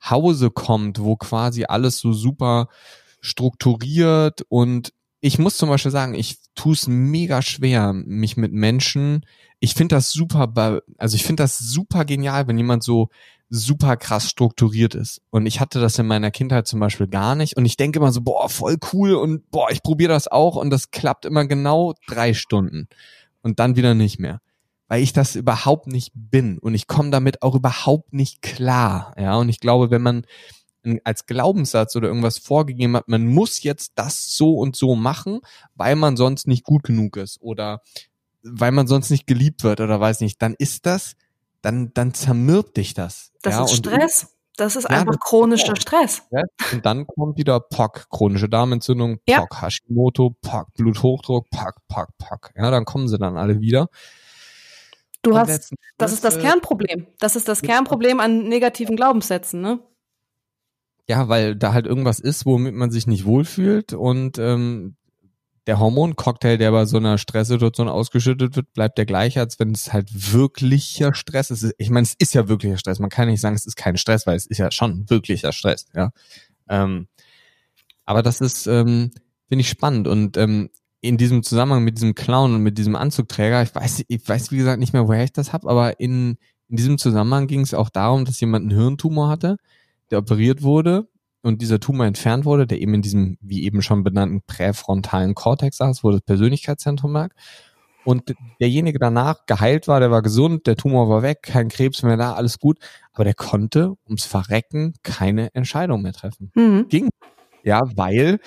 Hause 0.09 0.51
kommt, 0.51 0.99
wo 0.99 1.15
quasi 1.15 1.65
alles 1.65 1.99
so 1.99 2.13
super 2.13 2.67
strukturiert 3.23 4.43
und 4.49 4.93
ich 5.21 5.39
muss 5.39 5.55
zum 5.55 5.69
Beispiel 5.69 5.91
sagen, 5.91 6.15
ich 6.15 6.39
tue 6.53 6.73
es 6.73 6.87
mega 6.87 7.41
schwer, 7.41 7.93
mich 7.93 8.35
mit 8.35 8.51
Menschen. 8.51 9.25
Ich 9.61 9.73
finde 9.73 9.95
das 9.95 10.11
super, 10.11 10.81
also 10.97 11.15
ich 11.15 11.23
finde 11.23 11.43
das 11.43 11.57
super 11.57 12.03
genial, 12.03 12.47
wenn 12.47 12.57
jemand 12.57 12.83
so 12.83 13.07
super 13.49 13.95
krass 13.95 14.29
strukturiert 14.29 14.95
ist. 14.95 15.21
Und 15.29 15.45
ich 15.45 15.61
hatte 15.61 15.79
das 15.79 15.97
in 15.97 16.07
meiner 16.07 16.29
Kindheit 16.29 16.67
zum 16.67 16.81
Beispiel 16.81 17.07
gar 17.07 17.35
nicht. 17.35 17.55
Und 17.55 17.63
ich 17.63 17.77
denke 17.77 17.99
immer 17.99 18.11
so, 18.11 18.19
boah, 18.19 18.49
voll 18.49 18.75
cool 18.91 19.13
und 19.13 19.49
boah, 19.49 19.71
ich 19.71 19.81
probiere 19.81 20.11
das 20.11 20.27
auch 20.27 20.57
und 20.57 20.69
das 20.71 20.91
klappt 20.91 21.23
immer 21.23 21.45
genau 21.45 21.93
drei 22.05 22.33
Stunden 22.33 22.89
und 23.43 23.59
dann 23.59 23.77
wieder 23.77 23.93
nicht 23.93 24.19
mehr. 24.19 24.41
Weil 24.89 25.03
ich 25.03 25.13
das 25.13 25.37
überhaupt 25.37 25.87
nicht 25.87 26.11
bin 26.13 26.59
und 26.59 26.75
ich 26.75 26.87
komme 26.87 27.11
damit 27.11 27.43
auch 27.43 27.55
überhaupt 27.55 28.11
nicht 28.11 28.41
klar. 28.41 29.13
Ja, 29.17 29.37
und 29.37 29.47
ich 29.47 29.61
glaube, 29.61 29.89
wenn 29.89 30.01
man 30.01 30.25
als 31.03 31.25
Glaubenssatz 31.25 31.95
oder 31.95 32.07
irgendwas 32.07 32.37
vorgegeben 32.37 32.97
hat, 32.97 33.07
man 33.07 33.25
muss 33.25 33.63
jetzt 33.63 33.93
das 33.95 34.35
so 34.35 34.57
und 34.57 34.75
so 34.75 34.95
machen, 34.95 35.41
weil 35.75 35.95
man 35.95 36.17
sonst 36.17 36.47
nicht 36.47 36.63
gut 36.63 36.83
genug 36.83 37.17
ist 37.17 37.41
oder 37.41 37.81
weil 38.43 38.71
man 38.71 38.87
sonst 38.87 39.09
nicht 39.09 39.25
geliebt 39.25 39.63
wird 39.63 39.79
oder 39.79 39.99
weiß 39.99 40.19
nicht, 40.19 40.41
dann 40.41 40.55
ist 40.57 40.85
das 40.85 41.15
dann, 41.63 41.93
dann 41.93 42.13
zermürbt 42.13 42.77
dich 42.77 42.93
das. 42.93 43.31
Das 43.41 43.55
ja, 43.55 43.63
ist 43.63 43.77
Stress. 43.77 44.27
Das 44.55 44.75
ist 44.75 44.83
ja, 44.83 44.99
einfach 44.99 45.19
chronischer 45.19 45.75
Stress. 45.75 46.21
Und 46.71 46.85
dann 46.85 47.07
kommt 47.07 47.39
wieder 47.39 47.59
POC, 47.59 48.07
chronische 48.11 48.47
Darmentzündung, 48.47 49.17
POC, 49.25 49.27
ja. 49.27 49.47
Hashimoto, 49.49 50.35
POC, 50.41 50.73
Bluthochdruck, 50.75 51.49
POC, 51.49 51.75
POC, 51.87 52.17
POC. 52.19 52.51
Ja, 52.57 52.69
dann 52.69 52.85
kommen 52.85 53.07
sie 53.07 53.17
dann 53.17 53.35
alle 53.35 53.61
wieder. 53.61 53.89
Du 55.23 55.31
Und 55.31 55.37
hast, 55.37 55.73
das 55.97 56.11
ist 56.11 56.23
das 56.23 56.37
Kernproblem. 56.37 57.07
Das 57.17 57.35
ist 57.35 57.47
das 57.47 57.63
Kernproblem 57.63 58.19
an 58.19 58.47
negativen 58.47 58.95
Glaubenssätzen, 58.95 59.61
ne? 59.61 59.79
Ja, 61.07 61.27
weil 61.27 61.55
da 61.55 61.73
halt 61.73 61.85
irgendwas 61.85 62.19
ist, 62.19 62.45
womit 62.45 62.75
man 62.75 62.89
sich 62.89 63.07
nicht 63.07 63.25
wohlfühlt 63.25 63.93
und 63.93 64.37
ähm, 64.37 64.95
der 65.67 65.79
Hormoncocktail, 65.79 66.57
der 66.57 66.71
bei 66.71 66.85
so 66.85 66.97
einer 66.97 67.17
Stresssituation 67.17 67.87
ausgeschüttet 67.87 68.55
wird, 68.55 68.73
bleibt 68.73 68.97
der 68.97 69.05
gleiche, 69.05 69.39
als 69.39 69.59
wenn 69.59 69.71
es 69.71 69.93
halt 69.93 70.33
wirklicher 70.33 71.13
Stress 71.13 71.51
ist. 71.51 71.73
Ich 71.77 71.89
meine, 71.89 72.03
es 72.03 72.15
ist 72.17 72.33
ja 72.33 72.49
wirklicher 72.49 72.77
Stress. 72.77 72.99
Man 72.99 73.09
kann 73.09 73.29
nicht 73.29 73.41
sagen, 73.41 73.55
es 73.55 73.65
ist 73.65 73.75
kein 73.75 73.97
Stress, 73.97 74.27
weil 74.27 74.35
es 74.35 74.45
ist 74.45 74.57
ja 74.57 74.71
schon 74.71 75.09
wirklicher 75.09 75.53
Stress, 75.53 75.87
ja. 75.93 76.11
Ähm, 76.67 77.07
aber 78.05 78.23
das 78.23 78.41
ist, 78.41 78.67
ähm, 78.67 79.11
finde 79.47 79.61
ich 79.61 79.69
spannend 79.69 80.07
und 80.07 80.37
ähm, 80.37 80.69
in 81.01 81.17
diesem 81.17 81.43
Zusammenhang 81.43 81.83
mit 81.83 81.97
diesem 81.97 82.15
Clown 82.15 82.55
und 82.55 82.63
mit 82.63 82.77
diesem 82.77 82.95
Anzugträger, 82.95 83.61
ich 83.61 83.75
weiß, 83.75 84.05
ich 84.07 84.27
weiß 84.27 84.51
wie 84.51 84.57
gesagt 84.57 84.79
nicht 84.79 84.93
mehr, 84.93 85.07
woher 85.07 85.23
ich 85.23 85.33
das 85.33 85.51
habe, 85.51 85.69
aber 85.69 85.99
in, 85.99 86.37
in 86.69 86.77
diesem 86.77 86.97
Zusammenhang 86.97 87.47
ging 87.47 87.61
es 87.61 87.73
auch 87.73 87.89
darum, 87.89 88.25
dass 88.25 88.39
jemand 88.39 88.69
einen 88.69 88.79
Hirntumor 88.79 89.29
hatte, 89.29 89.57
der 90.11 90.19
operiert 90.19 90.61
wurde 90.61 91.07
und 91.41 91.61
dieser 91.61 91.79
Tumor 91.79 92.05
entfernt 92.05 92.45
wurde, 92.45 92.65
der 92.65 92.79
eben 92.81 92.93
in 92.93 93.01
diesem, 93.01 93.37
wie 93.41 93.63
eben 93.63 93.81
schon 93.81 94.03
benannten, 94.03 94.41
präfrontalen 94.45 95.35
Kortex 95.35 95.77
saß, 95.77 96.03
wo 96.03 96.11
das 96.11 96.21
Persönlichkeitszentrum 96.21 97.11
lag. 97.11 97.29
Und 98.05 98.33
derjenige 98.59 98.99
danach 98.99 99.45
geheilt 99.45 99.87
war, 99.87 99.99
der 99.99 100.11
war 100.11 100.21
gesund, 100.21 100.67
der 100.67 100.75
Tumor 100.75 101.09
war 101.09 101.21
weg, 101.21 101.41
kein 101.41 101.69
Krebs 101.69 102.03
mehr 102.03 102.17
da, 102.17 102.33
alles 102.33 102.59
gut. 102.59 102.79
Aber 103.13 103.23
der 103.23 103.33
konnte 103.33 103.93
ums 104.05 104.25
Verrecken 104.25 104.93
keine 105.03 105.53
Entscheidung 105.53 106.01
mehr 106.01 106.13
treffen. 106.13 106.51
Mhm. 106.55 106.87
Ging. 106.89 107.09
Ja, 107.63 107.81
weil 107.95 108.39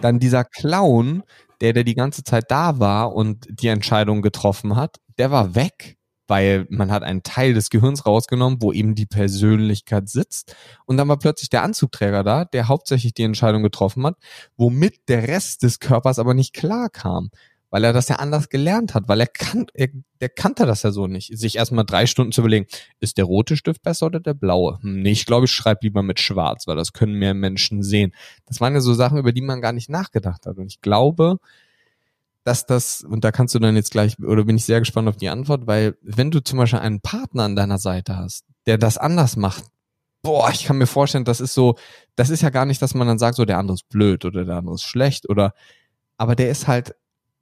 dann 0.00 0.18
dieser 0.18 0.44
Clown, 0.44 1.22
der, 1.60 1.72
der 1.72 1.84
die 1.84 1.94
ganze 1.94 2.24
Zeit 2.24 2.46
da 2.48 2.80
war 2.80 3.14
und 3.14 3.46
die 3.48 3.68
Entscheidung 3.68 4.20
getroffen 4.20 4.74
hat, 4.74 4.96
der 5.18 5.30
war 5.30 5.54
weg 5.54 5.96
weil 6.26 6.66
man 6.70 6.90
hat 6.90 7.02
einen 7.02 7.22
Teil 7.22 7.54
des 7.54 7.70
Gehirns 7.70 8.06
rausgenommen, 8.06 8.58
wo 8.60 8.72
eben 8.72 8.94
die 8.94 9.06
Persönlichkeit 9.06 10.08
sitzt. 10.08 10.54
Und 10.86 10.96
dann 10.96 11.08
war 11.08 11.18
plötzlich 11.18 11.50
der 11.50 11.62
Anzugträger 11.62 12.22
da, 12.22 12.44
der 12.44 12.68
hauptsächlich 12.68 13.14
die 13.14 13.22
Entscheidung 13.22 13.62
getroffen 13.62 14.06
hat, 14.06 14.16
womit 14.56 15.08
der 15.08 15.28
Rest 15.28 15.62
des 15.62 15.80
Körpers 15.80 16.18
aber 16.18 16.34
nicht 16.34 16.54
klar 16.54 16.88
kam. 16.90 17.30
Weil 17.70 17.82
er 17.82 17.92
das 17.92 18.08
ja 18.08 18.16
anders 18.16 18.50
gelernt 18.50 18.94
hat, 18.94 19.08
weil 19.08 19.20
er 19.20 19.26
kann, 19.26 19.66
er, 19.74 19.88
der 20.20 20.28
kannte 20.28 20.64
das 20.64 20.84
ja 20.84 20.92
so 20.92 21.08
nicht. 21.08 21.36
Sich 21.36 21.56
erstmal 21.56 21.84
drei 21.84 22.06
Stunden 22.06 22.30
zu 22.30 22.40
überlegen, 22.40 22.66
ist 23.00 23.18
der 23.18 23.24
rote 23.24 23.56
Stift 23.56 23.82
besser 23.82 24.06
oder 24.06 24.20
der 24.20 24.34
blaue? 24.34 24.78
Hm, 24.80 25.02
nee, 25.02 25.10
ich 25.10 25.26
glaube, 25.26 25.46
ich 25.46 25.50
schreibe 25.50 25.80
lieber 25.82 26.04
mit 26.04 26.20
schwarz, 26.20 26.68
weil 26.68 26.76
das 26.76 26.92
können 26.92 27.14
mehr 27.14 27.34
Menschen 27.34 27.82
sehen. 27.82 28.14
Das 28.46 28.60
waren 28.60 28.74
ja 28.74 28.80
so 28.80 28.94
Sachen, 28.94 29.18
über 29.18 29.32
die 29.32 29.42
man 29.42 29.60
gar 29.60 29.72
nicht 29.72 29.90
nachgedacht 29.90 30.46
hat. 30.46 30.56
Und 30.58 30.66
ich 30.66 30.82
glaube, 30.82 31.38
dass 32.44 32.66
das, 32.66 33.02
und 33.02 33.24
da 33.24 33.32
kannst 33.32 33.54
du 33.54 33.58
dann 33.58 33.74
jetzt 33.74 33.90
gleich, 33.90 34.18
oder 34.22 34.44
bin 34.44 34.56
ich 34.56 34.64
sehr 34.64 34.78
gespannt 34.78 35.08
auf 35.08 35.16
die 35.16 35.30
Antwort, 35.30 35.66
weil 35.66 35.96
wenn 36.02 36.30
du 36.30 36.40
zum 36.40 36.58
Beispiel 36.58 36.78
einen 36.78 37.00
Partner 37.00 37.44
an 37.44 37.56
deiner 37.56 37.78
Seite 37.78 38.16
hast, 38.16 38.44
der 38.66 38.78
das 38.78 38.98
anders 38.98 39.36
macht, 39.36 39.64
boah, 40.22 40.50
ich 40.50 40.64
kann 40.64 40.78
mir 40.78 40.86
vorstellen, 40.86 41.24
das 41.24 41.40
ist 41.40 41.54
so, 41.54 41.76
das 42.16 42.30
ist 42.30 42.42
ja 42.42 42.50
gar 42.50 42.66
nicht, 42.66 42.82
dass 42.82 42.94
man 42.94 43.06
dann 43.06 43.18
sagt, 43.18 43.36
so 43.36 43.44
der 43.44 43.58
andere 43.58 43.74
ist 43.74 43.88
blöd 43.88 44.24
oder 44.24 44.44
der 44.44 44.56
andere 44.56 44.74
ist 44.74 44.82
schlecht 44.82 45.28
oder, 45.28 45.54
aber 46.18 46.36
der 46.36 46.50
ist 46.50 46.68
halt 46.68 46.94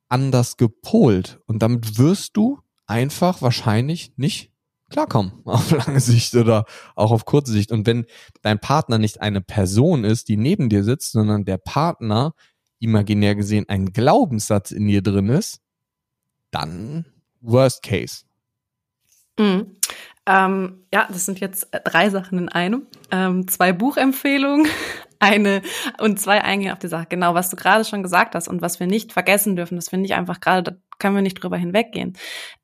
anders 0.08 0.56
gepolt 0.56 1.40
und 1.46 1.62
damit 1.62 1.98
wirst 1.98 2.36
du 2.36 2.60
einfach 2.86 3.42
wahrscheinlich 3.42 4.12
nicht 4.16 4.52
klarkommen 4.90 5.32
auf 5.44 5.70
lange 5.70 6.00
Sicht 6.00 6.34
oder 6.36 6.64
auch 6.94 7.10
auf 7.10 7.24
kurze 7.24 7.52
Sicht. 7.52 7.72
Und 7.72 7.86
wenn 7.86 8.06
dein 8.42 8.60
Partner 8.60 8.98
nicht 8.98 9.20
eine 9.20 9.40
Person 9.40 10.04
ist, 10.04 10.28
die 10.28 10.36
neben 10.36 10.68
dir 10.68 10.84
sitzt, 10.84 11.12
sondern 11.12 11.44
der 11.44 11.56
Partner 11.56 12.34
imaginär 12.82 13.34
gesehen 13.34 13.66
ein 13.68 13.92
Glaubenssatz 13.92 14.70
in 14.70 14.86
dir 14.86 15.02
drin 15.02 15.28
ist, 15.28 15.60
dann 16.50 17.06
worst 17.40 17.82
case. 17.82 18.24
Mhm. 19.38 19.76
Ähm, 20.26 20.86
ja, 20.92 21.08
das 21.08 21.26
sind 21.26 21.40
jetzt 21.40 21.68
drei 21.84 22.10
Sachen 22.10 22.38
in 22.38 22.48
einem. 22.48 22.86
Ähm, 23.10 23.48
zwei 23.48 23.72
Buchempfehlungen, 23.72 24.68
eine 25.18 25.62
und 25.98 26.20
zwei 26.20 26.42
eingehen 26.42 26.72
auf 26.72 26.78
die 26.78 26.88
Sache. 26.88 27.06
Genau, 27.08 27.34
was 27.34 27.50
du 27.50 27.56
gerade 27.56 27.84
schon 27.84 28.02
gesagt 28.02 28.34
hast 28.34 28.48
und 28.48 28.62
was 28.62 28.78
wir 28.78 28.86
nicht 28.86 29.12
vergessen 29.12 29.56
dürfen, 29.56 29.76
das 29.76 29.88
finde 29.88 30.06
ich 30.06 30.14
einfach 30.14 30.40
gerade, 30.40 30.72
da 30.72 30.76
können 30.98 31.16
wir 31.16 31.22
nicht 31.22 31.42
drüber 31.42 31.56
hinweggehen. 31.56 32.16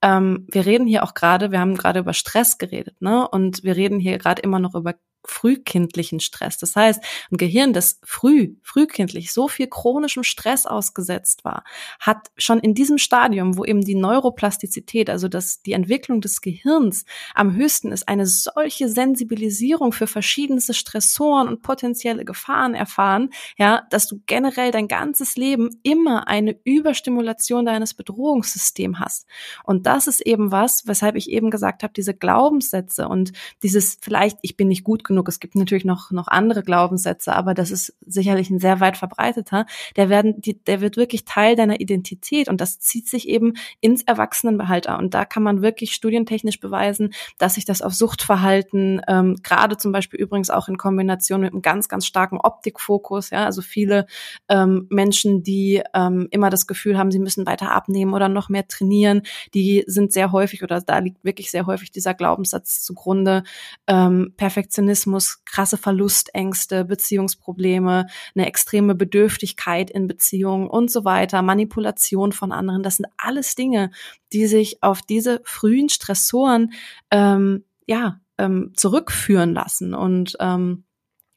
Ähm, 0.03 0.47
wir 0.51 0.67
reden 0.67 0.87
hier 0.87 1.03
auch 1.03 1.15
gerade, 1.15 1.51
wir 1.51 1.59
haben 1.59 1.77
gerade 1.77 2.01
über 2.01 2.13
Stress 2.13 2.59
geredet, 2.59 3.01
ne? 3.01 3.29
Und 3.29 3.65
wir 3.65 3.75
reden 3.75 3.99
hier 3.99 4.19
gerade 4.19 4.43
immer 4.43 4.61
noch 4.61 4.75
über 4.77 4.95
frühkindlichen 5.25 6.21
Stress. 6.21 6.59
Das 6.59 6.77
heißt, 6.77 7.03
ein 7.31 7.37
Gehirn, 7.37 7.73
das 7.73 8.01
früh, 8.05 8.55
frühkindlich 8.63 9.33
so 9.33 9.49
viel 9.49 9.67
chronischem 9.67 10.23
Stress 10.23 10.67
ausgesetzt 10.67 11.45
war, 11.45 11.65
hat 12.01 12.29
schon 12.37 12.61
in 12.61 12.75
diesem 12.75 12.99
Stadium, 12.99 13.57
wo 13.57 13.65
eben 13.65 13.83
die 13.83 13.95
Neuroplastizität, 13.95 15.11
also 15.11 15.29
das, 15.29 15.63
die 15.63 15.73
Entwicklung 15.73 16.21
des 16.21 16.41
Gehirns 16.41 17.05
am 17.35 17.55
höchsten 17.55 17.93
ist, 17.93 18.09
eine 18.09 18.27
solche 18.27 18.89
Sensibilisierung 18.89 19.93
für 19.93 20.07
verschiedenste 20.07 20.75
Stressoren 20.75 21.49
und 21.49 21.63
potenzielle 21.63 22.25
Gefahren 22.25 22.75
erfahren, 22.75 23.31
ja, 23.57 23.87
dass 23.91 24.07
du 24.07 24.21
generell 24.27 24.71
dein 24.71 24.89
ganzes 24.89 25.37
Leben 25.37 25.81
immer 25.83 26.29
eine 26.29 26.57
Überstimulation 26.65 27.67
deines 27.67 27.95
Bedrohungssystems 27.95 28.99
hast. 28.99 29.27
Und 29.65 29.87
das 29.87 30.07
ist 30.07 30.21
eben 30.21 30.53
was, 30.53 30.87
weshalb 30.87 31.17
ich 31.17 31.31
eben 31.31 31.51
gesagt 31.51 31.83
habe, 31.83 31.93
diese 31.93 32.15
Glaubenssätze 32.15 33.09
und 33.09 33.33
dieses 33.63 33.99
vielleicht, 34.01 34.39
ich 34.43 34.57
bin 34.57 34.69
nicht 34.69 34.85
gut 34.85 35.05
genug. 35.09 35.29
Es 35.29 35.41
gibt 35.41 35.57
natürlich 35.57 35.85
noch, 35.85 36.13
noch 36.13 36.29
andere 36.29 36.63
Glaubenssätze, 36.63 37.35
aber 37.35 37.55
das 37.55 37.73
ist 37.73 37.95
sicherlich 38.07 38.51
ein 38.51 38.61
sehr 38.61 38.79
weit 38.79 38.97
verbreiteter. 38.97 39.67
Der 39.97 40.09
werden, 40.09 40.41
die, 40.41 40.63
der 40.63 40.81
wird 40.81 40.97
wirklich 40.97 41.25
Teil 41.25 41.57
deiner 41.57 41.81
Identität 41.81 42.49
und 42.49 42.61
das 42.61 42.79
zieht 42.79 43.09
sich 43.09 43.29
eben 43.29 43.55
ins 43.81 44.03
Erwachsenenbehalter. 44.03 44.97
Und 44.99 45.15
da 45.15 45.25
kann 45.25 45.43
man 45.43 45.63
wirklich 45.63 45.93
studientechnisch 45.93 46.61
beweisen, 46.61 47.13
dass 47.39 47.55
sich 47.55 47.65
das 47.65 47.83
auf 47.83 47.95
Suchtverhalten, 47.95 49.01
ähm, 49.09 49.37
gerade 49.43 49.77
zum 49.77 49.91
Beispiel 49.91 50.21
übrigens 50.21 50.51
auch 50.51 50.69
in 50.69 50.77
Kombination 50.77 51.41
mit 51.41 51.53
einem 51.53 51.63
ganz, 51.63 51.89
ganz 51.89 52.07
starken 52.07 52.39
Optikfokus, 52.39 53.31
ja, 53.31 53.45
also 53.45 53.63
viele 53.63 54.07
ähm, 54.49 54.87
Menschen, 54.91 55.43
die 55.43 55.83
ähm, 55.95 56.29
immer 56.31 56.51
das 56.51 56.67
Gefühl 56.67 56.99
haben, 56.99 57.11
sie 57.11 57.19
müssen 57.19 57.47
weiter 57.47 57.73
abnehmen 57.73 58.15
oder 58.15 58.29
noch 58.29 58.49
mehr 58.49 58.69
trainieren, 58.69 59.23
die 59.55 59.85
sind 59.87 60.13
sehr 60.13 60.31
häufig 60.31 60.63
oder 60.63 60.81
da 60.81 60.99
liegt 60.99 61.25
wirklich 61.25 61.51
sehr 61.51 61.67
häufig 61.67 61.91
dieser 61.91 62.15
Glaubenssatz 62.15 62.83
zugrunde, 62.83 63.43
ähm, 63.87 64.35
Perfektionismus 64.37 64.98
Perfektionismus, 64.99 65.45
krasse 65.45 65.77
Verlustängste, 65.77 66.85
Beziehungsprobleme, 66.85 68.07
eine 68.35 68.47
extreme 68.47 68.95
Bedürftigkeit 68.95 69.91
in 69.91 70.07
Beziehungen 70.09 70.69
und 70.69 70.91
so 70.91 71.05
weiter, 71.05 71.43
Manipulation 71.43 72.33
von 72.33 72.53
anderen. 72.53 72.83
Das 72.83 72.97
sind 72.97 73.07
alles 73.17 73.55
Dinge, 73.55 73.91
die 74.33 74.47
sich 74.47 74.83
auf 74.83 75.03
diese 75.03 75.41
frühen 75.45 75.89
Stressoren 75.89 76.73
ähm, 77.11 77.65
ja 77.87 78.21
ähm, 78.39 78.73
zurückführen 78.77 79.55
lassen 79.55 79.95
und 79.95 80.37
ähm, 80.41 80.85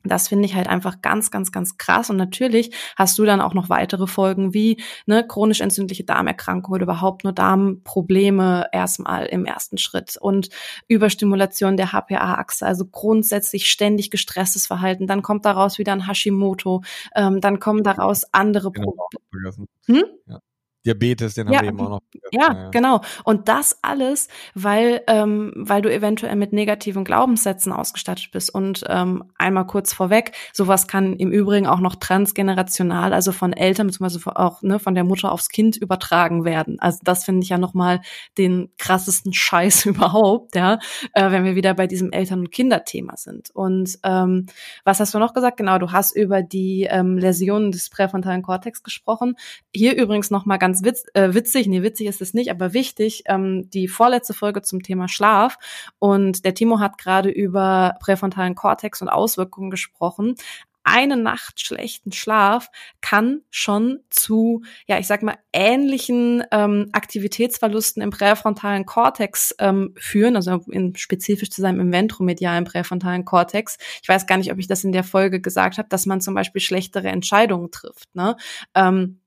das 0.04 0.28
finde 0.28 0.46
ich 0.46 0.56
halt 0.56 0.68
einfach 0.68 1.02
ganz, 1.02 1.32
ganz, 1.32 1.52
ganz 1.52 1.78
krass. 1.78 2.10
Und 2.10 2.18
natürlich 2.18 2.72
hast 2.96 3.18
du 3.18 3.26
dann 3.26 3.42
auch 3.42 3.54
noch 3.54 3.70
weitere 3.70 4.08
Folgen 4.08 4.54
wie 4.54 4.82
ne, 5.06 5.26
chronisch 5.26 5.62
entzündliche 5.62 6.04
Darmerkrankung 6.04 6.74
oder 6.74 6.84
überhaupt 6.84 7.24
nur 7.24 7.34
Darmprobleme 7.34 8.68
erstmal 8.72 9.26
im 9.26 9.46
ersten 9.46 9.78
Schritt 9.78 10.18
und 10.18 10.50
Überstimulation 10.88 11.78
der 11.78 11.92
HPA-Achse, 11.92 12.66
also 12.66 12.86
grundsätzlich 12.86 13.70
ständig 13.70 14.12
gestresstes 14.12 14.68
Verhalten. 14.68 15.08
Dann 15.08 15.22
kommt 15.22 15.46
daraus 15.46 15.78
wieder 15.78 15.94
ein 15.94 16.08
Hashimoto, 16.08 16.82
ähm, 17.16 17.42
dann 17.42 17.60
kommen 17.60 17.84
daraus 17.84 18.26
andere 18.34 18.72
genau, 18.72 18.92
Probleme. 18.92 19.68
Hm? 19.88 20.04
Ja. 20.28 20.40
Diabetes, 20.86 21.36
den 21.36 21.48
ja, 21.48 21.60
haben 21.60 21.66
wir 21.66 21.70
eben 21.70 21.80
auch 21.82 21.90
noch. 21.90 22.02
Ja, 22.32 22.54
ja, 22.54 22.70
genau. 22.70 23.02
Und 23.24 23.50
das 23.50 23.78
alles, 23.84 24.30
weil, 24.56 25.02
ähm, 25.08 25.54
weil 25.56 25.82
du 25.82 25.94
eventuell 25.94 26.36
mit 26.36 26.54
negativen 26.54 27.04
Glaubenssätzen 27.04 27.72
ausgestattet 27.72 28.30
bist. 28.32 28.54
Und 28.54 28.84
ähm, 28.88 29.24
einmal 29.38 29.68
kurz 29.68 29.94
vorweg, 29.94 30.32
sowas 30.54 30.88
kann 30.88 31.16
im 31.18 31.32
Übrigen 31.32 31.68
auch 31.68 31.80
noch 31.80 31.96
transgenerational, 31.96 33.14
also 33.14 33.32
von 33.32 33.54
Eltern 33.54 33.88
beziehungsweise 33.88 34.36
auch 34.36 34.62
ne, 34.64 34.80
von 34.80 34.96
der 34.96 35.04
Mutter 35.04 35.32
aufs 35.32 35.50
Kind 35.50 35.78
übertragen 35.78 36.46
werden. 36.46 36.80
Also 36.80 37.00
das 37.04 37.26
finde 37.26 37.44
ich 37.44 37.50
ja 37.50 37.58
nochmal 37.58 38.02
den 38.38 38.70
krassesten 38.78 39.34
Scheiß 39.42 39.86
überhaupt, 39.86 40.56
ja, 40.56 40.80
äh, 41.14 41.32
wenn 41.32 41.44
wir 41.44 41.56
wieder 41.56 41.74
bei 41.74 41.86
diesem 41.88 42.12
Eltern- 42.12 42.40
und 42.40 42.52
Kinderthema 42.52 43.18
sind. 43.18 43.52
Und 43.54 44.00
ähm, 44.04 44.48
was 44.84 45.00
hast 45.00 45.14
du 45.14 45.20
noch 45.20 45.34
gesagt? 45.34 45.58
Genau, 45.58 45.78
du 45.78 45.92
hast 45.92 46.16
über 46.16 46.42
die 46.42 46.88
ähm, 46.90 47.18
Läsionen 47.18 47.72
des 47.72 47.90
präfrontalen 47.90 48.42
Kortex 48.42 48.82
gesprochen. 48.84 49.36
Hier 49.76 49.96
übrigens 49.96 50.32
nochmal 50.32 50.58
ganz 50.58 50.71
ganz 50.72 50.84
witz, 50.84 51.04
äh, 51.14 51.34
witzig, 51.34 51.68
nee, 51.68 51.84
witzig 51.84 52.08
ist 52.08 52.22
es 52.22 52.34
nicht, 52.34 52.50
aber 52.50 52.74
wichtig, 52.74 53.24
ähm, 53.28 53.70
die 53.70 53.88
vorletzte 53.88 54.34
Folge 54.34 54.62
zum 54.62 54.82
Thema 54.82 55.10
Schlaf. 55.10 55.58
Und 56.00 56.46
der 56.46 56.54
Timo 56.54 56.80
hat 56.80 56.98
gerade 56.98 57.30
über 57.30 57.96
präfrontalen 58.00 58.56
Kortex 58.56 59.02
und 59.02 59.10
Auswirkungen 59.10 59.70
gesprochen 59.70 60.36
eine 60.84 61.16
Nacht 61.16 61.60
schlechten 61.60 62.12
Schlaf 62.12 62.70
kann 63.02 63.42
schon 63.52 64.00
zu, 64.10 64.64
ja, 64.88 64.98
ich 64.98 65.06
sag 65.06 65.22
mal, 65.22 65.38
ähnlichen 65.54 66.44
ähm, 66.52 66.90
Aktivitätsverlusten 66.92 68.02
im 68.02 68.10
präfrontalen 68.10 68.88
Kortex 68.88 69.54
ähm, 69.60 69.94
führen, 69.96 70.36
also 70.36 70.60
in, 70.72 70.96
spezifisch 70.96 71.52
zu 71.52 71.62
seinem 71.62 71.80
im 71.82 71.92
ventromedialen 71.92 72.64
präfrontalen 72.64 73.26
Kortex. 73.26 73.78
Ich 74.02 74.10
weiß 74.10 74.26
gar 74.26 74.40
nicht, 74.40 74.52
ob 74.52 74.58
ich 74.58 74.68
das 74.68 74.84
in 74.84 74.92
der 74.92 75.04
Folge 75.04 75.40
gesagt 75.40 75.78
habe, 75.78 75.88
dass 75.88 76.08
man 76.08 76.20
zum 76.20 76.34
Beispiel 76.34 76.62
schlechtere 76.62 77.10
Entscheidungen 77.10 77.70
trifft. 77.70 78.16
Ne? 78.16 78.36
Ähm, 78.74 79.22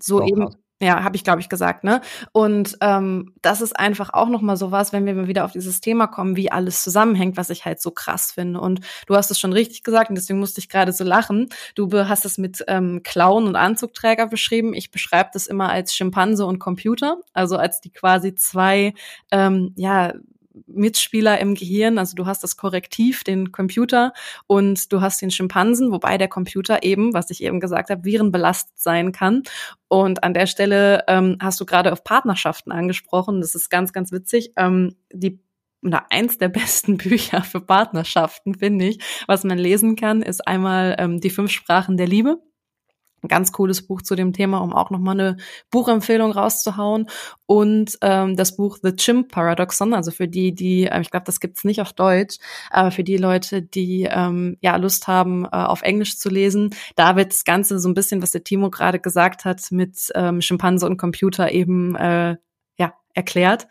so 0.00 0.20
Doch, 0.20 0.28
eben. 0.28 0.63
Ja, 0.82 1.04
habe 1.04 1.14
ich, 1.16 1.22
glaube 1.22 1.40
ich, 1.40 1.48
gesagt, 1.48 1.84
ne? 1.84 2.00
Und 2.32 2.76
ähm, 2.80 3.32
das 3.42 3.60
ist 3.60 3.78
einfach 3.78 4.10
auch 4.12 4.28
nochmal 4.28 4.56
so 4.56 4.72
was, 4.72 4.92
wenn 4.92 5.06
wir 5.06 5.14
mal 5.14 5.28
wieder 5.28 5.44
auf 5.44 5.52
dieses 5.52 5.80
Thema 5.80 6.08
kommen, 6.08 6.36
wie 6.36 6.50
alles 6.50 6.82
zusammenhängt, 6.82 7.36
was 7.36 7.48
ich 7.50 7.64
halt 7.64 7.80
so 7.80 7.92
krass 7.92 8.32
finde. 8.32 8.60
Und 8.60 8.80
du 9.06 9.14
hast 9.14 9.30
es 9.30 9.38
schon 9.38 9.52
richtig 9.52 9.84
gesagt 9.84 10.10
und 10.10 10.16
deswegen 10.16 10.40
musste 10.40 10.60
ich 10.60 10.68
gerade 10.68 10.92
so 10.92 11.04
lachen. 11.04 11.48
Du 11.76 11.88
hast 11.92 12.24
es 12.24 12.38
mit 12.38 12.64
ähm, 12.66 13.02
Clown 13.04 13.46
und 13.46 13.54
Anzugträger 13.56 14.26
beschrieben. 14.26 14.74
Ich 14.74 14.90
beschreibe 14.90 15.30
das 15.32 15.46
immer 15.46 15.70
als 15.70 15.94
Schimpanse 15.94 16.44
und 16.44 16.58
Computer, 16.58 17.18
also 17.32 17.56
als 17.56 17.80
die 17.80 17.90
quasi 17.92 18.34
zwei 18.34 18.94
ähm, 19.30 19.72
ja 19.76 20.12
Mitspieler 20.66 21.38
im 21.40 21.54
Gehirn. 21.54 21.98
Also 21.98 22.14
du 22.14 22.26
hast 22.26 22.42
das 22.42 22.56
Korrektiv, 22.56 23.24
den 23.24 23.52
Computer 23.52 24.12
und 24.46 24.92
du 24.92 25.00
hast 25.00 25.20
den 25.20 25.30
Schimpansen, 25.30 25.90
wobei 25.90 26.18
der 26.18 26.28
Computer 26.28 26.82
eben, 26.82 27.12
was 27.12 27.30
ich 27.30 27.42
eben 27.42 27.60
gesagt 27.60 27.90
habe, 27.90 28.04
virenbelastet 28.04 28.78
sein 28.78 29.12
kann. 29.12 29.42
Und 29.88 30.22
an 30.22 30.34
der 30.34 30.46
Stelle 30.46 31.04
ähm, 31.08 31.38
hast 31.40 31.60
du 31.60 31.66
gerade 31.66 31.92
auf 31.92 32.04
Partnerschaften 32.04 32.72
angesprochen. 32.72 33.40
Das 33.40 33.54
ist 33.54 33.70
ganz, 33.70 33.92
ganz 33.92 34.12
witzig. 34.12 34.52
Ähm, 34.56 34.94
die 35.12 35.40
oder 35.82 36.06
eins 36.10 36.38
der 36.38 36.48
besten 36.50 36.96
Bücher 36.96 37.42
für 37.42 37.60
Partnerschaften, 37.60 38.54
finde 38.54 38.86
ich, 38.86 38.98
was 39.26 39.44
man 39.44 39.58
lesen 39.58 39.96
kann, 39.96 40.22
ist 40.22 40.46
einmal 40.46 40.96
ähm, 40.98 41.20
die 41.20 41.30
fünf 41.30 41.50
Sprachen 41.50 41.96
der 41.96 42.06
Liebe 42.06 42.38
ein 43.24 43.28
ganz 43.28 43.52
cooles 43.52 43.86
Buch 43.86 44.02
zu 44.02 44.14
dem 44.14 44.32
Thema, 44.32 44.58
um 44.58 44.72
auch 44.72 44.90
nochmal 44.90 45.18
eine 45.18 45.36
Buchempfehlung 45.70 46.32
rauszuhauen. 46.32 47.08
Und 47.46 47.98
ähm, 48.02 48.36
das 48.36 48.56
Buch 48.56 48.78
The 48.82 48.94
Chimp 48.94 49.32
Paradoxon, 49.32 49.94
also 49.94 50.10
für 50.10 50.28
die, 50.28 50.54
die, 50.54 50.84
äh, 50.84 51.00
ich 51.00 51.10
glaube, 51.10 51.26
das 51.26 51.40
gibt's 51.40 51.64
nicht 51.64 51.80
auf 51.80 51.92
Deutsch, 51.92 52.36
aber 52.70 52.90
für 52.90 53.04
die 53.04 53.16
Leute, 53.16 53.62
die 53.62 54.08
ähm, 54.10 54.56
ja 54.60 54.76
Lust 54.76 55.08
haben, 55.08 55.44
äh, 55.46 55.48
auf 55.50 55.82
Englisch 55.82 56.18
zu 56.18 56.28
lesen, 56.28 56.70
da 56.96 57.16
wird 57.16 57.32
das 57.32 57.44
Ganze 57.44 57.78
so 57.78 57.88
ein 57.88 57.94
bisschen, 57.94 58.22
was 58.22 58.30
der 58.30 58.44
Timo 58.44 58.70
gerade 58.70 59.00
gesagt 59.00 59.44
hat, 59.44 59.60
mit 59.70 60.10
ähm, 60.14 60.40
Schimpanse 60.40 60.86
und 60.86 60.98
Computer 60.98 61.50
eben 61.50 61.96
äh, 61.96 62.36
ja 62.78 62.94
erklärt. 63.14 63.66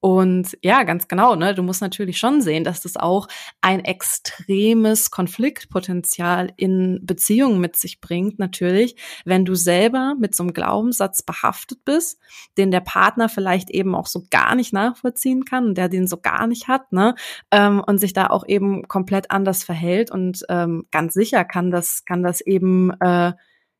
Und 0.00 0.56
ja, 0.62 0.84
ganz 0.84 1.08
genau, 1.08 1.34
ne? 1.34 1.54
Du 1.54 1.62
musst 1.62 1.80
natürlich 1.80 2.18
schon 2.18 2.40
sehen, 2.40 2.62
dass 2.62 2.80
das 2.80 2.96
auch 2.96 3.26
ein 3.60 3.84
extremes 3.84 5.10
Konfliktpotenzial 5.10 6.52
in 6.56 7.00
Beziehungen 7.02 7.60
mit 7.60 7.76
sich 7.76 8.00
bringt, 8.00 8.38
natürlich, 8.38 8.96
wenn 9.24 9.44
du 9.44 9.54
selber 9.56 10.14
mit 10.18 10.34
so 10.36 10.44
einem 10.44 10.52
Glaubenssatz 10.52 11.22
behaftet 11.22 11.84
bist, 11.84 12.20
den 12.56 12.70
der 12.70 12.80
Partner 12.80 13.28
vielleicht 13.28 13.70
eben 13.70 13.94
auch 13.96 14.06
so 14.06 14.24
gar 14.30 14.54
nicht 14.54 14.72
nachvollziehen 14.72 15.44
kann 15.44 15.74
der 15.74 15.88
den 15.88 16.06
so 16.06 16.18
gar 16.20 16.46
nicht 16.46 16.68
hat, 16.68 16.92
ne? 16.92 17.14
Ähm, 17.50 17.82
und 17.86 17.98
sich 17.98 18.12
da 18.12 18.28
auch 18.28 18.46
eben 18.46 18.86
komplett 18.88 19.30
anders 19.30 19.64
verhält. 19.64 20.10
Und 20.10 20.44
ähm, 20.48 20.86
ganz 20.90 21.14
sicher 21.14 21.44
kann 21.44 21.70
das, 21.70 22.04
kann 22.04 22.22
das 22.22 22.40
eben 22.40 22.90
äh, 23.00 23.32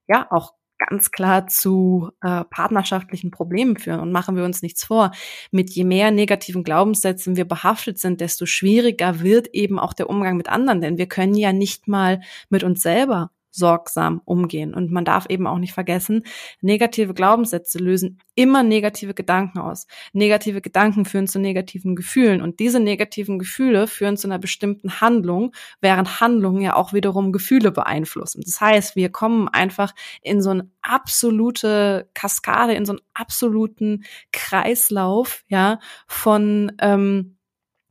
ja 0.09 0.27
auch 0.31 0.55
ganz 0.79 1.11
klar 1.11 1.47
zu 1.47 2.11
äh, 2.23 2.45
partnerschaftlichen 2.45 3.31
Problemen 3.31 3.77
führen. 3.77 4.01
Und 4.01 4.13
machen 4.13 4.37
wir 4.37 4.45
uns 4.45 4.63
nichts 4.63 4.85
vor. 4.85 5.13
Mit 5.51 5.71
je 5.71 5.85
mehr 5.85 6.11
negativen 6.11 6.65
Glaubenssätzen 6.65 7.37
wir 7.37 7.47
behaftet 7.47 7.99
sind, 7.99 8.21
desto 8.21 8.47
schwieriger 8.47 9.21
wird 9.21 9.49
eben 9.49 9.79
auch 9.79 9.93
der 9.93 10.09
Umgang 10.09 10.37
mit 10.37 10.49
anderen. 10.49 10.81
Denn 10.81 10.99
wir 10.99 11.07
können 11.07 11.35
ja 11.35 11.53
nicht 11.53 11.89
mal 11.89 12.21
mit 12.49 12.63
uns 12.65 12.83
selber 12.83 13.31
sorgsam 13.51 14.21
umgehen. 14.25 14.75
Und 14.75 14.91
man 14.91 15.05
darf 15.05 15.27
eben 15.29 15.47
auch 15.47 15.59
nicht 15.59 15.73
vergessen, 15.73 16.25
negative 16.61 17.15
Glaubenssätze 17.15 17.79
lösen 17.79 18.21
immer 18.35 18.63
negative 18.63 19.15
Gedanken 19.15 19.59
aus. 19.59 19.87
Negative 20.13 20.61
Gedanken 20.61 21.05
führen 21.05 21.27
zu 21.27 21.41
negativen 21.41 21.97
Gefühlen 21.97 22.41
und 22.41 22.61
diese 22.61 22.79
negativen 22.79 23.39
Gefühle 23.39 23.87
führen 23.87 24.17
zu 24.17 24.29
einer 24.29 24.39
bestimmten 24.39 25.01
Handlung, 25.01 25.53
während 25.81 26.21
Handlungen 26.21 26.63
ja 26.63 26.77
auch 26.77 26.93
wiederum 26.93 27.33
Gefühle 27.33 27.73
beeinflussen. 27.73 28.43
Das 28.45 28.61
heißt, 28.61 28.95
wir 28.95 29.11
kommen 29.11 29.49
einfach 29.49 29.93
in 30.23 30.41
so 30.41 30.51
eine 30.51 30.71
absolute 30.83 32.09
Kaskade, 32.15 32.75
in 32.75 32.87
so 32.87 32.93
einen 32.93 33.03
absoluten 33.15 34.05
Kreislauf, 34.33 35.45
ja, 35.49 35.81
von 36.07 36.73
ähm, 36.81 37.38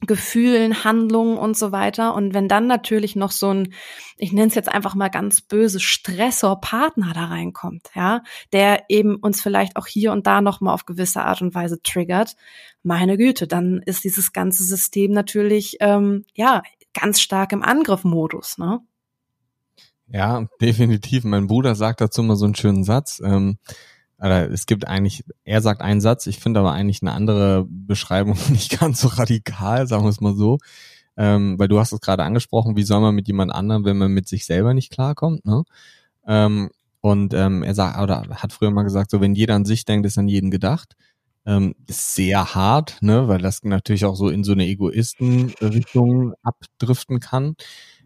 Gefühlen, 0.05 0.83
Handlungen 0.83 1.37
und 1.37 1.57
so 1.57 1.71
weiter. 1.71 2.13
Und 2.13 2.35
wenn 2.35 2.47
dann 2.47 2.67
natürlich 2.67 3.15
noch 3.15 3.31
so 3.31 3.51
ein, 3.51 3.73
ich 4.17 4.31
nenne 4.31 4.47
es 4.47 4.55
jetzt 4.55 4.69
einfach 4.69 4.93
mal 4.93 5.09
ganz 5.09 5.41
böse, 5.41 5.79
Stressor-Partner 5.79 7.13
da 7.13 7.25
reinkommt, 7.25 7.89
ja, 7.95 8.21
der 8.53 8.83
eben 8.89 9.15
uns 9.15 9.41
vielleicht 9.41 9.75
auch 9.75 9.87
hier 9.87 10.11
und 10.11 10.27
da 10.27 10.41
nochmal 10.41 10.75
auf 10.75 10.85
gewisse 10.85 11.23
Art 11.23 11.41
und 11.41 11.55
Weise 11.55 11.81
triggert, 11.81 12.35
meine 12.83 13.17
Güte, 13.17 13.47
dann 13.47 13.81
ist 13.85 14.03
dieses 14.03 14.33
ganze 14.33 14.63
System 14.63 15.11
natürlich, 15.11 15.77
ähm, 15.79 16.25
ja, 16.35 16.61
ganz 16.93 17.19
stark 17.19 17.51
im 17.51 17.63
Angriffmodus, 17.63 18.59
ne? 18.59 18.81
Ja, 20.09 20.47
definitiv. 20.61 21.25
Mein 21.25 21.47
Bruder 21.47 21.75
sagt 21.75 22.01
dazu 22.01 22.23
mal 22.23 22.37
so 22.37 22.45
einen 22.45 22.55
schönen 22.55 22.83
Satz. 22.83 23.21
Ähm, 23.23 23.57
oder 24.20 24.49
es 24.51 24.65
gibt 24.65 24.88
eigentlich, 24.88 25.24
er 25.43 25.61
sagt 25.61 25.82
einen 25.82 26.01
Satz, 26.01 26.28
ich 26.28 26.39
finde 26.39 26.59
aber 26.59 26.72
eigentlich 26.72 27.01
eine 27.01 27.13
andere 27.13 27.65
Beschreibung 27.70 28.38
nicht 28.49 28.80
ganz 28.80 29.01
so 29.01 29.09
radikal, 29.09 29.88
sagen 29.88 30.03
wir 30.03 30.09
es 30.09 30.22
mal 30.22 30.36
so. 30.36 30.57
Ähm, 31.18 31.57
weil 31.57 31.68
du 31.68 31.80
hast 31.80 31.93
es 31.93 31.99
gerade 32.01 32.24
angesprochen, 32.24 32.76
wie 32.76 32.84
soll 32.84 33.01
man 33.01 33.15
mit 33.15 33.28
jemand 33.28 33.51
anderem, 33.51 33.86
wenn 33.86 33.97
man 33.97 34.11
mit 34.11 34.28
sich 34.28 34.45
selber 34.45 34.76
nicht 34.76 34.91
klarkommt, 34.91 35.45
ne? 35.45 35.63
Ähm, 36.28 36.70
und 37.01 37.34
ähm, 37.34 37.63
er 37.63 37.74
sagt, 37.74 37.99
oder 38.01 38.24
hat 38.30 38.53
früher 38.53 38.72
mal 38.72 38.84
gesagt, 38.84 39.11
so 39.11 39.22
wenn 39.22 39.34
jeder 39.34 39.55
an 39.55 39.65
sich 39.65 39.86
denkt, 39.86 40.05
ist 40.05 40.18
an 40.18 40.28
jeden 40.28 40.51
gedacht. 40.51 40.95
Ähm, 41.45 41.76
ist 41.88 42.15
sehr 42.15 42.55
hart, 42.55 42.97
ne, 43.01 43.28
weil 43.30 43.39
das 43.39 43.63
natürlich 43.63 44.03
auch 44.03 44.15
so 44.15 44.28
in 44.30 44.43
so 44.43 44.51
eine 44.51 44.65
Egoisten-Richtung 44.68 46.34
abdriften 46.43 47.22
kann. 47.22 47.55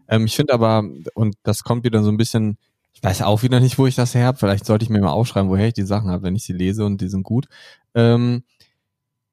Ähm, 0.08 0.26
ich 0.26 0.36
finde 0.36 0.54
aber, 0.54 0.84
und 1.14 1.34
das 1.42 1.64
kommt 1.64 1.84
wieder 1.84 2.04
so 2.04 2.10
ein 2.10 2.16
bisschen 2.16 2.58
ich 2.92 3.02
weiß 3.02 3.22
auch 3.22 3.42
wieder 3.42 3.60
nicht, 3.60 3.78
wo 3.78 3.86
ich 3.86 3.94
das 3.94 4.14
her 4.14 4.26
habe. 4.26 4.38
Vielleicht 4.38 4.66
sollte 4.66 4.84
ich 4.84 4.90
mir 4.90 5.00
mal 5.00 5.10
aufschreiben, 5.10 5.50
woher 5.50 5.68
ich 5.68 5.74
die 5.74 5.82
Sachen 5.82 6.10
habe, 6.10 6.24
wenn 6.24 6.36
ich 6.36 6.44
sie 6.44 6.52
lese 6.52 6.84
und 6.84 7.00
die 7.00 7.08
sind 7.08 7.22
gut. 7.22 7.46
Ähm, 7.94 8.44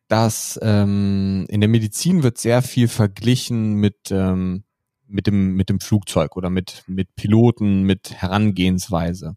dass 0.07 0.59
ähm, 0.63 1.45
in 1.49 1.61
der 1.61 1.69
Medizin 1.69 2.23
wird 2.23 2.39
sehr 2.39 2.61
viel 2.63 2.87
verglichen 2.87 3.75
mit 3.75 4.11
ähm, 4.11 4.63
mit 5.07 5.27
dem 5.27 5.55
mit 5.55 5.69
dem 5.69 5.79
Flugzeug 5.79 6.35
oder 6.35 6.49
mit 6.49 6.83
mit 6.87 7.15
Piloten, 7.15 7.83
mit 7.83 8.13
Herangehensweise. 8.13 9.35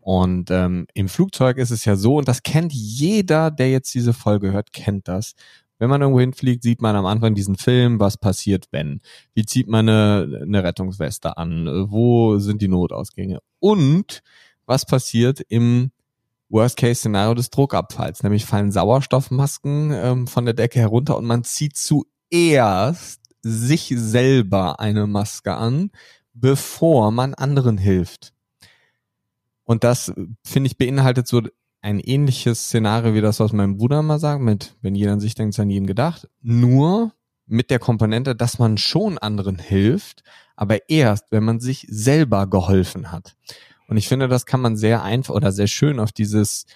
Und 0.00 0.50
ähm, 0.50 0.86
im 0.94 1.08
Flugzeug 1.08 1.58
ist 1.58 1.70
es 1.70 1.84
ja 1.84 1.94
so, 1.96 2.16
und 2.16 2.26
das 2.28 2.42
kennt 2.42 2.72
jeder, 2.72 3.52
der 3.52 3.70
jetzt 3.70 3.94
diese 3.94 4.12
Folge 4.12 4.52
hört, 4.52 4.72
kennt 4.72 5.06
das. 5.06 5.34
Wenn 5.78 5.90
man 5.90 6.00
irgendwo 6.00 6.20
hinfliegt, 6.20 6.62
sieht 6.62 6.80
man 6.80 6.94
am 6.94 7.06
Anfang 7.06 7.34
diesen 7.34 7.56
Film, 7.56 7.98
was 7.98 8.16
passiert, 8.16 8.68
wenn. 8.70 9.00
Wie 9.34 9.44
zieht 9.44 9.68
man 9.68 9.88
eine, 9.88 10.40
eine 10.42 10.62
Rettungsweste 10.62 11.36
an? 11.36 11.66
Wo 11.90 12.38
sind 12.38 12.62
die 12.62 12.68
Notausgänge? 12.68 13.40
Und 13.58 14.22
was 14.66 14.86
passiert 14.86 15.40
im 15.48 15.90
Worst-Case-Szenario 16.48 17.34
des 17.34 17.50
Druckabfalls? 17.50 18.22
Nämlich 18.22 18.44
fallen 18.44 18.70
Sauerstoffmasken 18.70 19.90
ähm, 19.92 20.26
von 20.26 20.44
der 20.44 20.54
Decke 20.54 20.78
herunter 20.78 21.16
und 21.16 21.24
man 21.24 21.44
zieht 21.44 21.76
zuerst 21.76 23.20
sich 23.42 23.92
selber 23.96 24.78
eine 24.78 25.06
Maske 25.06 25.54
an, 25.54 25.90
bevor 26.32 27.10
man 27.10 27.34
anderen 27.34 27.76
hilft. 27.76 28.32
Und 29.64 29.84
das, 29.84 30.12
finde 30.44 30.68
ich, 30.68 30.78
beinhaltet 30.78 31.26
so 31.26 31.42
ein 31.82 31.98
ähnliches 31.98 32.64
Szenario 32.64 33.14
wie 33.14 33.20
das, 33.20 33.40
was 33.40 33.52
mein 33.52 33.76
Bruder 33.76 34.00
mal 34.02 34.20
sagt, 34.20 34.40
mit 34.40 34.76
wenn 34.80 34.94
jeder 34.94 35.12
an 35.12 35.20
sich 35.20 35.34
denkt, 35.34 35.54
ist 35.54 35.60
an 35.60 35.68
jeden 35.68 35.86
gedacht. 35.86 36.28
Nur 36.40 37.12
mit 37.46 37.68
der 37.70 37.80
Komponente, 37.80 38.34
dass 38.36 38.58
man 38.58 38.78
schon 38.78 39.18
anderen 39.18 39.58
hilft, 39.58 40.22
aber 40.56 40.88
erst, 40.88 41.26
wenn 41.30 41.44
man 41.44 41.60
sich 41.60 41.86
selber 41.90 42.46
geholfen 42.46 43.12
hat. 43.12 43.36
Und 43.88 43.96
ich 43.96 44.08
finde, 44.08 44.28
das 44.28 44.46
kann 44.46 44.60
man 44.60 44.76
sehr 44.76 45.02
einfach 45.02 45.34
oder 45.34 45.50
sehr 45.52 45.66
schön 45.66 45.98
auf 45.98 46.12
dieses 46.12 46.66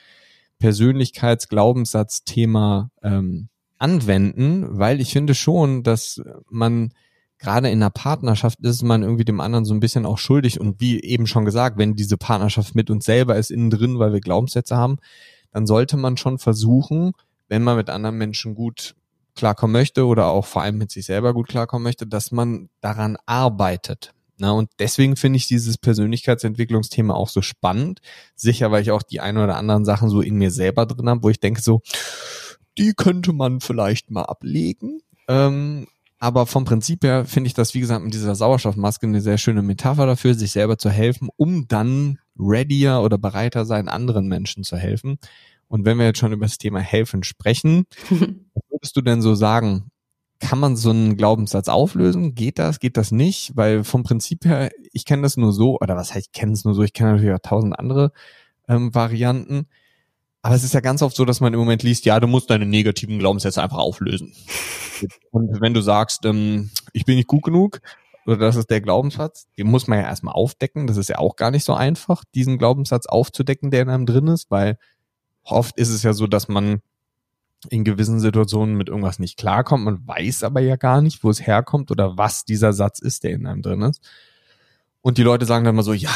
Persönlichkeitsglaubenssatz-Thema 0.58 2.90
ähm, 3.02 3.48
anwenden, 3.78 4.78
weil 4.78 5.00
ich 5.00 5.12
finde 5.12 5.34
schon, 5.34 5.84
dass 5.84 6.20
man 6.50 6.92
gerade 7.38 7.68
in 7.68 7.82
einer 7.82 7.90
Partnerschaft 7.90 8.60
ist 8.60 8.82
man 8.82 9.02
irgendwie 9.02 9.24
dem 9.24 9.40
anderen 9.40 9.64
so 9.64 9.74
ein 9.74 9.80
bisschen 9.80 10.06
auch 10.06 10.18
schuldig. 10.18 10.60
Und 10.60 10.80
wie 10.80 11.00
eben 11.02 11.26
schon 11.26 11.44
gesagt, 11.44 11.78
wenn 11.78 11.94
diese 11.94 12.16
Partnerschaft 12.16 12.74
mit 12.74 12.90
uns 12.90 13.04
selber 13.04 13.36
ist 13.36 13.50
innen 13.50 13.70
drin, 13.70 13.98
weil 13.98 14.12
wir 14.12 14.20
Glaubenssätze 14.20 14.76
haben, 14.76 14.98
dann 15.52 15.66
sollte 15.66 15.96
man 15.96 16.16
schon 16.16 16.38
versuchen, 16.38 17.12
wenn 17.48 17.62
man 17.62 17.76
mit 17.76 17.90
anderen 17.90 18.16
Menschen 18.16 18.54
gut 18.54 18.94
klarkommen 19.34 19.72
möchte 19.72 20.06
oder 20.06 20.26
auch 20.26 20.46
vor 20.46 20.62
allem 20.62 20.78
mit 20.78 20.90
sich 20.90 21.06
selber 21.06 21.34
gut 21.34 21.48
klarkommen 21.48 21.84
möchte, 21.84 22.06
dass 22.06 22.32
man 22.32 22.68
daran 22.80 23.16
arbeitet. 23.26 24.12
Na, 24.38 24.52
und 24.52 24.70
deswegen 24.78 25.16
finde 25.16 25.38
ich 25.38 25.46
dieses 25.46 25.78
Persönlichkeitsentwicklungsthema 25.78 27.14
auch 27.14 27.28
so 27.28 27.40
spannend. 27.40 28.00
Sicher, 28.34 28.70
weil 28.70 28.82
ich 28.82 28.90
auch 28.90 29.02
die 29.02 29.20
ein 29.20 29.38
oder 29.38 29.56
anderen 29.56 29.84
Sachen 29.84 30.10
so 30.10 30.20
in 30.20 30.36
mir 30.36 30.50
selber 30.50 30.84
drin 30.84 31.08
habe, 31.08 31.22
wo 31.22 31.30
ich 31.30 31.40
denke 31.40 31.62
so, 31.62 31.80
die 32.76 32.92
könnte 32.92 33.32
man 33.32 33.60
vielleicht 33.60 34.10
mal 34.10 34.24
ablegen. 34.24 35.00
Ähm, 35.28 35.86
aber 36.18 36.46
vom 36.46 36.64
Prinzip 36.64 37.04
her 37.04 37.24
finde 37.26 37.48
ich 37.48 37.54
das, 37.54 37.74
wie 37.74 37.80
gesagt, 37.80 38.02
mit 38.02 38.14
dieser 38.14 38.34
Sauerstoffmaske 38.34 39.06
eine 39.06 39.20
sehr 39.20 39.38
schöne 39.38 39.62
Metapher 39.62 40.06
dafür, 40.06 40.34
sich 40.34 40.52
selber 40.52 40.78
zu 40.78 40.90
helfen, 40.90 41.28
um 41.36 41.68
dann 41.68 42.18
readier 42.38 43.00
oder 43.02 43.18
bereiter 43.18 43.64
sein, 43.64 43.88
anderen 43.88 44.26
Menschen 44.26 44.64
zu 44.64 44.76
helfen. 44.76 45.18
Und 45.68 45.84
wenn 45.84 45.98
wir 45.98 46.06
jetzt 46.06 46.18
schon 46.18 46.32
über 46.32 46.46
das 46.46 46.58
Thema 46.58 46.80
helfen 46.80 47.22
sprechen, 47.22 47.84
was 48.10 48.62
würdest 48.70 48.96
du 48.96 49.02
denn 49.02 49.20
so 49.20 49.34
sagen? 49.34 49.90
Kann 50.38 50.58
man 50.58 50.76
so 50.76 50.90
einen 50.90 51.16
Glaubenssatz 51.16 51.68
auflösen? 51.68 52.34
Geht 52.34 52.58
das? 52.58 52.78
Geht 52.78 52.96
das 52.96 53.10
nicht? 53.10 53.52
Weil 53.56 53.84
vom 53.84 54.02
Prinzip 54.02 54.44
her, 54.44 54.70
ich 54.92 55.04
kenne 55.04 55.22
das 55.22 55.36
nur 55.36 55.52
so, 55.52 55.78
oder 55.80 55.96
was 55.96 56.14
heißt, 56.14 56.26
ich 56.26 56.32
kenne 56.32 56.52
es 56.52 56.64
nur 56.64 56.74
so, 56.74 56.82
ich 56.82 56.92
kenne 56.92 57.12
natürlich 57.12 57.34
auch 57.34 57.40
tausend 57.42 57.78
andere 57.78 58.12
ähm, 58.68 58.94
Varianten. 58.94 59.66
Aber 60.46 60.54
es 60.54 60.62
ist 60.62 60.74
ja 60.74 60.80
ganz 60.80 61.02
oft 61.02 61.16
so, 61.16 61.24
dass 61.24 61.40
man 61.40 61.52
im 61.54 61.58
Moment 61.58 61.82
liest, 61.82 62.04
ja, 62.04 62.20
du 62.20 62.28
musst 62.28 62.50
deine 62.50 62.66
negativen 62.66 63.18
Glaubenssätze 63.18 63.60
einfach 63.60 63.78
auflösen. 63.78 64.32
Und 65.32 65.60
wenn 65.60 65.74
du 65.74 65.80
sagst, 65.80 66.24
ähm, 66.24 66.70
ich 66.92 67.04
bin 67.04 67.16
nicht 67.16 67.26
gut 67.26 67.42
genug, 67.42 67.80
oder 68.26 68.36
das 68.36 68.54
ist 68.54 68.70
der 68.70 68.80
Glaubenssatz, 68.80 69.48
den 69.58 69.66
muss 69.66 69.88
man 69.88 69.98
ja 69.98 70.04
erstmal 70.04 70.34
aufdecken. 70.34 70.86
Das 70.86 70.98
ist 70.98 71.08
ja 71.08 71.18
auch 71.18 71.34
gar 71.34 71.50
nicht 71.50 71.64
so 71.64 71.74
einfach, 71.74 72.22
diesen 72.32 72.58
Glaubenssatz 72.58 73.06
aufzudecken, 73.06 73.72
der 73.72 73.82
in 73.82 73.88
einem 73.88 74.06
drin 74.06 74.28
ist, 74.28 74.48
weil 74.48 74.78
oft 75.42 75.76
ist 75.78 75.88
es 75.88 76.04
ja 76.04 76.12
so, 76.12 76.28
dass 76.28 76.46
man 76.46 76.80
in 77.68 77.82
gewissen 77.82 78.20
Situationen 78.20 78.76
mit 78.76 78.88
irgendwas 78.88 79.18
nicht 79.18 79.38
klarkommt. 79.38 79.84
Man 79.84 80.06
weiß 80.06 80.44
aber 80.44 80.60
ja 80.60 80.76
gar 80.76 81.02
nicht, 81.02 81.24
wo 81.24 81.30
es 81.30 81.44
herkommt 81.44 81.90
oder 81.90 82.18
was 82.18 82.44
dieser 82.44 82.72
Satz 82.72 83.00
ist, 83.00 83.24
der 83.24 83.32
in 83.32 83.48
einem 83.48 83.62
drin 83.62 83.82
ist. 83.82 84.00
Und 85.02 85.18
die 85.18 85.24
Leute 85.24 85.44
sagen 85.44 85.64
dann 85.64 85.74
mal 85.74 85.82
so, 85.82 85.92
ja, 85.92 86.14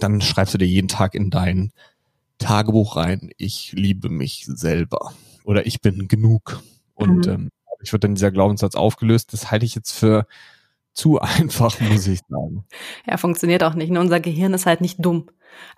dann 0.00 0.20
schreibst 0.20 0.52
du 0.52 0.58
dir 0.58 0.66
jeden 0.66 0.88
Tag 0.88 1.14
in 1.14 1.30
deinen 1.30 1.72
Tagebuch 2.42 2.96
rein, 2.96 3.30
ich 3.36 3.72
liebe 3.72 4.08
mich 4.08 4.44
selber 4.46 5.14
oder 5.44 5.66
ich 5.66 5.80
bin 5.80 6.08
genug. 6.08 6.62
Und 6.94 7.26
mhm. 7.26 7.32
ähm, 7.32 7.48
ich 7.82 7.92
wird 7.92 8.04
dann 8.04 8.14
dieser 8.14 8.30
Glaubenssatz 8.30 8.74
aufgelöst. 8.74 9.32
Das 9.32 9.50
halte 9.50 9.64
ich 9.64 9.74
jetzt 9.74 9.92
für 9.92 10.26
zu 10.94 11.18
einfach, 11.20 11.80
muss 11.80 12.06
ich 12.06 12.20
sagen. 12.28 12.64
Ja, 13.06 13.16
funktioniert 13.16 13.64
auch 13.64 13.74
nicht. 13.74 13.90
Ne? 13.90 14.00
Unser 14.00 14.20
Gehirn 14.20 14.54
ist 14.54 14.66
halt 14.66 14.80
nicht 14.80 15.04
dumm. 15.04 15.28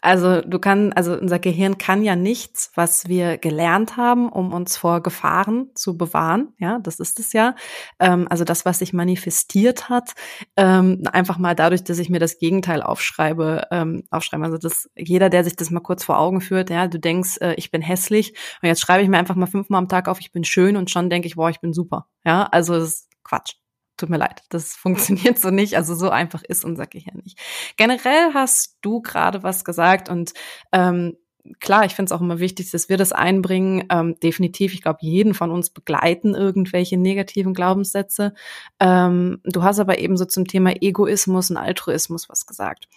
Also 0.01 0.41
du 0.41 0.59
kann, 0.59 0.93
also 0.93 1.19
unser 1.19 1.39
Gehirn 1.39 1.79
kann 1.79 2.03
ja 2.05 2.17
nichts, 2.17 2.71
was 2.75 3.09
wir 3.09 3.39
gelernt 3.39 3.97
haben, 3.97 4.29
um 4.29 4.53
uns 4.53 4.77
vor 4.77 5.03
Gefahren 5.03 5.71
zu 5.75 5.97
bewahren. 5.97 6.55
Ja, 6.59 6.79
das 6.79 7.01
ist 7.01 7.19
es 7.19 7.33
ja. 7.33 7.55
Ähm, 7.99 8.27
also 8.31 8.45
das, 8.45 8.65
was 8.65 8.79
sich 8.79 8.93
manifestiert 8.93 9.89
hat, 9.89 10.13
ähm, 10.57 11.03
einfach 11.13 11.39
mal 11.39 11.55
dadurch, 11.55 11.85
dass 11.85 11.99
ich 11.99 12.11
mir 12.11 12.21
das 12.21 12.39
Gegenteil 12.39 12.83
aufschreibe, 12.83 13.67
ähm, 13.71 14.05
aufschreibe. 14.11 14.45
Also 14.45 14.59
das, 14.59 14.89
jeder, 14.97 15.31
der 15.31 15.45
sich 15.45 15.57
das 15.57 15.71
mal 15.71 15.81
kurz 15.81 16.05
vor 16.05 16.19
Augen 16.19 16.41
führt, 16.41 16.71
ja, 16.71 16.87
du 16.87 16.99
denkst, 16.99 17.39
äh, 17.41 17.55
ich 17.55 17.71
bin 17.71 17.83
hässlich 17.83 18.35
und 18.63 18.69
jetzt 18.69 18.81
schreibe 18.81 19.03
ich 19.03 19.09
mir 19.09 19.19
einfach 19.19 19.37
mal 19.37 19.47
fünfmal 19.47 19.79
am 19.79 19.89
Tag 19.89 20.09
auf, 20.09 20.21
ich 20.21 20.33
bin 20.33 20.45
schön 20.45 20.77
und 20.77 20.91
schon 20.91 21.11
denke 21.11 21.27
ich, 21.27 21.37
boah, 21.37 21.51
ich 21.51 21.61
bin 21.61 21.73
super. 21.73 22.07
Ja, 22.25 22.45
also 22.45 22.75
das 22.75 22.89
ist 22.89 23.09
Quatsch 23.25 23.55
tut 23.97 24.11
mir 24.11 24.19
leid, 24.19 24.43
das 24.49 24.75
funktioniert 24.77 25.39
so 25.39 25.51
nicht. 25.51 25.77
Also 25.77 25.95
so 25.95 26.11
einfach 26.11 26.43
ist 26.43 26.65
unser 26.65 26.87
Gehirn 26.87 27.21
nicht. 27.23 27.39
Generell 27.77 28.35
hast 28.35 28.79
du 28.83 29.01
gerade 29.03 29.43
was 29.43 29.65
gesagt 29.65 30.09
und 30.09 30.33
ähm, 30.73 31.17
klar, 31.61 31.85
ich 31.85 31.95
finde 31.95 32.09
es 32.09 32.13
auch 32.13 32.23
immer 32.23 32.39
wichtig, 32.39 32.71
dass 32.71 32.89
wir 32.89 32.97
das 32.97 33.13
einbringen. 33.13 33.85
Ähm, 33.91 34.19
definitiv, 34.21 34.73
ich 34.73 34.83
glaube, 34.83 34.99
jeden 35.03 35.35
von 35.35 35.51
uns 35.51 35.71
begleiten 35.71 36.35
irgendwelche 36.35 36.97
negativen 36.97 37.55
Glaubenssätze. 37.55 38.35
Ähm, 38.81 39.41
du 39.45 39.63
hast 39.63 39.79
aber 39.79 39.99
eben 39.99 40.17
so 40.17 40.25
zum 40.25 40.47
Thema 40.47 40.73
Egoismus 40.81 41.51
und 41.51 41.57
Altruismus 41.57 42.29
was 42.29 42.47
gesagt. 42.47 42.89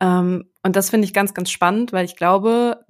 Ähm, 0.00 0.50
und 0.62 0.76
das 0.76 0.90
finde 0.90 1.06
ich 1.06 1.14
ganz, 1.14 1.34
ganz 1.34 1.50
spannend, 1.50 1.92
weil 1.92 2.04
ich 2.04 2.16
glaube, 2.16 2.84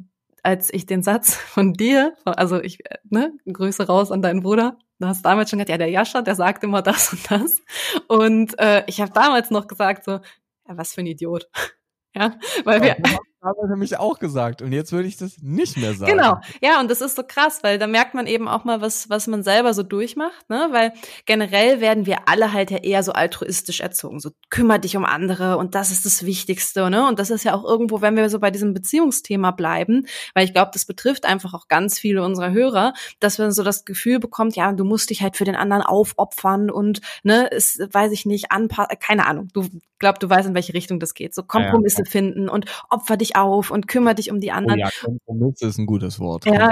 als 0.44 0.72
ich 0.72 0.86
den 0.86 1.02
Satz 1.02 1.34
von 1.34 1.72
dir, 1.72 2.14
also 2.24 2.60
ich, 2.60 2.78
ne, 3.08 3.32
Grüße 3.50 3.86
raus 3.86 4.12
an 4.12 4.22
deinen 4.22 4.42
Bruder, 4.42 4.78
du 5.00 5.06
hast 5.06 5.24
damals 5.24 5.50
schon 5.50 5.58
gesagt, 5.58 5.70
ja, 5.70 5.78
der 5.78 5.90
Jascha, 5.90 6.22
der 6.22 6.34
sagt 6.34 6.62
immer 6.62 6.82
das 6.82 7.12
und 7.12 7.30
das. 7.30 7.62
Und 8.06 8.58
äh, 8.60 8.84
ich 8.86 9.00
habe 9.00 9.10
damals 9.12 9.50
noch 9.50 9.66
gesagt, 9.66 10.04
so, 10.04 10.12
ja, 10.12 10.76
was 10.76 10.94
für 10.94 11.00
ein 11.00 11.06
Idiot. 11.06 11.48
Ja, 12.16 12.38
weil 12.62 12.80
wir. 12.80 12.96
Ja, 13.44 13.50
habe 13.50 13.60
er 13.62 13.68
nämlich 13.68 13.98
auch 13.98 14.18
gesagt. 14.18 14.62
Und 14.62 14.72
jetzt 14.72 14.92
würde 14.92 15.06
ich 15.06 15.16
das 15.16 15.42
nicht 15.42 15.76
mehr 15.76 15.94
sagen. 15.94 16.12
Genau. 16.12 16.40
Ja, 16.62 16.80
und 16.80 16.90
das 16.90 17.00
ist 17.00 17.16
so 17.16 17.22
krass, 17.22 17.58
weil 17.62 17.78
da 17.78 17.86
merkt 17.86 18.14
man 18.14 18.26
eben 18.26 18.48
auch 18.48 18.64
mal, 18.64 18.80
was, 18.80 19.10
was 19.10 19.26
man 19.26 19.42
selber 19.42 19.74
so 19.74 19.82
durchmacht, 19.82 20.48
ne? 20.48 20.68
Weil 20.70 20.94
generell 21.26 21.80
werden 21.80 22.06
wir 22.06 22.28
alle 22.28 22.52
halt 22.52 22.70
ja 22.70 22.78
eher 22.78 23.02
so 23.02 23.12
altruistisch 23.12 23.80
erzogen. 23.80 24.18
So 24.18 24.30
kümmere 24.48 24.80
dich 24.80 24.96
um 24.96 25.04
andere 25.04 25.58
und 25.58 25.74
das 25.74 25.90
ist 25.90 26.06
das 26.06 26.24
Wichtigste, 26.24 26.88
ne? 26.88 27.06
Und 27.06 27.18
das 27.18 27.30
ist 27.30 27.44
ja 27.44 27.54
auch 27.54 27.64
irgendwo, 27.64 28.00
wenn 28.00 28.16
wir 28.16 28.28
so 28.30 28.38
bei 28.38 28.50
diesem 28.50 28.72
Beziehungsthema 28.72 29.50
bleiben, 29.50 30.06
weil 30.32 30.44
ich 30.44 30.52
glaube, 30.52 30.70
das 30.72 30.86
betrifft 30.86 31.26
einfach 31.26 31.52
auch 31.52 31.68
ganz 31.68 31.98
viele 31.98 32.22
unserer 32.22 32.52
Hörer, 32.52 32.94
dass 33.20 33.38
man 33.38 33.52
so 33.52 33.62
das 33.62 33.84
Gefühl 33.84 34.20
bekommt, 34.20 34.56
ja, 34.56 34.72
du 34.72 34.84
musst 34.84 35.10
dich 35.10 35.22
halt 35.22 35.36
für 35.36 35.44
den 35.44 35.56
anderen 35.56 35.82
aufopfern 35.82 36.70
und, 36.70 37.00
ne, 37.22 37.46
ist, 37.48 37.80
weiß 37.92 38.12
ich 38.12 38.24
nicht, 38.24 38.50
anpassen, 38.52 38.96
keine 38.98 39.26
Ahnung. 39.26 39.48
Du 39.52 39.68
glaub, 40.04 40.20
du 40.20 40.28
weißt, 40.28 40.48
in 40.48 40.54
welche 40.54 40.74
Richtung 40.74 41.00
das 41.00 41.14
geht. 41.14 41.34
So 41.34 41.42
Kompromisse 41.42 42.00
ja, 42.00 42.04
ja. 42.04 42.10
finden 42.10 42.48
und 42.50 42.66
opfer 42.90 43.16
dich 43.16 43.33
auf 43.34 43.70
und 43.70 43.88
kümmere 43.88 44.14
dich 44.14 44.30
um 44.30 44.40
die 44.40 44.52
anderen. 44.52 44.80
Oh 44.80 44.84
ja, 44.84 44.90
Kompromiss 45.02 45.60
ist 45.62 45.78
ein 45.78 45.86
gutes 45.86 46.18
Wort. 46.20 46.46
Ja, 46.46 46.70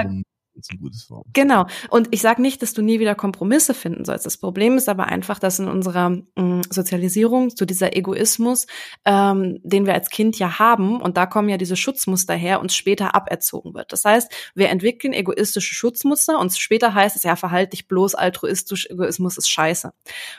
ist 0.55 0.71
ein 0.71 0.79
gutes 0.79 1.09
Wort. 1.09 1.25
Genau. 1.33 1.65
Und 1.89 2.09
ich 2.11 2.21
sage 2.21 2.41
nicht, 2.41 2.61
dass 2.61 2.73
du 2.73 2.81
nie 2.81 2.99
wieder 2.99 3.15
Kompromisse 3.15 3.73
finden 3.73 4.05
sollst. 4.05 4.25
Das 4.25 4.37
Problem 4.37 4.77
ist 4.77 4.89
aber 4.89 5.05
einfach, 5.05 5.39
dass 5.39 5.59
in 5.59 5.67
unserer 5.67 6.09
mh, 6.09 6.23
mm, 6.35 6.61
Sozialisierung 6.69 7.49
so 7.49 7.65
dieser 7.65 7.95
Egoismus, 7.95 8.67
ähm, 9.05 9.59
den 9.63 9.85
wir 9.85 9.93
als 9.93 10.09
Kind 10.09 10.37
ja 10.39 10.59
haben, 10.59 11.01
und 11.01 11.17
da 11.17 11.25
kommen 11.25 11.49
ja 11.49 11.57
diese 11.57 11.75
Schutzmuster 11.75 12.35
her, 12.35 12.59
uns 12.59 12.75
später 12.75 13.15
aberzogen 13.15 13.73
wird. 13.73 13.91
Das 13.91 14.05
heißt, 14.05 14.31
wir 14.55 14.69
entwickeln 14.69 15.13
egoistische 15.13 15.73
Schutzmuster 15.73 16.39
und 16.39 16.55
später 16.55 16.93
heißt 16.93 17.15
es 17.15 17.23
ja, 17.23 17.35
verhalt 17.35 17.73
dich 17.73 17.87
bloß 17.87 18.15
altruistisch, 18.15 18.87
Egoismus 18.89 19.37
ist 19.37 19.49
scheiße. 19.49 19.93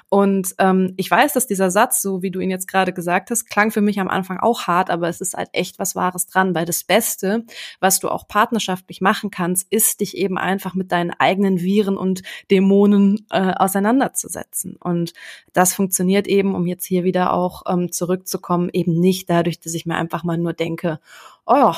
Und 0.08 0.54
ähm, 0.58 0.94
ich 0.96 1.10
weiß, 1.10 1.32
dass 1.32 1.46
dieser 1.46 1.70
Satz, 1.70 2.00
so 2.00 2.22
wie 2.22 2.30
du 2.30 2.40
ihn 2.40 2.50
jetzt 2.50 2.68
gerade 2.68 2.92
gesagt 2.92 3.30
hast, 3.30 3.46
klang 3.46 3.70
für 3.70 3.80
mich 3.80 3.98
am 4.00 4.08
Anfang 4.08 4.38
auch 4.38 4.62
hart, 4.66 4.90
aber 4.90 5.08
es 5.08 5.20
ist 5.20 5.34
halt 5.34 5.48
echt 5.52 5.78
was 5.78 5.96
Wahres 5.96 6.26
dran, 6.26 6.54
weil 6.54 6.66
das 6.66 6.84
Beste, 6.84 7.44
was 7.80 8.00
du 8.00 8.08
auch 8.08 8.28
partnerschaftlich 8.28 9.00
machen 9.00 9.30
kannst, 9.30 9.66
ist 9.70 10.03
dich 10.04 10.16
eben 10.16 10.38
einfach 10.38 10.74
mit 10.74 10.92
deinen 10.92 11.10
eigenen 11.10 11.60
Viren 11.60 11.96
und 11.96 12.22
Dämonen 12.50 13.26
äh, 13.30 13.52
auseinanderzusetzen. 13.56 14.76
Und 14.76 15.14
das 15.52 15.74
funktioniert 15.74 16.26
eben, 16.26 16.54
um 16.54 16.66
jetzt 16.66 16.84
hier 16.84 17.04
wieder 17.04 17.32
auch 17.32 17.62
ähm, 17.66 17.90
zurückzukommen, 17.90 18.70
eben 18.72 19.00
nicht 19.00 19.30
dadurch, 19.30 19.60
dass 19.60 19.74
ich 19.74 19.86
mir 19.86 19.96
einfach 19.96 20.24
mal 20.24 20.38
nur 20.38 20.52
denke, 20.52 21.00
oh 21.46 21.54
ja, 21.56 21.76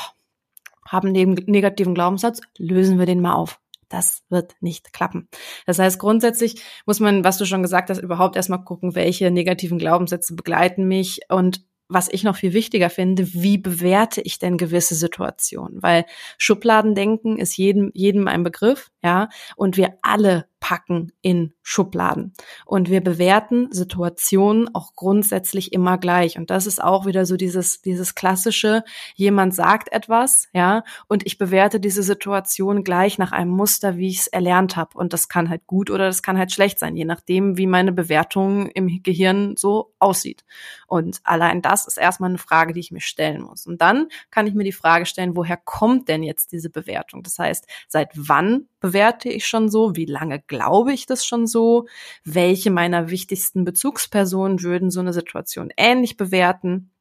haben 0.85 1.09
einen 1.09 1.33
negativen 1.47 1.93
Glaubenssatz, 1.93 2.41
lösen 2.57 2.99
wir 2.99 3.05
den 3.05 3.21
mal 3.21 3.33
auf. 3.33 3.59
Das 3.89 4.23
wird 4.29 4.55
nicht 4.59 4.91
klappen. 4.91 5.29
Das 5.65 5.79
heißt, 5.79 5.97
grundsätzlich 5.97 6.61
muss 6.85 6.99
man, 6.99 7.23
was 7.23 7.37
du 7.37 7.45
schon 7.45 7.61
gesagt 7.61 7.89
hast, 7.89 7.99
überhaupt 7.99 8.35
erstmal 8.35 8.63
gucken, 8.63 8.95
welche 8.95 9.31
negativen 9.31 9.79
Glaubenssätze 9.79 10.35
begleiten 10.35 10.87
mich 10.87 11.21
und 11.29 11.65
was 11.89 12.09
ich 12.09 12.23
noch 12.23 12.35
viel 12.35 12.53
wichtiger 12.53 12.89
finde, 12.89 13.33
wie 13.33 13.57
bewerte 13.57 14.21
ich 14.21 14.39
denn 14.39 14.57
gewisse 14.57 14.95
Situationen? 14.95 15.81
Weil 15.81 16.05
Schubladendenken 16.37 17.37
ist 17.37 17.57
jedem, 17.57 17.91
jedem 17.93 18.27
ein 18.27 18.43
Begriff, 18.43 18.91
ja, 19.03 19.29
und 19.55 19.77
wir 19.77 19.97
alle 20.01 20.45
packen 20.59 21.11
in 21.21 21.53
Schubladen. 21.61 22.33
Und 22.65 22.89
wir 22.89 23.01
bewerten 23.01 23.71
Situationen 23.71 24.73
auch 24.73 24.93
grundsätzlich 24.95 25.73
immer 25.73 25.97
gleich. 25.97 26.37
Und 26.37 26.49
das 26.49 26.65
ist 26.65 26.83
auch 26.83 27.05
wieder 27.05 27.25
so 27.25 27.37
dieses, 27.37 27.81
dieses 27.81 28.15
klassische, 28.15 28.83
jemand 29.15 29.53
sagt 29.53 29.91
etwas, 29.91 30.47
ja, 30.53 30.83
und 31.07 31.25
ich 31.25 31.37
bewerte 31.37 31.79
diese 31.79 32.03
Situation 32.03 32.83
gleich 32.83 33.17
nach 33.17 33.31
einem 33.31 33.51
Muster, 33.51 33.97
wie 33.97 34.09
ich 34.09 34.19
es 34.19 34.27
erlernt 34.27 34.75
habe. 34.75 34.97
Und 34.97 35.13
das 35.13 35.27
kann 35.27 35.49
halt 35.49 35.67
gut 35.67 35.89
oder 35.89 36.05
das 36.05 36.23
kann 36.23 36.37
halt 36.37 36.51
schlecht 36.51 36.79
sein, 36.79 36.95
je 36.95 37.05
nachdem, 37.05 37.57
wie 37.57 37.67
meine 37.67 37.91
Bewertung 37.91 38.69
im 38.69 39.03
Gehirn 39.03 39.55
so 39.57 39.93
aussieht. 39.99 40.43
Und 40.87 41.19
allein 41.23 41.61
das 41.61 41.85
ist 41.85 41.97
erstmal 41.97 42.29
eine 42.29 42.39
Frage, 42.39 42.73
die 42.73 42.79
ich 42.79 42.91
mir 42.91 43.01
stellen 43.01 43.41
muss. 43.41 43.67
Und 43.67 43.81
dann 43.81 44.07
kann 44.31 44.47
ich 44.47 44.53
mir 44.53 44.63
die 44.63 44.71
Frage 44.71 45.05
stellen, 45.05 45.35
woher 45.35 45.57
kommt 45.57 46.07
denn 46.07 46.23
jetzt 46.23 46.51
diese 46.51 46.69
Bewertung? 46.69 47.23
Das 47.23 47.37
heißt, 47.37 47.67
seit 47.87 48.09
wann 48.15 48.67
bewerte 48.79 49.29
ich 49.29 49.45
schon 49.45 49.69
so? 49.69 49.95
Wie 49.95 50.05
lange 50.05 50.41
glaube 50.47 50.93
ich 50.93 51.05
das 51.05 51.25
schon 51.25 51.47
so? 51.47 51.87
Welche 52.23 52.71
meiner 52.71 53.09
wichtigsten 53.09 53.65
Bezugspersonen 53.65 54.61
würden 54.63 54.91
so 54.91 54.99
eine 54.99 55.13
Situation 55.13 55.71
ähnlich 55.77 56.17
bewerten? 56.17 56.91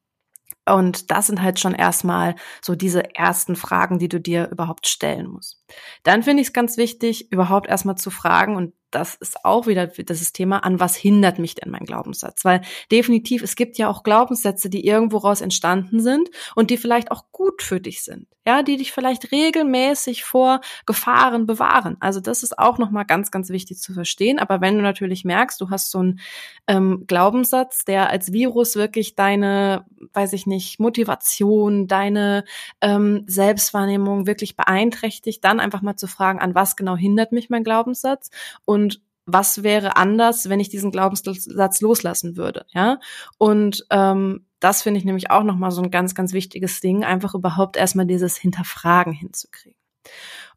Und 0.66 1.10
das 1.12 1.28
sind 1.28 1.42
halt 1.42 1.60
schon 1.60 1.74
erstmal 1.74 2.36
so 2.62 2.74
diese 2.76 3.14
ersten 3.16 3.56
Fragen, 3.56 3.98
die 3.98 4.08
du 4.08 4.20
dir 4.20 4.48
überhaupt 4.50 4.88
stellen 4.88 5.28
musst. 5.28 5.65
Dann 6.02 6.22
finde 6.22 6.42
ich 6.42 6.48
es 6.48 6.52
ganz 6.52 6.76
wichtig, 6.76 7.32
überhaupt 7.32 7.68
erstmal 7.68 7.96
zu 7.96 8.10
fragen, 8.10 8.56
und 8.56 8.72
das 8.90 9.14
ist 9.16 9.44
auch 9.44 9.66
wieder 9.66 9.86
das 9.86 10.32
Thema, 10.32 10.58
an 10.64 10.80
was 10.80 10.96
hindert 10.96 11.38
mich 11.38 11.54
denn 11.54 11.70
mein 11.70 11.84
Glaubenssatz? 11.84 12.44
Weil 12.44 12.62
definitiv, 12.90 13.42
es 13.42 13.56
gibt 13.56 13.78
ja 13.78 13.88
auch 13.88 14.02
Glaubenssätze, 14.02 14.70
die 14.70 14.86
irgendwo 14.86 15.18
raus 15.18 15.40
entstanden 15.40 16.00
sind 16.00 16.30
und 16.54 16.70
die 16.70 16.76
vielleicht 16.76 17.10
auch 17.10 17.24
gut 17.32 17.62
für 17.62 17.80
dich 17.80 18.02
sind. 18.02 18.26
Ja, 18.46 18.62
die 18.62 18.76
dich 18.76 18.92
vielleicht 18.92 19.32
regelmäßig 19.32 20.22
vor 20.22 20.60
Gefahren 20.86 21.46
bewahren. 21.46 21.96
Also 21.98 22.20
das 22.20 22.44
ist 22.44 22.60
auch 22.60 22.78
nochmal 22.78 23.04
ganz, 23.04 23.32
ganz 23.32 23.50
wichtig 23.50 23.78
zu 23.80 23.92
verstehen. 23.92 24.38
Aber 24.38 24.60
wenn 24.60 24.76
du 24.76 24.82
natürlich 24.82 25.24
merkst, 25.24 25.60
du 25.60 25.68
hast 25.70 25.90
so 25.90 25.98
einen 25.98 26.20
ähm, 26.68 27.04
Glaubenssatz, 27.08 27.84
der 27.84 28.08
als 28.08 28.32
Virus 28.32 28.76
wirklich 28.76 29.16
deine, 29.16 29.84
weiß 30.12 30.32
ich 30.32 30.46
nicht, 30.46 30.78
Motivation, 30.78 31.88
deine 31.88 32.44
ähm, 32.80 33.24
Selbstwahrnehmung 33.26 34.28
wirklich 34.28 34.56
beeinträchtigt, 34.56 35.44
dann 35.44 35.55
einfach 35.60 35.82
mal 35.82 35.96
zu 35.96 36.06
fragen, 36.06 36.38
an 36.38 36.54
was 36.54 36.76
genau 36.76 36.96
hindert 36.96 37.32
mich 37.32 37.50
mein 37.50 37.64
Glaubenssatz 37.64 38.30
und 38.64 39.02
was 39.26 39.64
wäre 39.64 39.96
anders, 39.96 40.48
wenn 40.48 40.60
ich 40.60 40.68
diesen 40.68 40.92
Glaubenssatz 40.92 41.80
loslassen 41.80 42.36
würde, 42.36 42.64
ja? 42.72 43.00
Und 43.38 43.84
ähm, 43.90 44.46
das 44.60 44.82
finde 44.82 44.98
ich 44.98 45.04
nämlich 45.04 45.30
auch 45.30 45.42
nochmal 45.42 45.72
so 45.72 45.82
ein 45.82 45.90
ganz, 45.90 46.14
ganz 46.14 46.32
wichtiges 46.32 46.80
Ding, 46.80 47.04
einfach 47.04 47.34
überhaupt 47.34 47.76
erstmal 47.76 48.06
dieses 48.06 48.36
Hinterfragen 48.36 49.12
hinzukriegen. 49.12 49.78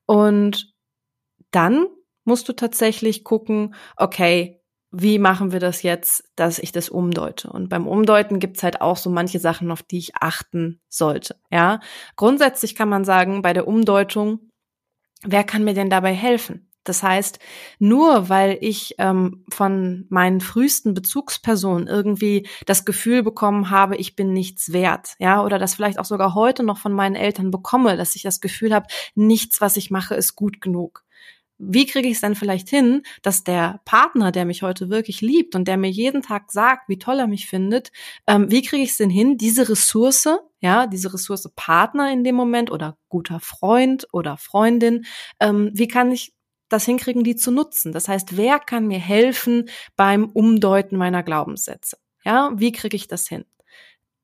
Und 0.06 0.74
dann 1.52 1.88
musst 2.26 2.48
du 2.48 2.54
tatsächlich 2.54 3.24
gucken, 3.24 3.74
okay, 3.98 4.62
wie 4.92 5.20
machen 5.20 5.52
wir 5.52 5.60
das 5.60 5.84
jetzt, 5.84 6.32
dass 6.36 6.58
ich 6.58 6.72
das 6.72 6.90
umdeute? 6.90 7.50
Und 7.52 7.70
beim 7.70 7.88
Umdeuten 7.88 8.40
gibt's 8.40 8.64
halt 8.64 8.82
auch 8.82 8.98
so 8.98 9.10
manche 9.10 9.40
Sachen, 9.40 9.72
auf 9.72 9.84
die 9.84 10.00
ich 10.00 10.16
achten 10.16 10.82
sollte. 10.90 11.36
Ja, 11.52 11.80
grundsätzlich 12.16 12.76
kann 12.76 12.90
man 12.90 13.04
sagen, 13.04 13.42
bei 13.42 13.54
der 13.54 13.68
Umdeutung, 13.68 14.49
wer 15.24 15.44
kann 15.44 15.64
mir 15.64 15.74
denn 15.74 15.90
dabei 15.90 16.14
helfen? 16.14 16.70
Das 16.86 17.04
heißt, 17.04 17.40
nur 17.78 18.30
weil 18.30 18.58
ich 18.62 18.96
ähm, 18.98 19.46
von 19.50 20.06
meinen 20.10 20.42
frühesten 20.42 20.94
Bezugspersonen 20.94 21.88
irgendwie 21.88 22.48
das 22.66 22.86
Gefühl 22.86 23.22
bekommen 23.22 23.70
habe, 23.70 23.96
ich 23.98 24.16
bin 24.16 24.34
nichts 24.34 24.74
wert, 24.74 25.16
ja, 25.20 25.44
oder 25.44 25.60
das 25.60 25.76
vielleicht 25.76 26.00
auch 26.00 26.06
sogar 26.06 26.34
heute 26.34 26.64
noch 26.64 26.78
von 26.80 26.94
meinen 26.94 27.16
Eltern 27.16 27.52
bekomme, 27.52 27.96
dass 27.98 28.16
ich 28.16 28.24
das 28.24 28.42
Gefühl 28.42 28.74
habe, 28.74 28.88
nichts, 29.14 29.62
was 29.62 29.78
ich 29.78 29.92
mache, 29.92 30.16
ist 30.16 30.36
gut 30.36 30.62
genug 30.62 31.04
wie 31.60 31.86
kriege 31.86 32.08
ich 32.08 32.16
es 32.16 32.22
dann 32.22 32.36
vielleicht 32.36 32.70
hin, 32.70 33.04
dass 33.22 33.44
der 33.44 33.82
Partner, 33.86 34.32
der 34.32 34.46
mich 34.46 34.64
heute 34.64 34.90
wirklich 34.90 35.22
liebt 35.22 35.56
und 35.56 35.68
der 35.68 35.78
mir 35.78 35.90
jeden 35.90 36.22
Tag 36.22 36.52
sagt, 36.52 36.88
wie 36.88 36.98
toll 36.98 37.20
er 37.20 37.28
mich 37.28 37.48
findet, 37.48 37.92
ähm, 38.28 38.50
wie 38.50 38.62
kriege 38.62 38.82
ich 38.82 38.92
es 38.92 38.98
denn 38.98 39.10
hin, 39.10 39.38
diese 39.38 39.68
Ressource, 39.68 40.30
ja, 40.60 40.88
diese 40.88 41.14
Ressource 41.14 41.50
Partner 41.56 42.12
in 42.12 42.24
dem 42.24 42.36
Moment 42.36 42.72
oder 42.72 42.98
guter 43.10 43.40
Freund 43.40 44.08
oder 44.12 44.38
Freundin, 44.38 45.06
ähm, 45.40 45.72
wie 45.74 45.88
kann 45.88 46.12
ich 46.12 46.34
das 46.70 46.86
hinkriegen, 46.86 47.24
die 47.24 47.36
zu 47.36 47.52
nutzen. 47.52 47.92
Das 47.92 48.08
heißt, 48.08 48.38
wer 48.38 48.60
kann 48.60 48.88
mir 48.88 49.00
helfen 49.00 49.70
beim 49.96 50.30
Umdeuten 50.30 50.98
meiner 50.98 51.24
Glaubenssätze? 51.24 51.98
Ja, 52.24 52.52
wie 52.56 52.72
kriege 52.72 52.96
ich 52.96 53.08
das 53.08 53.28
hin? 53.28 53.46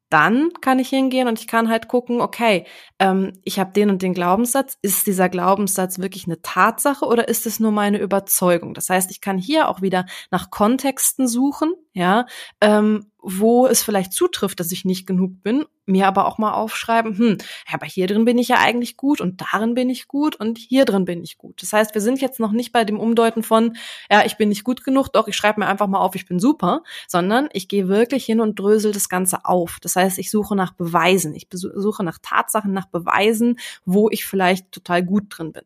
Dann 0.09 0.51
kann 0.61 0.77
ich 0.77 0.89
hingehen 0.89 1.27
und 1.27 1.39
ich 1.39 1.47
kann 1.47 1.67
halt 1.67 1.87
gucken, 1.87 2.21
okay, 2.21 2.67
ähm, 2.99 3.33
ich 3.43 3.59
habe 3.59 3.73
den 3.73 3.89
und 3.89 4.01
den 4.03 4.13
Glaubenssatz. 4.13 4.77
Ist 4.81 5.07
dieser 5.07 5.29
Glaubenssatz 5.29 5.97
wirklich 5.99 6.25
eine 6.25 6.41
Tatsache 6.41 7.05
oder 7.05 7.27
ist 7.27 7.47
es 7.47 7.59
nur 7.59 7.71
meine 7.71 7.97
Überzeugung? 7.97 8.75
Das 8.75 8.89
heißt, 8.89 9.09
ich 9.09 9.19
kann 9.19 9.39
hier 9.39 9.67
auch 9.67 9.81
wieder 9.81 10.05
nach 10.29 10.51
Kontexten 10.51 11.27
suchen, 11.27 11.73
ja, 11.95 12.25
ähm, 12.59 13.05
wo 13.21 13.65
es 13.67 13.81
vielleicht 13.81 14.11
zutrifft, 14.13 14.59
dass 14.59 14.71
ich 14.71 14.83
nicht 14.83 15.07
genug 15.07 15.41
bin, 15.41 15.65
mir 15.85 16.07
aber 16.07 16.27
auch 16.27 16.37
mal 16.37 16.51
aufschreiben, 16.51 17.17
hm, 17.17 17.37
aber 17.71 17.85
hier 17.85 18.05
drin 18.05 18.25
bin 18.25 18.37
ich 18.37 18.49
ja 18.49 18.57
eigentlich 18.59 18.97
gut 18.97 19.21
und 19.21 19.41
darin 19.41 19.75
bin 19.75 19.89
ich 19.89 20.07
gut 20.07 20.35
und 20.35 20.57
hier 20.57 20.83
drin 20.83 21.05
bin 21.05 21.23
ich 21.23 21.37
gut. 21.37 21.61
Das 21.61 21.71
heißt, 21.71 21.93
wir 21.95 22.01
sind 22.01 22.19
jetzt 22.19 22.39
noch 22.39 22.51
nicht 22.51 22.73
bei 22.73 22.83
dem 22.83 22.99
Umdeuten 22.99 23.43
von, 23.43 23.77
ja, 24.11 24.25
ich 24.25 24.35
bin 24.35 24.49
nicht 24.49 24.65
gut 24.65 24.83
genug, 24.83 25.07
doch 25.13 25.27
ich 25.29 25.37
schreibe 25.37 25.61
mir 25.61 25.67
einfach 25.67 25.87
mal 25.87 25.99
auf, 25.99 26.15
ich 26.15 26.27
bin 26.27 26.37
super, 26.37 26.83
sondern 27.07 27.47
ich 27.53 27.69
gehe 27.69 27.87
wirklich 27.87 28.25
hin 28.25 28.41
und 28.41 28.59
drösel 28.59 28.91
das 28.91 29.07
Ganze 29.07 29.45
auf. 29.45 29.77
Das 29.81 29.95
heißt, 29.95 30.19
ich 30.19 30.29
suche 30.29 30.55
nach 30.55 30.73
Beweisen, 30.73 31.33
ich 31.33 31.47
suche 31.51 32.03
nach 32.03 32.19
Tatsachen, 32.21 32.73
nach 32.73 32.87
Beweisen, 32.87 33.57
wo 33.85 34.09
ich 34.09 34.25
vielleicht 34.25 34.71
total 34.73 35.01
gut 35.01 35.25
drin 35.29 35.53
bin. 35.53 35.63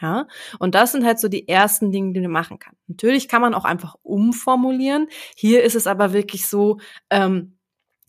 Ja, 0.00 0.26
und 0.58 0.74
das 0.74 0.92
sind 0.92 1.04
halt 1.04 1.18
so 1.18 1.28
die 1.28 1.48
ersten 1.48 1.90
Dinge, 1.90 2.12
die 2.12 2.20
man 2.20 2.30
machen 2.30 2.58
kann. 2.58 2.76
Natürlich 2.86 3.28
kann 3.28 3.40
man 3.40 3.54
auch 3.54 3.64
einfach 3.64 3.96
umformulieren. 4.02 5.08
Hier 5.34 5.62
ist 5.62 5.74
es 5.74 5.86
aber 5.86 6.12
wirklich 6.12 6.46
so, 6.46 6.78
ähm, 7.08 7.56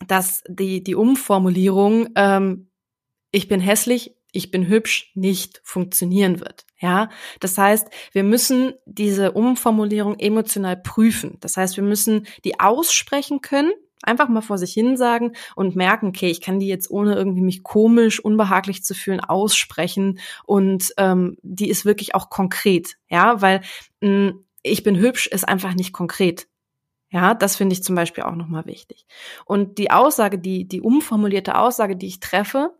dass 0.06 0.44
die, 0.50 0.84
die 0.84 0.96
Umformulierung, 0.96 2.10
ähm, 2.16 2.70
ich 3.32 3.48
bin 3.48 3.60
hässlich, 3.62 4.16
ich 4.32 4.52
bin 4.52 4.68
hübsch, 4.68 5.12
nicht 5.16 5.62
funktionieren 5.64 6.40
wird. 6.40 6.66
Ja, 6.80 7.10
das 7.40 7.58
heißt, 7.58 7.88
wir 8.12 8.24
müssen 8.24 8.74
diese 8.86 9.32
Umformulierung 9.32 10.20
emotional 10.20 10.78
prüfen. 10.78 11.38
Das 11.40 11.58
heißt, 11.58 11.78
wir 11.78 11.84
müssen 11.84 12.28
die 12.44 12.60
aussprechen 12.60 13.42
können, 13.42 13.72
einfach 14.04 14.30
mal 14.30 14.42
vor 14.42 14.58
sich 14.58 14.74
hin 14.74 14.98
sagen 14.98 15.34
und 15.56 15.76
merken, 15.76 16.08
okay, 16.08 16.30
ich 16.30 16.42
kann 16.42 16.60
die 16.60 16.68
jetzt 16.68 16.90
ohne 16.90 17.16
irgendwie 17.16 17.42
mich 17.42 17.64
komisch, 17.64 18.20
unbehaglich 18.20 18.84
zu 18.84 18.94
fühlen, 18.94 19.20
aussprechen 19.20 20.20
und 20.46 20.94
ähm, 20.98 21.38
die 21.42 21.70
ist 21.70 21.86
wirklich 21.86 22.16
auch 22.16 22.30
konkret. 22.30 22.96
Ja, 23.10 23.42
weil 23.42 23.62
mh, 24.02 24.34
ich 24.64 24.84
bin 24.84 24.98
hübsch 24.98 25.28
ist 25.28 25.48
einfach 25.48 25.74
nicht 25.74 25.94
konkret. 25.94 26.48
Ja, 27.10 27.34
das 27.34 27.56
finde 27.56 27.72
ich 27.72 27.84
zum 27.84 27.96
Beispiel 27.96 28.26
auch 28.26 28.36
nochmal 28.36 28.66
wichtig. 28.66 29.06
Und 29.46 29.78
die 29.78 29.92
Aussage, 29.92 30.38
die, 30.40 30.68
die 30.68 30.82
umformulierte 30.82 31.58
Aussage, 31.58 31.96
die 31.96 32.08
ich 32.08 32.20
treffe, 32.20 32.76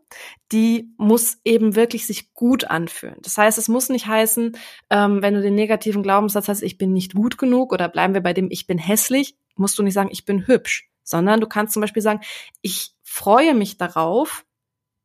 die 0.52 0.92
muss 0.98 1.38
eben 1.46 1.76
wirklich 1.76 2.06
sich 2.06 2.34
gut 2.34 2.64
anfühlen. 2.64 3.16
Das 3.22 3.38
heißt, 3.38 3.56
es 3.56 3.68
muss 3.68 3.88
nicht 3.88 4.06
heißen, 4.06 4.54
ähm, 4.90 5.22
wenn 5.22 5.32
du 5.32 5.40
den 5.40 5.54
negativen 5.54 6.02
Glaubenssatz 6.02 6.48
hast, 6.48 6.62
ich 6.62 6.76
bin 6.76 6.92
nicht 6.92 7.14
gut 7.14 7.38
genug 7.38 7.72
oder 7.72 7.88
bleiben 7.88 8.12
wir 8.12 8.20
bei 8.20 8.34
dem, 8.34 8.48
ich 8.50 8.66
bin 8.66 8.76
hässlich, 8.76 9.34
musst 9.56 9.78
du 9.78 9.82
nicht 9.82 9.94
sagen, 9.94 10.10
ich 10.12 10.26
bin 10.26 10.46
hübsch, 10.46 10.87
sondern 11.08 11.40
du 11.40 11.46
kannst 11.46 11.72
zum 11.72 11.80
Beispiel 11.80 12.02
sagen, 12.02 12.20
ich 12.62 12.92
freue 13.02 13.54
mich 13.54 13.78
darauf, 13.78 14.44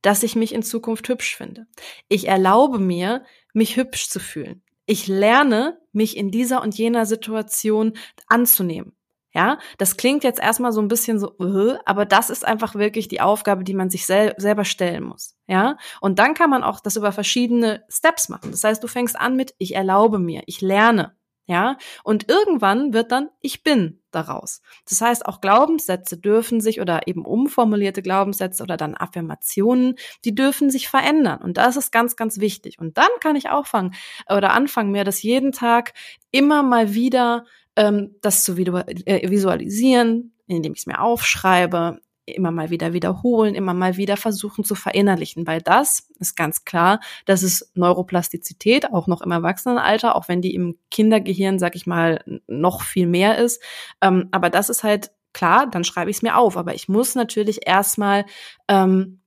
dass 0.01 0.23
ich 0.23 0.35
mich 0.35 0.53
in 0.53 0.63
Zukunft 0.63 1.07
hübsch 1.07 1.35
finde. 1.35 1.65
Ich 2.09 2.27
erlaube 2.27 2.79
mir, 2.79 3.23
mich 3.53 3.77
hübsch 3.77 4.09
zu 4.09 4.19
fühlen. 4.19 4.61
Ich 4.85 5.07
lerne, 5.07 5.79
mich 5.93 6.17
in 6.17 6.29
dieser 6.29 6.61
und 6.61 6.77
jener 6.77 7.05
Situation 7.05 7.93
anzunehmen. 8.27 8.95
Ja, 9.35 9.57
das 9.79 9.97
klingt 9.97 10.23
jetzt 10.23 10.39
erstmal 10.39 10.71
so 10.71 10.79
ein 10.79 10.87
bisschen 10.87 11.17
so, 11.17 11.35
uh, 11.39 11.75
aber 11.85 12.05
das 12.05 12.29
ist 12.29 12.45
einfach 12.45 12.75
wirklich 12.75 13.07
die 13.07 13.19
Aufgabe, 13.19 13.63
die 13.63 13.73
man 13.73 13.89
sich 13.89 14.05
sel 14.05 14.35
selber 14.37 14.63
stellen 14.63 15.03
muss. 15.03 15.35
Ja, 15.47 15.77
und 16.01 16.19
dann 16.19 16.35
kann 16.35 16.51
man 16.51 16.63
auch 16.63 16.79
das 16.79 16.97
über 16.97 17.11
verschiedene 17.11 17.83
Steps 17.89 18.29
machen. 18.29 18.51
Das 18.51 18.63
heißt, 18.63 18.83
du 18.83 18.87
fängst 18.87 19.19
an 19.19 19.35
mit, 19.35 19.55
ich 19.57 19.73
erlaube 19.73 20.19
mir, 20.19 20.43
ich 20.45 20.61
lerne. 20.61 21.15
Ja, 21.45 21.77
und 22.05 22.29
irgendwann 22.29 22.93
wird 22.93 23.11
dann 23.11 23.29
ich 23.41 23.63
bin 23.63 24.01
daraus. 24.11 24.61
Das 24.87 25.01
heißt, 25.01 25.25
auch 25.25 25.41
Glaubenssätze 25.41 26.17
dürfen 26.17 26.61
sich 26.61 26.79
oder 26.79 27.07
eben 27.07 27.25
umformulierte 27.25 28.01
Glaubenssätze 28.01 28.63
oder 28.63 28.77
dann 28.77 28.95
Affirmationen, 28.95 29.95
die 30.23 30.35
dürfen 30.35 30.69
sich 30.69 30.87
verändern. 30.87 31.41
Und 31.41 31.57
das 31.57 31.75
ist 31.75 31.91
ganz, 31.91 32.15
ganz 32.15 32.39
wichtig. 32.39 32.79
Und 32.79 32.97
dann 32.97 33.09
kann 33.19 33.35
ich 33.35 33.49
auch 33.49 33.67
fangen 33.67 33.93
oder 34.29 34.51
anfangen, 34.53 34.91
mir 34.91 35.03
das 35.03 35.21
jeden 35.21 35.51
Tag 35.51 35.93
immer 36.31 36.63
mal 36.63 36.93
wieder 36.93 37.45
ähm, 37.75 38.15
das 38.21 38.43
zu 38.45 38.55
äh, 38.57 39.29
visualisieren, 39.29 40.33
indem 40.47 40.73
ich 40.73 40.79
es 40.79 40.85
mir 40.85 41.01
aufschreibe, 41.01 41.99
immer 42.25 42.51
mal 42.51 42.69
wieder 42.69 42.93
wiederholen, 42.93 43.55
immer 43.55 43.73
mal 43.73 43.97
wieder 43.97 44.17
versuchen 44.17 44.63
zu 44.63 44.75
verinnerlichen, 44.75 45.45
weil 45.47 45.61
das 45.61 46.09
ist 46.19 46.35
ganz 46.35 46.65
klar, 46.65 46.99
das 47.25 47.43
ist 47.43 47.71
Neuroplastizität, 47.75 48.91
auch 48.93 49.07
noch 49.07 49.21
im 49.21 49.31
Erwachsenenalter, 49.31 50.15
auch 50.15 50.27
wenn 50.27 50.41
die 50.41 50.53
im 50.55 50.77
Kindergehirn, 50.91 51.59
sag 51.59 51.75
ich 51.75 51.85
mal, 51.85 52.23
noch 52.47 52.81
viel 52.81 53.07
mehr 53.07 53.37
ist. 53.37 53.61
Ähm, 54.01 54.29
aber 54.31 54.49
das 54.49 54.69
ist 54.69 54.83
halt 54.83 55.11
klar, 55.33 55.67
dann 55.69 55.83
schreibe 55.83 56.11
ich 56.11 56.17
es 56.17 56.23
mir 56.23 56.37
auf. 56.37 56.57
Aber 56.57 56.73
ich 56.75 56.87
muss 56.87 57.15
natürlich 57.15 57.67
erstmal 57.67 58.25
ähm, 58.67 59.19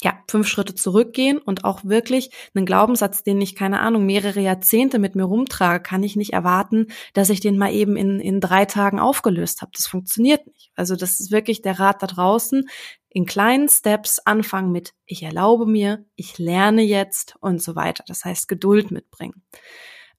ja, 0.00 0.16
fünf 0.28 0.46
Schritte 0.46 0.74
zurückgehen 0.74 1.38
und 1.38 1.64
auch 1.64 1.84
wirklich 1.84 2.30
einen 2.54 2.66
Glaubenssatz, 2.66 3.24
den 3.24 3.40
ich, 3.40 3.56
keine 3.56 3.80
Ahnung, 3.80 4.06
mehrere 4.06 4.40
Jahrzehnte 4.40 4.98
mit 4.98 5.16
mir 5.16 5.24
rumtrage, 5.24 5.82
kann 5.82 6.04
ich 6.04 6.14
nicht 6.14 6.32
erwarten, 6.32 6.86
dass 7.14 7.30
ich 7.30 7.40
den 7.40 7.58
mal 7.58 7.72
eben 7.72 7.96
in, 7.96 8.20
in 8.20 8.40
drei 8.40 8.64
Tagen 8.64 9.00
aufgelöst 9.00 9.60
habe. 9.60 9.72
Das 9.74 9.88
funktioniert 9.88 10.46
nicht. 10.46 10.70
Also 10.76 10.94
das 10.94 11.18
ist 11.18 11.32
wirklich 11.32 11.62
der 11.62 11.80
Rat 11.80 12.02
da 12.02 12.06
draußen. 12.06 12.68
In 13.08 13.26
kleinen 13.26 13.68
Steps 13.68 14.20
anfangen 14.20 14.70
mit, 14.70 14.92
ich 15.04 15.24
erlaube 15.24 15.66
mir, 15.66 16.04
ich 16.14 16.38
lerne 16.38 16.82
jetzt 16.82 17.34
und 17.40 17.60
so 17.60 17.74
weiter. 17.74 18.04
Das 18.06 18.24
heißt, 18.24 18.46
Geduld 18.46 18.92
mitbringen. 18.92 19.42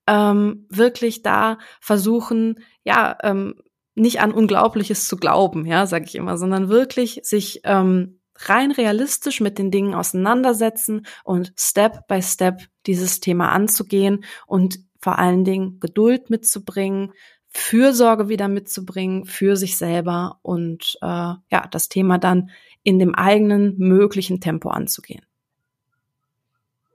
Ähm, 0.07 0.65
wirklich 0.69 1.21
da 1.21 1.57
versuchen, 1.79 2.65
ja, 2.83 3.17
ähm, 3.23 3.61
nicht 3.95 4.21
an 4.21 4.31
Unglaubliches 4.31 5.07
zu 5.07 5.17
glauben, 5.17 5.65
ja, 5.65 5.85
sage 5.85 6.05
ich 6.05 6.15
immer, 6.15 6.37
sondern 6.37 6.69
wirklich 6.69 7.19
sich 7.23 7.61
ähm, 7.63 8.18
rein 8.47 8.71
realistisch 8.71 9.41
mit 9.41 9.57
den 9.57 9.71
Dingen 9.71 9.93
auseinandersetzen 9.93 11.05
und 11.23 11.53
Step 11.57 12.07
by 12.07 12.21
Step 12.21 12.61
dieses 12.85 13.19
Thema 13.19 13.51
anzugehen 13.51 14.23
und 14.47 14.79
vor 14.99 15.19
allen 15.19 15.43
Dingen 15.43 15.79
Geduld 15.79 16.29
mitzubringen, 16.29 17.13
Fürsorge 17.47 18.29
wieder 18.29 18.47
mitzubringen 18.47 19.25
für 19.25 19.55
sich 19.55 19.77
selber 19.77 20.39
und 20.43 20.97
äh, 21.01 21.07
ja, 21.07 21.67
das 21.71 21.89
Thema 21.89 22.17
dann 22.17 22.51
in 22.83 22.99
dem 22.99 23.15
eigenen 23.15 23.77
möglichen 23.77 24.39
Tempo 24.39 24.69
anzugehen. 24.69 25.25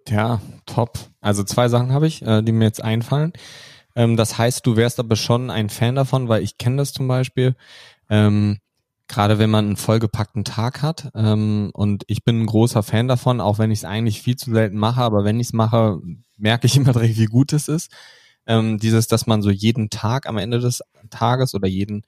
Ja, 0.09 0.41
top. 0.67 0.99
Also 1.21 1.45
zwei 1.45 1.69
Sachen 1.69 1.93
habe 1.93 2.07
ich, 2.07 2.23
äh, 2.23 2.43
die 2.43 2.53
mir 2.53 2.65
jetzt 2.65 2.85
einfallen. 2.85 3.33
Ähm, 3.97 4.17
das 4.17 4.39
heißt, 4.39 4.65
du 4.67 4.77
wärst 4.77 5.01
aber 5.01 5.17
schon 5.17 5.51
ein 5.51 5.71
Fan 5.71 5.95
davon, 5.95 6.29
weil 6.29 6.43
ich 6.43 6.59
kenne 6.59 6.77
das 6.77 6.93
zum 6.93 7.09
Beispiel. 7.09 7.57
Ähm, 8.11 8.59
gerade 9.09 9.39
wenn 9.39 9.51
man 9.51 9.67
einen 9.67 9.77
vollgepackten 9.77 10.45
Tag 10.45 10.83
hat. 10.83 11.11
Ähm, 11.15 11.71
und 11.75 12.05
ich 12.07 12.25
bin 12.25 12.43
ein 12.43 12.47
großer 12.47 12.83
Fan 12.83 13.09
davon, 13.09 13.41
auch 13.41 13.59
wenn 13.59 13.71
ich 13.71 13.81
es 13.81 13.85
eigentlich 13.85 14.23
viel 14.23 14.37
zu 14.37 14.53
selten 14.53 14.79
mache, 14.79 15.03
aber 15.03 15.25
wenn 15.25 15.41
ich 15.41 15.49
es 15.49 15.53
mache, 15.53 16.01
merke 16.37 16.67
ich 16.67 16.77
immer 16.77 16.93
direkt, 16.93 17.19
wie 17.19 17.27
gut 17.27 17.53
es 17.53 17.69
ist. 17.69 17.91
Ähm, 18.47 18.79
dieses, 18.79 19.07
dass 19.07 19.27
man 19.27 19.43
so 19.43 19.51
jeden 19.51 19.91
Tag 19.91 20.27
am 20.29 20.37
Ende 20.37 20.59
des 20.59 20.83
Tages 21.11 21.55
oder 21.55 21.69
jeden 21.69 22.05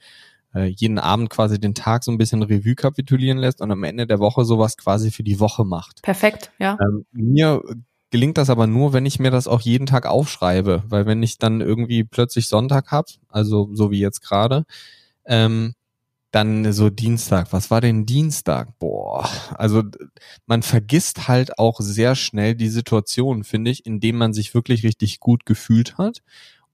äh, 0.55 0.66
jeden 0.66 0.99
Abend 0.99 1.30
quasi 1.30 1.61
den 1.61 1.74
Tag 1.74 2.03
so 2.03 2.11
ein 2.11 2.18
bisschen 2.18 2.42
Revue 2.42 2.74
kapitulieren 2.74 3.38
lässt 3.38 3.61
und 3.61 3.70
am 3.70 3.84
Ende 3.84 4.07
der 4.07 4.18
Woche 4.18 4.44
sowas 4.44 4.76
quasi 4.76 5.11
für 5.11 5.22
die 5.22 5.38
Woche 5.38 5.64
macht. 5.64 6.03
Perfekt, 6.03 6.51
ja. 6.59 6.78
Ähm, 6.80 7.05
mir 7.12 7.62
gelingt 8.11 8.38
das 8.38 8.51
aber 8.51 8.66
nur, 8.66 8.92
wenn 8.92 9.07
ich 9.07 9.18
mir 9.18 9.30
das 9.30 9.49
auch 9.49 9.61
jeden 9.61 9.86
Tag 9.86 10.07
aufschreibe, 10.07 10.84
weil 10.88 11.07
wenn 11.07 11.22
ich 11.22 11.38
dann 11.38 11.61
irgendwie 11.61 12.05
plötzlich 12.05 12.49
Sonntag 12.49 12.90
habe, 12.90 13.09
also 13.28 13.68
so 13.72 13.90
wie 13.90 14.01
jetzt 14.01 14.22
gerade, 14.22 14.64
ähm, 15.26 15.74
dann 16.37 16.70
so 16.74 16.91
Dienstag. 16.91 17.51
Was 17.55 17.70
war 17.70 17.80
denn 17.80 18.05
Dienstag? 18.05 18.78
Boah, 18.78 19.26
also 19.55 19.82
man 20.45 20.62
vergisst 20.62 21.28
halt 21.28 21.59
auch 21.59 21.80
sehr 21.80 22.14
schnell 22.14 22.55
die 22.55 22.68
Situation, 22.68 23.43
finde 23.43 23.70
ich, 23.70 23.87
in 23.87 24.01
dem 24.01 24.18
man 24.18 24.34
sich 24.34 24.53
wirklich 24.53 24.84
richtig 24.84 25.18
gut 25.18 25.47
gefühlt 25.47 25.97
hat. 25.97 26.18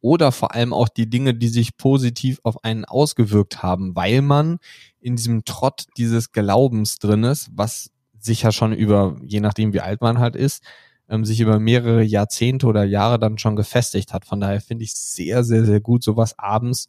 Oder 0.00 0.32
vor 0.32 0.52
allem 0.52 0.72
auch 0.72 0.88
die 0.88 1.08
Dinge, 1.08 1.32
die 1.32 1.46
sich 1.46 1.76
positiv 1.76 2.40
auf 2.42 2.64
einen 2.64 2.84
ausgewirkt 2.84 3.62
haben, 3.62 3.94
weil 3.94 4.20
man 4.20 4.58
in 5.00 5.14
diesem 5.14 5.44
Trott 5.44 5.84
dieses 5.96 6.32
Glaubens 6.32 6.98
drin 6.98 7.22
ist, 7.22 7.48
was 7.54 7.90
sich 8.18 8.42
ja 8.42 8.50
schon 8.50 8.72
über, 8.72 9.16
je 9.24 9.38
nachdem 9.38 9.72
wie 9.72 9.80
alt 9.80 10.00
man 10.00 10.18
halt 10.18 10.34
ist, 10.34 10.64
ähm, 11.08 11.24
sich 11.24 11.38
über 11.38 11.60
mehrere 11.60 12.02
Jahrzehnte 12.02 12.66
oder 12.66 12.82
Jahre 12.82 13.20
dann 13.20 13.38
schon 13.38 13.54
gefestigt 13.54 14.12
hat. 14.12 14.24
Von 14.24 14.40
daher 14.40 14.60
finde 14.60 14.82
ich 14.82 14.94
sehr, 14.96 15.44
sehr, 15.44 15.64
sehr 15.64 15.80
gut, 15.80 16.02
sowas 16.02 16.36
abends 16.36 16.88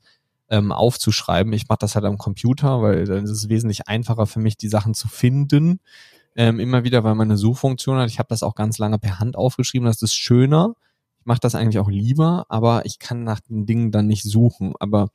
ähm, 0.54 0.72
aufzuschreiben. 0.72 1.52
Ich 1.52 1.68
mache 1.68 1.80
das 1.80 1.96
halt 1.96 2.06
am 2.06 2.20
Computer, 2.20 2.84
weil 2.84 3.06
dann 3.06 3.24
ist 3.24 3.32
es 3.32 3.50
wesentlich 3.50 3.88
einfacher 3.88 4.28
für 4.28 4.40
mich, 4.40 4.56
die 4.56 4.68
Sachen 4.68 4.94
zu 4.94 5.08
finden. 5.08 5.80
Ähm, 6.36 6.60
immer 6.60 6.84
wieder, 6.84 7.04
weil 7.04 7.16
man 7.16 7.36
Suchfunktion 7.36 7.98
hat. 7.98 8.10
Ich 8.10 8.20
habe 8.20 8.30
das 8.30 8.44
auch 8.44 8.54
ganz 8.54 8.78
lange 8.78 9.00
per 9.00 9.20
Hand 9.20 9.36
aufgeschrieben. 9.36 9.88
Das 9.88 10.04
ist 10.04 10.14
schöner. 10.14 10.76
Ich 11.20 11.26
mache 11.26 11.40
das 11.40 11.56
eigentlich 11.56 11.80
auch 11.80 11.90
lieber, 11.90 12.46
aber 12.50 12.86
ich 12.86 13.00
kann 13.00 13.24
nach 13.24 13.40
den 13.40 13.66
Dingen 13.66 13.92
dann 13.92 14.06
nicht 14.06 14.24
suchen. 14.24 14.74
Aber 14.80 15.10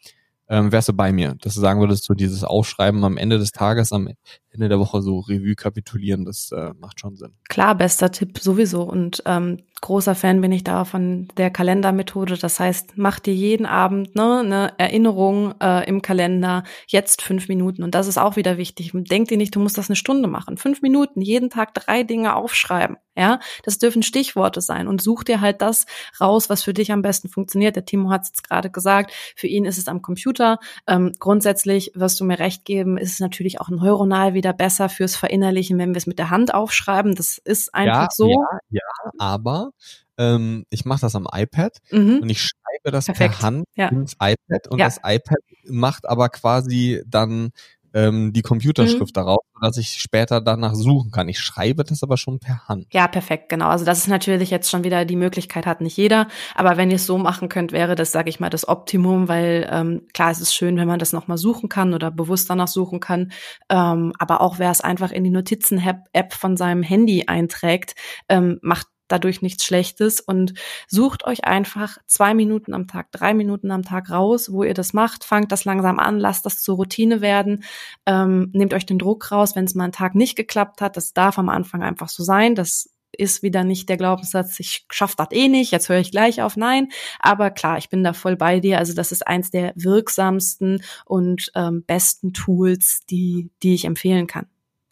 ähm, 0.49 0.73
wärst 0.73 0.89
du 0.89 0.93
bei 0.93 1.13
mir, 1.13 1.35
dass 1.41 1.55
du 1.55 1.61
sagen 1.61 1.81
würdest, 1.81 2.05
so 2.05 2.15
dieses 2.15 2.43
Aufschreiben 2.43 3.05
am 3.05 3.17
Ende 3.17 3.39
des 3.39 3.53
Tages, 3.53 3.93
am 3.93 4.09
Ende 4.51 4.69
der 4.69 4.79
Woche 4.79 5.03
so 5.03 5.21
Revue 5.21 5.55
kapitulieren, 5.55 6.25
das 6.25 6.51
äh, 6.53 6.73
macht 6.81 7.01
schon 7.01 7.17
Sinn. 7.17 7.35
Klar, 7.49 7.75
bester 7.75 8.11
Tipp 8.11 8.39
sowieso. 8.39 8.83
Und 8.83 9.23
ähm, 9.27 9.59
großer 9.81 10.15
Fan 10.15 10.41
bin 10.41 10.51
ich 10.53 10.65
da 10.65 10.85
von 10.85 11.29
der 11.37 11.51
Kalendermethode. 11.51 12.39
Das 12.39 12.59
heißt, 12.59 12.95
mach 12.97 13.21
dir 13.21 13.35
jeden 13.35 13.67
Abend 13.67 14.17
ne, 14.17 14.41
eine 14.41 14.73
Erinnerung 14.79 15.55
äh, 15.61 15.87
im 15.87 16.01
Kalender, 16.01 16.65
jetzt 16.87 17.21
fünf 17.23 17.49
Minuten. 17.49 17.83
Und 17.83 17.95
das 17.95 18.07
ist 18.07 18.19
auch 18.19 18.37
wieder 18.37 18.57
wichtig. 18.57 18.93
Denk 18.95 19.29
dir 19.29 19.37
nicht, 19.37 19.55
du 19.55 19.61
musst 19.61 19.77
das 19.77 19.91
eine 19.91 19.97
Stunde 19.97 20.29
machen. 20.29 20.57
Fünf 20.57 20.81
Minuten, 20.81 21.21
jeden 21.21 21.51
Tag 21.51 21.75
drei 21.75 22.03
Dinge 22.03 22.35
aufschreiben. 22.35 22.97
Ja, 23.19 23.41
das 23.65 23.79
dürfen 23.79 24.05
Stichworte 24.05 24.61
sein 24.61 24.87
und 24.87 25.03
such 25.03 25.25
dir 25.25 25.41
halt 25.41 25.61
das 25.61 25.87
raus, 26.21 26.49
was 26.49 26.63
für 26.63 26.73
dich 26.73 26.93
am 26.93 27.03
besten 27.03 27.29
funktioniert. 27.29 27.75
Der 27.75 27.85
Timo 27.85 28.11
hat 28.11 28.23
es 28.23 28.29
jetzt 28.29 28.49
gerade 28.49 28.71
gesagt. 28.71 29.13
Für 29.35 29.49
ihn 29.49 29.65
ist 29.65 29.77
es 29.77 29.89
am 29.89 30.03
Computer. 30.03 30.59
Ähm, 30.87 31.13
grundsätzlich 31.19 31.91
wirst 31.97 32.21
du 32.21 32.25
mir 32.25 32.39
recht 32.39 32.65
geben, 32.65 32.97
ist 32.97 33.15
es 33.15 33.19
natürlich 33.19 33.61
auch 33.61 33.71
neuronal 33.71 34.35
wieder 34.35 34.53
besser 34.53 34.89
fürs 34.89 35.17
Verinnerlichen, 35.17 35.79
wenn 35.79 35.91
wir 35.91 35.97
es 35.97 36.07
mit 36.07 36.21
der 36.21 36.31
Hand 36.31 36.55
aufschreiben. 36.55 37.17
Das 37.17 37.39
ist 37.39 37.75
einfach 37.75 38.03
ja, 38.03 38.09
so. 38.13 38.29
Ja, 38.29 38.59
ja, 38.71 39.11
aber 39.19 39.71
ähm, 40.17 40.65
ich 40.71 40.85
mache 40.85 41.01
das 41.01 41.17
am 41.17 41.27
iPad 41.33 41.77
mhm. 41.91 42.21
und 42.23 42.31
ich 42.31 42.43
schreibe 42.43 42.93
das 42.93 43.07
Perfekt. 43.07 43.39
per 43.39 43.43
Hand 43.43 43.65
ja. 43.75 43.89
ins 43.89 44.15
iPad 44.15 44.69
und 44.69 44.79
das 44.79 44.99
iPad 44.99 45.39
macht 45.67 46.09
aber 46.09 46.29
quasi 46.29 47.03
dann 47.07 47.51
ähm, 47.99 48.33
die 48.33 48.43
Computerschrift 48.43 49.15
mhm. 49.15 49.21
darauf, 49.21 49.41
dass 49.61 49.77
ich 49.77 49.95
später 49.95 50.41
danach 50.41 50.75
suchen 50.75 51.11
kann. 51.11 51.29
Ich 51.29 51.41
schreibe 51.41 51.85
das 51.85 52.03
aber 52.03 52.17
schon 52.17 52.39
per 52.39 52.69
Hand. 52.69 52.87
Ja, 52.93 53.09
perfekt, 53.09 53.49
genau. 53.49 53.69
Also 53.69 53.85
das 53.85 53.99
ist 53.99 54.09
natürlich 54.09 54.51
jetzt 54.51 54.71
schon 54.71 54.85
wieder 54.85 55.05
die 55.05 55.17
Möglichkeit 55.17 55.67
hat 55.67 55.81
nicht 55.81 55.97
jeder, 55.97 56.29
aber 56.55 56.77
wenn 56.77 56.91
ihr 56.91 56.97
es 56.97 57.07
so 57.07 57.19
machen 57.19 57.49
könnt, 57.49 57.73
wäre 57.73 57.95
das, 57.95 58.13
sage 58.13 58.31
ich 58.31 58.41
mal, 58.41 58.51
das 58.51 58.69
Optimum, 58.69 59.29
weil 59.29 59.69
ähm, 59.71 60.03
klar, 60.15 60.31
es 60.31 60.41
ist 60.41 60.55
schön, 60.55 60.77
wenn 60.77 60.89
man 60.89 60.99
das 60.99 61.13
nochmal 61.13 61.39
suchen 61.39 61.69
kann 61.69 61.95
oder 61.95 62.11
bewusst 62.11 62.49
danach 62.49 62.69
suchen 62.69 63.01
kann, 63.01 63.33
ähm, 63.69 64.13
aber 64.19 64.41
auch 64.41 64.59
wer 64.59 64.71
es 64.71 64.81
einfach 64.81 65.11
in 65.11 65.25
die 65.25 65.31
Notizen-App 65.31 66.33
von 66.33 66.57
seinem 66.57 66.83
Handy 66.83 67.25
einträgt, 67.27 67.95
ähm, 68.29 68.59
macht 68.63 68.87
dadurch 69.09 69.43
nichts 69.43 69.65
Schlechtes 69.65 70.21
und 70.21 70.55
sucht 70.87 71.25
euch 71.25 71.45
einfach 71.45 71.99
zwei 72.07 72.35
Minuten 72.35 72.75
am 72.75 72.87
Tag, 72.87 73.11
drei 73.13 73.35
Minuten 73.35 73.71
am 73.71 73.83
Tag 73.83 74.11
raus, 74.11 74.53
wo 74.53 74.65
ihr 74.65 74.75
das 74.75 74.93
macht, 74.93 75.25
fangt 75.25 75.53
das 75.53 75.65
langsam 75.65 75.99
an, 75.99 76.19
lasst 76.19 76.47
das 76.47 76.63
zur 76.63 76.77
Routine 76.77 77.21
werden, 77.21 77.65
ähm, 78.07 78.51
nehmt 78.53 78.75
euch 78.75 78.87
den 78.87 78.99
Druck 78.99 79.31
raus, 79.33 79.57
wenn 79.57 79.65
es 79.65 79.75
mal 79.75 79.85
einen 79.85 79.93
Tag 79.93 80.15
nicht 80.15 80.37
geklappt 80.37 80.81
hat, 80.81 80.97
das 80.97 81.13
darf 81.13 81.39
am 81.39 81.49
Anfang 81.49 81.83
einfach 81.83 82.09
so 82.09 82.23
sein, 82.23 82.55
das 82.55 82.91
ist 83.13 83.43
wieder 83.43 83.65
nicht 83.65 83.89
der 83.89 83.97
Glaubenssatz, 83.97 84.61
ich 84.61 84.87
schaff 84.91 85.17
das 85.17 85.29
eh 85.33 85.49
nicht, 85.49 85.73
jetzt 85.73 85.89
höre 85.89 85.99
ich 85.99 86.11
gleich 86.11 86.43
auf, 86.43 86.57
nein. 86.57 86.89
Aber 87.19 87.51
klar, 87.51 87.79
ich 87.79 87.89
bin 87.89 88.05
da 88.05 88.13
voll 88.13 88.37
bei 88.37 88.61
dir. 88.61 88.79
Also 88.79 88.95
das 88.95 89.13
ist 89.13 89.27
eins 89.27 89.51
der 89.51 89.73
wirksamsten 89.77 90.83
und 91.05 91.51
ähm, 91.55 91.85
besten 91.87 92.33
Tools, 92.33 93.01
die, 93.11 93.51
die 93.63 93.75
ich 93.75 93.85
empfehlen 93.85 94.27
kann. 94.27 94.47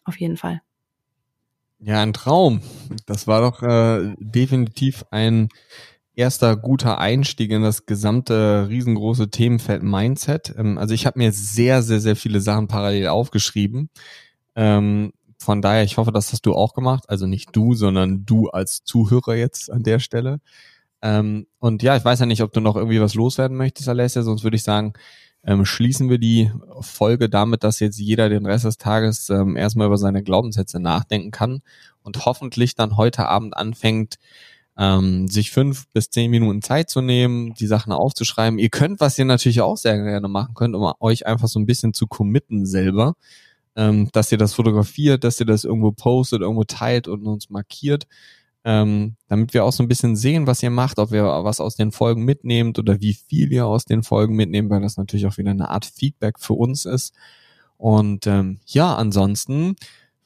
Auf 0.04 0.18
jeden 0.18 0.36
Fall. 0.36 0.62
Ja, 1.78 2.02
ein 2.02 2.12
Traum. 2.12 2.62
Das 3.06 3.26
war 3.26 3.40
doch 3.42 3.62
äh, 3.62 4.14
definitiv 4.18 5.04
ein 5.10 5.48
erster 6.14 6.56
guter 6.56 6.98
Einstieg 6.98 7.50
in 7.50 7.62
das 7.62 7.84
gesamte 7.86 8.66
riesengroße 8.68 9.30
Themenfeld 9.30 9.82
Mindset. 9.82 10.54
Ähm, 10.56 10.78
also 10.78 10.94
ich 10.94 11.06
habe 11.06 11.18
mir 11.18 11.32
sehr, 11.32 11.82
sehr, 11.82 12.00
sehr 12.00 12.16
viele 12.16 12.40
Sachen 12.40 12.68
parallel 12.68 13.08
aufgeschrieben. 13.08 13.90
Ähm, 14.56 15.12
von 15.38 15.60
daher, 15.60 15.84
ich 15.84 15.98
hoffe, 15.98 16.12
das 16.12 16.32
hast 16.32 16.46
du 16.46 16.54
auch 16.54 16.72
gemacht. 16.72 17.04
Also 17.08 17.26
nicht 17.26 17.54
du, 17.54 17.74
sondern 17.74 18.24
du 18.24 18.48
als 18.48 18.82
Zuhörer 18.84 19.34
jetzt 19.36 19.70
an 19.70 19.82
der 19.82 19.98
Stelle. 19.98 20.40
Ähm, 21.02 21.46
und 21.58 21.82
ja, 21.82 21.96
ich 21.96 22.04
weiß 22.04 22.20
ja 22.20 22.26
nicht, 22.26 22.42
ob 22.42 22.52
du 22.52 22.60
noch 22.60 22.76
irgendwie 22.76 23.00
was 23.02 23.14
loswerden 23.14 23.56
möchtest, 23.56 23.88
Alessia, 23.88 24.22
sonst 24.22 24.44
würde 24.44 24.56
ich 24.56 24.62
sagen, 24.62 24.94
ähm, 25.46 25.64
schließen 25.64 26.10
wir 26.10 26.18
die 26.18 26.50
Folge 26.80 27.28
damit, 27.28 27.62
dass 27.62 27.78
jetzt 27.78 27.98
jeder 27.98 28.28
den 28.28 28.46
Rest 28.46 28.64
des 28.64 28.78
Tages 28.78 29.30
ähm, 29.30 29.56
erstmal 29.56 29.86
über 29.86 29.96
seine 29.96 30.24
Glaubenssätze 30.24 30.80
nachdenken 30.80 31.30
kann 31.30 31.62
und 32.02 32.26
hoffentlich 32.26 32.74
dann 32.74 32.96
heute 32.96 33.28
Abend 33.28 33.56
anfängt, 33.56 34.16
ähm, 34.76 35.28
sich 35.28 35.52
fünf 35.52 35.86
bis 35.92 36.10
zehn 36.10 36.32
Minuten 36.32 36.62
Zeit 36.62 36.90
zu 36.90 37.00
nehmen, 37.00 37.54
die 37.54 37.68
Sachen 37.68 37.92
aufzuschreiben. 37.92 38.58
Ihr 38.58 38.70
könnt, 38.70 39.00
was 39.00 39.18
ihr 39.18 39.24
natürlich 39.24 39.60
auch 39.60 39.76
sehr 39.76 39.96
gerne 40.02 40.28
machen 40.28 40.54
könnt, 40.54 40.74
um 40.74 40.92
euch 40.98 41.26
einfach 41.26 41.48
so 41.48 41.60
ein 41.60 41.66
bisschen 41.66 41.94
zu 41.94 42.08
committen 42.08 42.66
selber, 42.66 43.14
ähm, 43.76 44.10
dass 44.12 44.32
ihr 44.32 44.38
das 44.38 44.54
fotografiert, 44.54 45.22
dass 45.22 45.38
ihr 45.38 45.46
das 45.46 45.62
irgendwo 45.64 45.92
postet, 45.92 46.40
irgendwo 46.40 46.64
teilt 46.64 47.06
und 47.06 47.24
uns 47.24 47.50
markiert 47.50 48.06
ähm, 48.66 49.14
damit 49.28 49.54
wir 49.54 49.64
auch 49.64 49.72
so 49.72 49.84
ein 49.84 49.88
bisschen 49.88 50.16
sehen, 50.16 50.48
was 50.48 50.60
ihr 50.60 50.70
macht, 50.70 50.98
ob 50.98 51.12
ihr 51.12 51.22
was 51.22 51.60
aus 51.60 51.76
den 51.76 51.92
Folgen 51.92 52.24
mitnehmt 52.24 52.80
oder 52.80 53.00
wie 53.00 53.14
viel 53.14 53.52
ihr 53.52 53.64
aus 53.64 53.84
den 53.84 54.02
Folgen 54.02 54.34
mitnehmt, 54.34 54.70
weil 54.70 54.80
das 54.80 54.96
natürlich 54.96 55.26
auch 55.26 55.38
wieder 55.38 55.52
eine 55.52 55.70
Art 55.70 55.84
Feedback 55.86 56.40
für 56.40 56.54
uns 56.54 56.84
ist. 56.84 57.14
Und 57.76 58.26
ähm, 58.26 58.58
ja, 58.66 58.96
ansonsten 58.96 59.76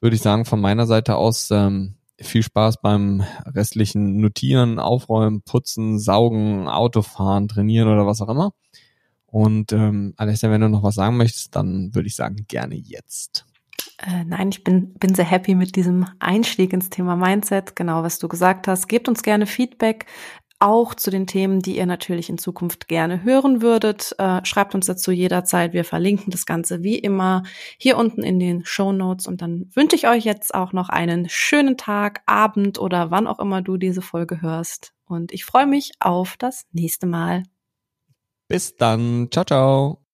würde 0.00 0.16
ich 0.16 0.22
sagen, 0.22 0.46
von 0.46 0.58
meiner 0.58 0.86
Seite 0.86 1.16
aus 1.16 1.50
ähm, 1.50 1.96
viel 2.18 2.42
Spaß 2.42 2.80
beim 2.80 3.22
restlichen 3.44 4.22
Notieren, 4.22 4.78
Aufräumen, 4.78 5.42
Putzen, 5.42 5.98
Saugen, 5.98 6.66
Autofahren, 6.66 7.46
Trainieren 7.46 7.88
oder 7.88 8.06
was 8.06 8.22
auch 8.22 8.30
immer. 8.30 8.54
Und 9.26 9.72
ähm, 9.72 10.14
Alessia, 10.16 10.50
wenn 10.50 10.62
du 10.62 10.70
noch 10.70 10.82
was 10.82 10.94
sagen 10.94 11.18
möchtest, 11.18 11.54
dann 11.56 11.94
würde 11.94 12.08
ich 12.08 12.16
sagen, 12.16 12.46
gerne 12.48 12.74
jetzt. 12.74 13.44
Äh, 13.98 14.24
nein, 14.24 14.48
ich 14.48 14.64
bin, 14.64 14.94
bin 14.94 15.14
sehr 15.14 15.24
happy 15.24 15.54
mit 15.54 15.76
diesem 15.76 16.06
Einstieg 16.18 16.72
ins 16.72 16.90
Thema 16.90 17.16
Mindset, 17.16 17.76
genau 17.76 18.02
was 18.02 18.18
du 18.18 18.28
gesagt 18.28 18.66
hast. 18.66 18.88
Gebt 18.88 19.08
uns 19.08 19.22
gerne 19.22 19.46
Feedback, 19.46 20.06
auch 20.60 20.94
zu 20.94 21.10
den 21.10 21.26
Themen, 21.26 21.60
die 21.60 21.76
ihr 21.76 21.86
natürlich 21.86 22.28
in 22.28 22.38
Zukunft 22.38 22.86
gerne 22.86 23.24
hören 23.24 23.62
würdet. 23.62 24.14
Äh, 24.18 24.44
schreibt 24.44 24.74
uns 24.74 24.86
dazu 24.86 25.10
jederzeit. 25.10 25.72
Wir 25.72 25.84
verlinken 25.84 26.30
das 26.30 26.44
Ganze 26.44 26.82
wie 26.82 26.98
immer 26.98 27.42
hier 27.78 27.96
unten 27.96 28.22
in 28.22 28.38
den 28.38 28.64
Show 28.64 28.92
Notes. 28.92 29.26
Und 29.26 29.40
dann 29.40 29.70
wünsche 29.74 29.96
ich 29.96 30.06
euch 30.06 30.24
jetzt 30.24 30.54
auch 30.54 30.72
noch 30.72 30.90
einen 30.90 31.28
schönen 31.28 31.78
Tag, 31.78 32.20
Abend 32.26 32.78
oder 32.78 33.10
wann 33.10 33.26
auch 33.26 33.40
immer 33.40 33.62
du 33.62 33.78
diese 33.78 34.02
Folge 34.02 34.42
hörst. 34.42 34.92
Und 35.06 35.32
ich 35.32 35.44
freue 35.44 35.66
mich 35.66 35.92
auf 35.98 36.36
das 36.38 36.66
nächste 36.72 37.06
Mal. 37.06 37.42
Bis 38.46 38.76
dann. 38.76 39.28
Ciao, 39.30 39.44
ciao. 39.44 40.09